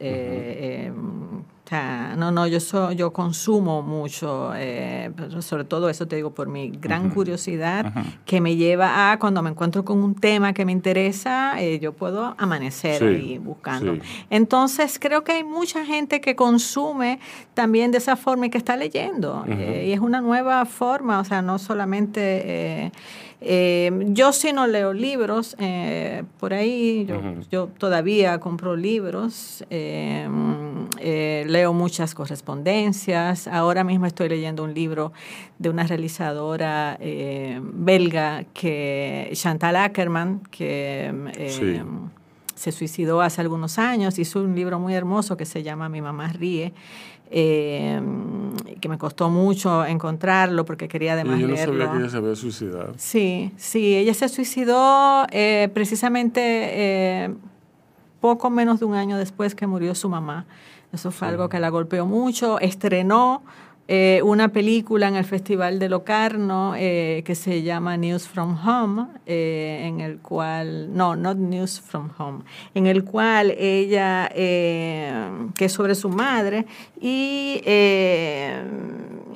no, 1.72 2.32
no, 2.32 2.48
yo, 2.48 2.60
so, 2.60 2.92
yo 2.92 3.14
consumo 3.14 3.82
mucho, 3.82 4.54
eh, 4.56 5.12
sobre 5.40 5.64
todo 5.66 5.90
eso 5.90 6.08
te 6.08 6.16
digo 6.16 6.32
por 6.32 6.48
mi 6.48 6.70
gran 6.70 7.12
curiosidad 7.12 7.94
que 8.26 8.42
me 8.42 8.56
lleva 8.56 9.12
a 9.12 9.20
cuando 9.20 9.42
me 9.44 9.52
encuentro 9.52 9.86
con 9.86 10.00
un 10.00 10.16
tema 10.16 10.54
que 10.54 10.66
me 10.66 10.72
interesa, 10.72 11.62
eh, 11.62 11.80
yo 11.80 11.94
puedo 11.94 12.34
amanecer 12.38 13.04
ahí 13.04 13.38
buscando. 13.38 13.98
Entonces 14.30 14.98
creo 15.00 15.24
que 15.24 15.34
hay 15.34 15.44
mucha 15.44 15.86
gente 15.86 16.22
que 16.22 16.36
consume 16.36 17.20
también 17.54 17.92
de 17.92 18.00
esa 18.00 18.16
forma 18.16 18.48
y 18.48 18.50
que 18.50 18.58
está 18.58 18.76
leyendo. 18.76 19.46
Eh, 19.48 19.86
y 19.90 19.92
es 19.92 20.00
una 20.00 20.22
nueva 20.22 20.66
forma, 20.66 21.20
o 21.20 21.24
sea, 21.24 21.42
no 21.42 21.60
solamente... 21.60 22.92
yo 23.42 24.34
sí 24.34 24.52
no 24.52 24.68
leo 24.68 24.92
libros, 24.92 25.56
por 26.40 26.54
ahí 26.54 27.06
yo, 27.06 27.22
yo, 27.50 27.68
todavía 27.78 28.40
compro 28.40 28.76
libros, 28.76 29.64
eh, 31.00 31.46
leo 31.48 31.74
muchas 31.74 32.14
correspondencias. 32.14 33.48
Ahora 33.48 33.84
mismo 33.84 34.06
estoy 34.06 34.30
leyendo 34.30 34.64
un 34.64 34.74
libro 34.74 35.12
de 35.58 35.70
una 35.70 35.84
realizadora 35.84 36.98
eh, 37.00 37.60
belga, 37.64 38.46
que 38.54 39.30
Chantal 39.34 39.76
Ackerman, 39.76 40.42
que 40.52 41.12
eh, 41.36 41.84
se 42.56 42.72
suicidó 42.72 43.22
hace 43.22 43.42
algunos 43.42 43.80
años. 43.80 44.20
Hizo 44.20 44.42
un 44.42 44.56
libro 44.56 44.80
muy 44.80 44.94
hermoso 44.94 45.38
que 45.38 45.46
se 45.46 45.64
llama 45.64 45.90
Mi 45.90 46.02
mamá 46.02 46.28
ríe. 46.28 46.74
que 47.30 48.00
me 48.90 48.98
costó 48.98 49.30
mucho 49.30 49.86
encontrarlo 49.86 50.66
porque 50.66 50.88
quería 50.88 51.14
además 51.14 51.40
yo 51.40 51.48
no 51.48 51.54
leerlo. 51.54 51.86
sabía 51.86 51.92
que 51.92 51.98
ella 52.00 52.10
se 52.10 52.18
había 52.18 52.36
suicidado. 52.36 52.94
Sí, 52.98 53.52
sí, 53.56 53.96
ella 53.96 54.14
se 54.14 54.28
suicidó 54.30 55.26
precisamente 55.74 57.30
poco 58.20 58.50
menos 58.50 58.80
de 58.80 58.86
un 58.86 58.96
año 58.96 59.18
después 59.18 59.56
que 59.56 59.68
murió 59.68 59.96
su 59.96 60.10
mamá. 60.10 60.46
Eso 60.92 61.12
fue 61.12 61.28
algo 61.28 61.50
que 61.50 61.60
la 61.60 61.70
golpeó 61.70 62.06
mucho. 62.06 62.60
Estrenó 62.60 63.44
eh, 63.92 64.22
una 64.24 64.50
película 64.50 65.08
en 65.08 65.16
el 65.16 65.26
Festival 65.26 65.80
de 65.80 65.90
Locarno 65.90 66.76
eh, 66.78 67.24
que 67.26 67.34
se 67.34 67.64
llama 67.64 67.98
News 67.98 68.28
from 68.28 68.56
Home, 68.64 69.08
eh, 69.26 69.82
en 69.86 70.00
el 70.00 70.20
cual, 70.20 70.96
no, 70.96 71.16
not 71.16 71.38
News 71.38 71.82
from 71.82 72.12
Home, 72.20 72.44
en 72.76 72.86
el 72.86 73.04
cual 73.04 73.50
ella, 73.58 74.30
que 74.30 75.66
es 75.66 75.72
sobre 75.72 75.96
su 75.96 76.10
madre, 76.10 76.68
y, 77.02 77.64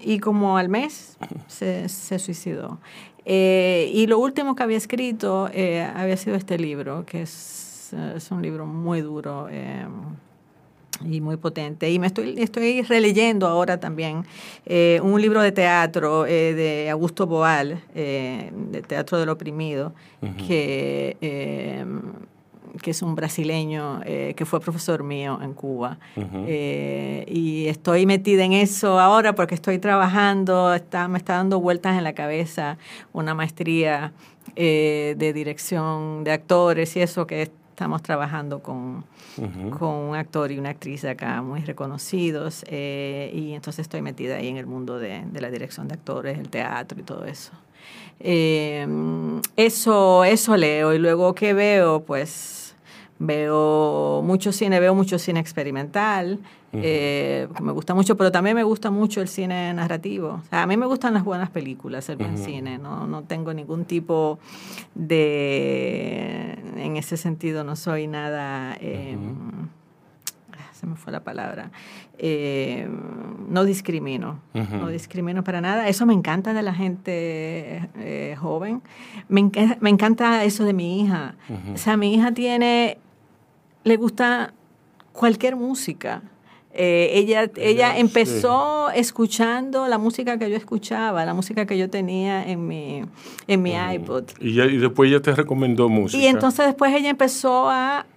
y 0.02 0.20
como 0.20 0.56
al 0.56 0.70
mes 0.70 1.18
se, 1.48 1.90
se 1.90 2.20
suicidó. 2.20 2.78
y 3.26 4.06
lo 4.06 4.20
último 4.20 4.54
que 4.54 4.62
había 4.62 4.78
escrito 4.78 5.46
había 5.46 6.18
sido 6.18 6.36
este 6.36 6.60
libro, 6.60 7.08
que 7.08 7.24
es, 7.24 7.92
es 8.16 8.30
un 8.30 8.44
libro 8.44 8.68
muy 8.68 9.02
duro 9.02 9.50
y 11.10 11.22
muy 11.22 11.38
potente. 11.38 11.90
Y 11.90 12.00
me 12.00 12.08
estoy, 12.08 12.36
estoy 12.38 12.82
releyendo 12.82 13.48
ahora 13.48 13.80
también 13.80 14.26
eh, 14.66 15.00
un 15.04 15.22
libro 15.22 15.42
de 15.42 15.52
teatro 15.52 16.26
eh, 16.26 16.54
de 16.54 16.90
Augusto 16.90 17.28
Boal, 17.28 17.82
eh, 17.96 18.52
de 18.54 18.82
Teatro 18.82 19.20
del 19.20 19.30
Oprimido, 19.30 19.94
que, 20.48 21.18
que 22.82 22.92
es 22.92 23.02
un 23.02 23.16
brasileño 23.16 24.02
que 24.04 24.46
fue 24.46 24.60
profesor 24.60 25.04
mío 25.04 25.40
en 25.42 25.54
Cuba. 25.54 25.98
y 26.16 27.66
estoy 27.68 28.06
metida 28.06 28.44
en 28.44 28.54
eso 28.54 29.00
ahora 29.00 29.36
porque 29.36 29.56
estoy 29.56 29.80
trabajando, 29.80 30.74
está, 30.74 31.08
me 31.08 31.18
está 31.18 31.36
dando 31.36 31.60
vueltas 31.60 31.98
en 31.98 32.04
la 32.04 32.14
cabeza 32.14 32.78
una 33.12 33.34
maestría 33.34 34.14
de 34.56 35.32
dirección 35.34 36.24
de 36.24 36.32
actores 36.32 36.96
y 36.96 37.02
eso 37.02 37.28
que 37.28 37.52
estamos 37.74 38.02
trabajando 38.04 38.60
con 38.60 39.04
con 39.80 39.90
un 39.90 40.16
actor 40.16 40.52
y 40.52 40.60
una 40.60 40.70
actriz 40.70 41.04
acá 41.06 41.42
muy 41.42 41.62
reconocidos 41.62 42.64
eh, 42.68 43.32
y 43.34 43.54
entonces 43.54 43.84
estoy 43.84 44.02
metida 44.02 44.36
ahí 44.36 44.48
en 44.48 44.58
el 44.58 44.68
mundo 44.68 45.00
de, 45.00 45.24
la 45.34 45.50
dirección 45.50 45.88
de 45.88 45.96
actores, 45.96 46.38
el 46.38 46.50
teatro 46.50 47.00
y 47.00 47.04
todo 47.04 47.26
eso. 47.26 47.52
Eh, 48.20 48.88
eso, 49.58 50.24
eso 50.24 50.56
leo 50.56 50.94
y 50.94 51.00
luego 51.00 51.34
que 51.34 51.54
veo, 51.54 52.04
pues 52.04 52.63
veo 53.26 54.22
mucho 54.24 54.52
cine, 54.52 54.80
veo 54.80 54.94
mucho 54.94 55.18
cine 55.18 55.40
experimental, 55.40 56.40
eh, 56.74 57.48
que 57.56 57.64
me 57.64 57.72
gusta 57.72 57.94
mucho, 57.94 58.18
pero 58.18 58.32
también 58.32 58.56
me 58.56 58.64
gusta 58.64 58.90
mucho 58.92 59.22
el 59.22 59.28
cine 59.28 59.74
narrativo. 59.74 60.42
a 60.52 60.66
mí 60.66 60.76
me 60.76 60.86
gustan 60.86 61.14
las 61.14 61.24
buenas 61.24 61.50
películas, 61.50 62.10
el 62.10 62.18
buen 62.18 62.38
cine, 62.38 62.78
¿no? 62.78 63.08
no 63.08 63.24
tengo 63.24 63.54
ningún 63.54 63.86
tipo 63.86 64.40
de... 64.96 66.58
En 66.78 66.98
ese 66.98 67.18
sentido 67.18 67.64
no 67.64 67.76
soy 67.76 68.08
nada... 68.08 68.76
Em, 68.80 69.70
se 70.84 70.88
me 70.88 70.96
fue 70.96 71.14
la 71.14 71.24
palabra. 71.24 71.72
Em, 72.18 72.92
no 73.50 73.64
discrimino, 73.64 74.40
no 74.54 74.90
discrimino 74.90 75.44
para 75.44 75.62
nada. 75.62 75.88
Eso 75.88 76.06
me 76.06 76.14
encanta 76.14 76.54
de 76.54 76.62
la 76.62 76.74
gente 76.74 77.90
eh, 77.98 78.36
joven. 78.38 78.82
Me, 79.30 79.50
me, 79.80 79.90
encanta 79.90 80.44
eso 80.44 80.66
de 80.66 80.74
mi 80.74 81.02
hija. 81.02 81.36
O 81.74 81.78
sea, 81.78 81.96
mi 81.96 82.14
hija 82.14 82.34
tiene, 82.34 82.98
le 83.84 83.98
gusta 83.98 84.54
cualquier 85.12 85.56
música. 85.56 86.22
Eh, 86.76 87.12
ella, 87.14 87.52
ella 87.58 87.98
empezó 88.00 88.90
escuchando 88.90 89.88
la 89.88 90.00
música 90.00 90.40
que 90.40 90.50
yo 90.50 90.58
escuchaba, 90.58 91.24
la 91.24 91.36
música 91.36 91.68
que 91.68 91.78
yo 91.78 91.88
tenía 91.88 92.44
en 92.50 92.68
mi, 92.68 93.04
en 93.46 93.62
mi 93.62 93.74
iPod. 93.74 94.24
Y, 94.40 94.60
y 94.60 94.78
después 94.78 95.10
ella 95.10 95.22
te 95.22 95.36
recomendó 95.36 95.88
música. 95.88 96.22
Y 96.22 96.26
entonces 96.26 96.66
después 96.66 96.92
ella 96.96 97.12
empezó 97.12 97.70
a 97.70 98.08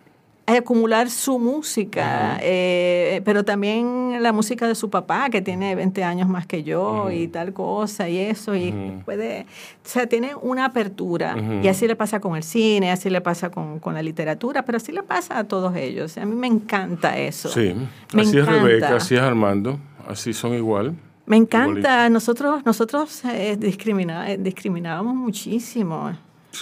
acumular 0.46 1.10
su 1.10 1.38
música, 1.40 2.38
eh, 2.40 3.20
pero 3.24 3.44
también 3.44 4.22
la 4.22 4.32
música 4.32 4.68
de 4.68 4.76
su 4.76 4.90
papá, 4.90 5.28
que 5.28 5.42
tiene 5.42 5.74
20 5.74 6.04
años 6.04 6.28
más 6.28 6.46
que 6.46 6.62
yo 6.62 7.10
y 7.10 7.26
tal 7.26 7.52
cosa 7.52 8.08
y 8.08 8.18
eso, 8.18 8.54
y 8.54 8.72
puede, 9.04 9.42
o 9.42 9.88
sea, 9.88 10.06
tiene 10.06 10.36
una 10.36 10.66
apertura, 10.66 11.36
y 11.62 11.66
así 11.66 11.88
le 11.88 11.96
pasa 11.96 12.20
con 12.20 12.36
el 12.36 12.44
cine, 12.44 12.92
así 12.92 13.10
le 13.10 13.20
pasa 13.20 13.50
con, 13.50 13.80
con, 13.80 13.94
la 13.94 14.02
literatura, 14.02 14.64
pero 14.64 14.76
así 14.76 14.92
le 14.92 15.02
pasa 15.02 15.38
a 15.38 15.44
todos 15.44 15.74
ellos. 15.74 16.16
A 16.16 16.24
mí 16.24 16.36
me 16.36 16.46
encanta 16.46 17.18
eso. 17.18 17.48
Sí, 17.48 17.74
así 18.16 18.38
es 18.38 18.46
Rebeca, 18.46 18.96
así 18.96 19.16
es 19.16 19.20
Armando, 19.20 19.80
así 20.08 20.32
son 20.32 20.54
igual. 20.54 20.94
Me 21.26 21.36
encanta, 21.36 22.08
nosotros, 22.08 22.64
nosotros 22.64 23.24
eh, 23.24 23.56
discriminábamos 23.58 25.14
muchísimo 25.16 26.12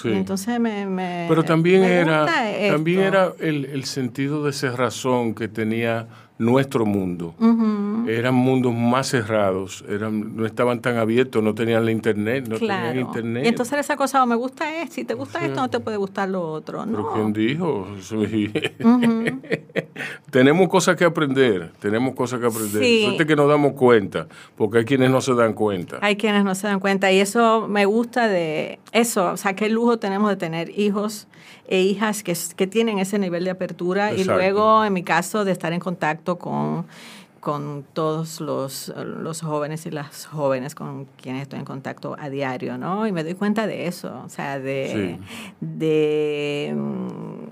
entonces 0.04 0.60
me, 0.60 1.26
Pero 1.28 1.42
también 1.44 1.84
era, 1.84 2.26
también 2.70 3.00
era 3.00 3.32
el, 3.38 3.66
el, 3.66 3.84
sentido 3.84 4.44
de 4.44 4.52
cerrazón 4.52 5.34
que 5.34 5.48
tenía 5.48 6.06
nuestro 6.38 6.84
mundo. 6.84 7.34
Eran 8.08 8.34
mundos 8.34 8.74
más 8.74 9.08
cerrados, 9.08 9.84
eran, 9.88 10.36
no 10.36 10.46
estaban 10.46 10.80
tan 10.80 10.96
abiertos, 10.96 11.42
no 11.42 11.54
tenían 11.54 11.84
la 11.84 11.92
internet, 11.92 12.46
no 12.48 12.58
tenían 12.58 12.98
internet. 12.98 13.44
Y 13.44 13.48
entonces 13.48 13.78
esa 13.78 13.96
cosa, 13.96 14.24
me 14.26 14.34
gusta 14.34 14.82
esto, 14.82 14.94
si 14.94 15.04
te 15.04 15.14
gusta 15.14 15.44
esto, 15.44 15.60
no 15.60 15.70
te 15.70 15.80
puede 15.80 15.96
gustar 15.96 16.28
lo 16.28 16.50
otro. 16.50 16.84
¿Pero 16.84 17.12
quién 17.12 17.32
dijo? 17.32 17.86
tenemos 20.30 20.68
cosas 20.68 20.96
que 20.96 21.04
aprender, 21.04 21.72
tenemos 21.78 22.14
cosas 22.14 22.40
que 22.40 22.46
aprender. 22.46 22.82
Sí. 22.82 23.16
que 23.24 23.36
nos 23.36 23.48
damos 23.48 23.72
cuenta, 23.72 24.26
porque 24.56 24.78
hay 24.78 24.84
quienes 24.84 25.10
no 25.10 25.20
se 25.20 25.34
dan 25.34 25.52
cuenta. 25.52 25.98
Hay 26.02 26.16
quienes 26.16 26.44
no 26.44 26.54
se 26.54 26.66
dan 26.66 26.80
cuenta, 26.80 27.12
y 27.12 27.20
eso 27.20 27.68
me 27.68 27.86
gusta 27.86 28.28
de 28.28 28.80
eso, 28.92 29.32
o 29.32 29.36
sea, 29.36 29.54
qué 29.54 29.68
lujo 29.68 29.98
tenemos 29.98 30.30
de 30.30 30.36
tener 30.36 30.78
hijos 30.78 31.28
e 31.66 31.80
hijas 31.80 32.22
que, 32.22 32.36
que 32.56 32.66
tienen 32.66 32.98
ese 32.98 33.18
nivel 33.18 33.44
de 33.44 33.50
apertura 33.50 34.12
y 34.12 34.24
luego, 34.24 34.84
en 34.84 34.92
mi 34.92 35.02
caso, 35.02 35.44
de 35.44 35.52
estar 35.52 35.72
en 35.72 35.80
contacto 35.80 36.38
con 36.38 36.86
con 37.44 37.84
todos 37.92 38.40
los, 38.40 38.92
los, 38.96 39.42
jóvenes 39.42 39.84
y 39.84 39.90
las 39.90 40.24
jóvenes 40.24 40.74
con 40.74 41.04
quienes 41.20 41.42
estoy 41.42 41.58
en 41.58 41.66
contacto 41.66 42.16
a 42.18 42.30
diario, 42.30 42.78
¿no? 42.78 43.06
Y 43.06 43.12
me 43.12 43.22
doy 43.22 43.34
cuenta 43.34 43.66
de 43.66 43.86
eso, 43.86 44.22
o 44.24 44.30
sea, 44.30 44.58
de, 44.58 45.18
de, 45.60 46.74
mm, 46.74 47.44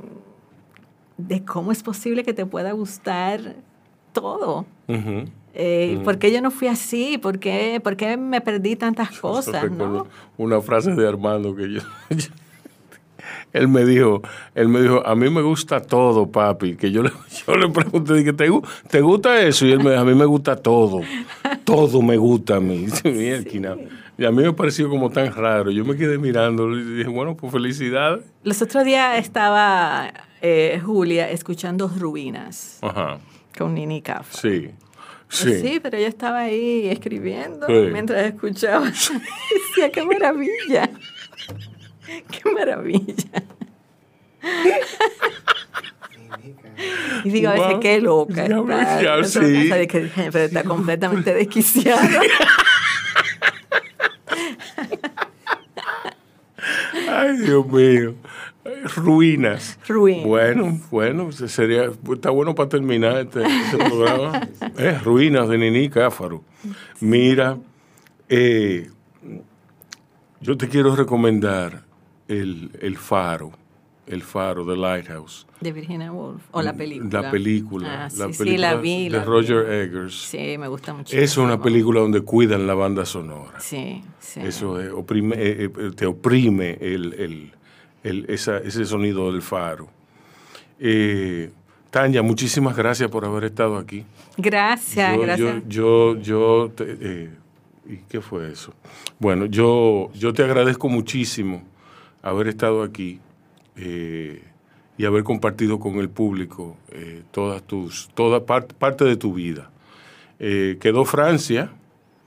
de, 1.18 1.44
cómo 1.44 1.72
es 1.72 1.82
posible 1.82 2.24
que 2.24 2.32
te 2.32 2.46
pueda 2.46 2.72
gustar 2.72 3.54
todo. 4.14 4.64
Eh, 5.54 6.00
¿Por 6.04 6.18
qué 6.18 6.32
yo 6.32 6.40
no 6.40 6.50
fui 6.50 6.68
así? 6.68 7.18
¿Por 7.18 7.38
qué, 7.38 7.78
¿Por 7.84 7.96
qué 7.96 8.16
me 8.16 8.40
perdí 8.40 8.76
tantas 8.76 9.10
cosas? 9.20 9.70
¿no? 9.70 10.06
Una 10.38 10.62
frase 10.62 10.92
de 10.92 11.06
Armando 11.06 11.54
que 11.54 11.70
yo, 11.70 11.80
él 13.52 13.68
me 13.68 13.84
dijo, 13.84 14.22
él 14.54 14.68
me 14.68 14.80
dijo, 14.80 15.06
a 15.06 15.14
mí 15.14 15.28
me 15.28 15.42
gusta 15.42 15.80
todo, 15.80 16.30
papi. 16.30 16.76
Que 16.76 16.90
yo 16.90 17.02
le, 17.02 17.10
yo 17.46 17.56
le 17.56 17.68
pregunté, 17.68 18.14
dije, 18.14 18.32
¿te, 18.32 18.48
¿te 18.88 19.00
gusta 19.00 19.40
eso? 19.40 19.66
Y 19.66 19.72
él 19.72 19.78
me 19.78 19.90
dijo, 19.90 20.02
a 20.02 20.04
mí 20.04 20.14
me 20.14 20.24
gusta 20.24 20.56
todo. 20.56 21.00
Todo 21.64 22.02
me 22.02 22.16
gusta 22.16 22.56
a 22.56 22.60
mí. 22.60 22.86
Y 24.18 24.26
a 24.26 24.30
mí 24.30 24.42
me 24.42 24.52
pareció 24.52 24.90
como 24.90 25.10
tan 25.10 25.32
raro. 25.32 25.70
Yo 25.70 25.84
me 25.86 25.96
quedé 25.96 26.18
mirando 26.18 26.70
y 26.76 26.98
dije, 26.98 27.08
bueno, 27.08 27.34
pues 27.34 27.50
felicidad. 27.50 28.20
Los 28.44 28.60
otros 28.60 28.84
días 28.84 29.18
estaba 29.18 30.12
eh, 30.42 30.80
Julia 30.84 31.30
escuchando 31.30 31.88
Ruinas 31.88 32.78
con 33.56 33.74
Nini 33.74 34.02
Cafra. 34.02 34.38
Sí. 34.38 34.70
Sí. 35.28 35.60
sí. 35.60 35.80
pero 35.82 35.96
ella 35.96 36.08
estaba 36.08 36.40
ahí 36.40 36.88
escribiendo 36.88 37.66
mientras 37.68 38.26
escuchaba. 38.26 38.84
Decía, 38.90 39.90
qué 39.92 40.04
maravilla. 40.04 40.90
Qué 42.30 42.50
maravilla. 42.50 43.42
Y 47.24 47.30
digo 47.30 47.50
a 47.50 47.52
veces, 47.52 47.76
qué 47.80 48.00
loca 48.00 48.46
está. 48.46 49.24
sí. 49.24 49.70
pero 50.32 50.44
está 50.44 50.64
completamente 50.64 51.32
desquiciada. 51.32 52.00
Ay, 57.08 57.36
Dios 57.38 57.66
mío. 57.66 58.14
Ruinas. 58.96 59.78
Ruinas. 59.86 60.26
Bueno, 60.26 60.80
bueno, 60.90 61.30
sería, 61.32 61.90
está 62.12 62.30
bueno 62.30 62.54
para 62.54 62.68
terminar 62.68 63.18
este, 63.18 63.42
este 63.42 63.76
programa. 63.76 64.48
Eh, 64.78 64.98
ruinas 65.04 65.48
de 65.48 65.58
Nini 65.58 65.90
Cáfaro. 65.90 66.42
Mira, 67.00 67.58
eh, 68.28 68.88
yo 70.40 70.56
te 70.56 70.68
quiero 70.68 70.96
recomendar 70.96 71.82
el, 72.40 72.96
Faro. 72.96 73.52
El 74.06 74.22
Faro, 74.22 74.66
The 74.66 74.76
Lighthouse. 74.76 75.46
De 75.60 75.70
Virginia 75.72 76.10
Woolf. 76.12 76.42
O 76.50 76.60
la 76.60 76.72
película. 76.72 77.22
La 77.22 77.30
película. 77.30 78.04
Ah, 78.06 78.08
la 78.16 78.32
sí, 78.32 78.38
película 78.38 78.70
sí, 78.70 78.74
la 78.74 78.74
vi. 78.76 79.08
de 79.08 79.18
vi. 79.20 79.24
Roger 79.24 79.70
Eggers. 79.70 80.14
Sí, 80.14 80.56
me 80.58 80.66
gusta 80.68 80.92
mucho. 80.92 81.16
Es 81.16 81.36
una 81.36 81.62
película 81.62 82.00
donde 82.00 82.20
cuidan 82.22 82.66
la 82.66 82.74
banda 82.74 83.06
sonora. 83.06 83.60
Sí, 83.60 84.02
sí. 84.18 84.40
Eso 84.40 84.80
es, 84.80 84.90
oprime- 84.92 85.36
eh, 85.38 85.70
eh, 85.76 85.90
te 85.94 86.06
oprime 86.06 86.78
el, 86.80 87.14
el- 87.14 87.52
el- 88.02 88.26
esa- 88.28 88.58
ese 88.58 88.84
sonido 88.84 89.30
del 89.32 89.40
faro. 89.40 89.88
Eh, 90.80 91.50
Tania, 91.90 92.22
muchísimas 92.22 92.76
gracias 92.76 93.08
por 93.10 93.24
haber 93.24 93.44
estado 93.44 93.76
aquí. 93.76 94.04
Gracias, 94.36 95.14
yo, 95.14 95.22
gracias. 95.22 95.62
Yo, 95.68 96.16
yo, 96.16 96.20
yo 96.22 96.72
te- 96.74 96.96
eh, 97.00 97.30
¿y 97.88 97.96
qué 98.08 98.20
fue 98.20 98.50
eso? 98.50 98.72
Bueno, 99.18 99.46
yo, 99.46 100.10
yo 100.14 100.32
te 100.32 100.42
agradezco 100.42 100.88
muchísimo 100.88 101.62
haber 102.22 102.48
estado 102.48 102.82
aquí 102.82 103.20
eh, 103.76 104.42
y 104.96 105.04
haber 105.04 105.24
compartido 105.24 105.78
con 105.78 105.96
el 105.96 106.08
público 106.08 106.76
eh, 106.90 107.22
todas 107.30 107.62
tus, 107.62 108.08
toda 108.14 108.46
parte, 108.46 108.74
parte 108.74 109.04
de 109.04 109.16
tu 109.16 109.34
vida. 109.34 109.70
Eh, 110.38 110.78
quedó 110.80 111.04
Francia, 111.04 111.70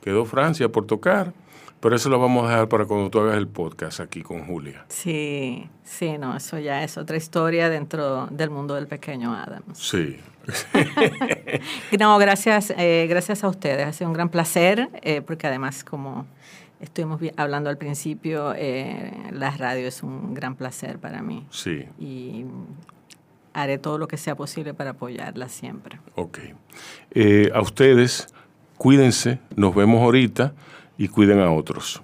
quedó 0.02 0.26
Francia 0.26 0.70
por 0.70 0.86
tocar, 0.86 1.34
pero 1.80 1.96
eso 1.96 2.10
lo 2.10 2.20
vamos 2.20 2.46
a 2.46 2.50
dejar 2.50 2.70
para 2.70 2.86
cuando 2.86 3.10
tú 3.10 3.20
hagas 3.20 3.38
el 3.38 3.48
podcast 3.48 4.00
aquí 4.00 4.22
con 4.22 4.46
Julia. 4.46 4.86
Sí, 4.90 5.70
sí, 5.84 6.18
no, 6.18 6.36
eso 6.36 6.58
ya 6.60 6.84
es 6.84 6.98
otra 6.98 7.18
historia 7.18 7.70
dentro 7.70 8.28
del 8.28 8.50
mundo 8.50 8.76
del 8.76 8.88
pequeño 8.88 9.34
Adams. 9.34 9.78
Sí. 9.78 10.18
No, 12.00 12.18
gracias, 12.18 12.74
eh, 12.78 13.08
gracias 13.10 13.44
a 13.44 13.48
ustedes. 13.48 13.88
Ha 13.88 13.94
sido 13.94 14.10
un 14.10 14.14
gran 14.14 14.30
placer, 14.30 14.90
eh, 15.02 15.22
porque 15.22 15.48
además, 15.48 15.84
como 15.84 16.28
estuvimos 16.86 17.20
vi- 17.20 17.32
hablando 17.38 17.70
al 17.70 17.78
principio, 17.78 18.54
eh, 18.56 19.12
la 19.32 19.52
radio 19.52 19.88
es 19.88 20.02
un 20.04 20.34
gran 20.34 20.56
placer 20.56 20.98
para 21.00 21.22
mí. 21.22 21.46
Sí, 21.50 21.86
Y 22.00 22.46
haré 23.54 23.78
todo 23.78 23.98
lo 23.98 24.08
que 24.08 24.18
sea 24.18 24.36
posible 24.36 24.74
para 24.74 24.92
apoyarla 24.92 25.48
siempre. 25.50 26.00
ok. 26.16 26.40
Eh, 27.12 27.52
a 27.54 27.62
ustedes, 27.62 28.28
cuídense, 28.78 29.40
nos 29.56 29.74
vemos 29.76 30.02
ahorita 30.02 30.54
y 30.98 31.08
cuiden 31.08 31.40
a 31.40 31.52
otros. 31.52 32.02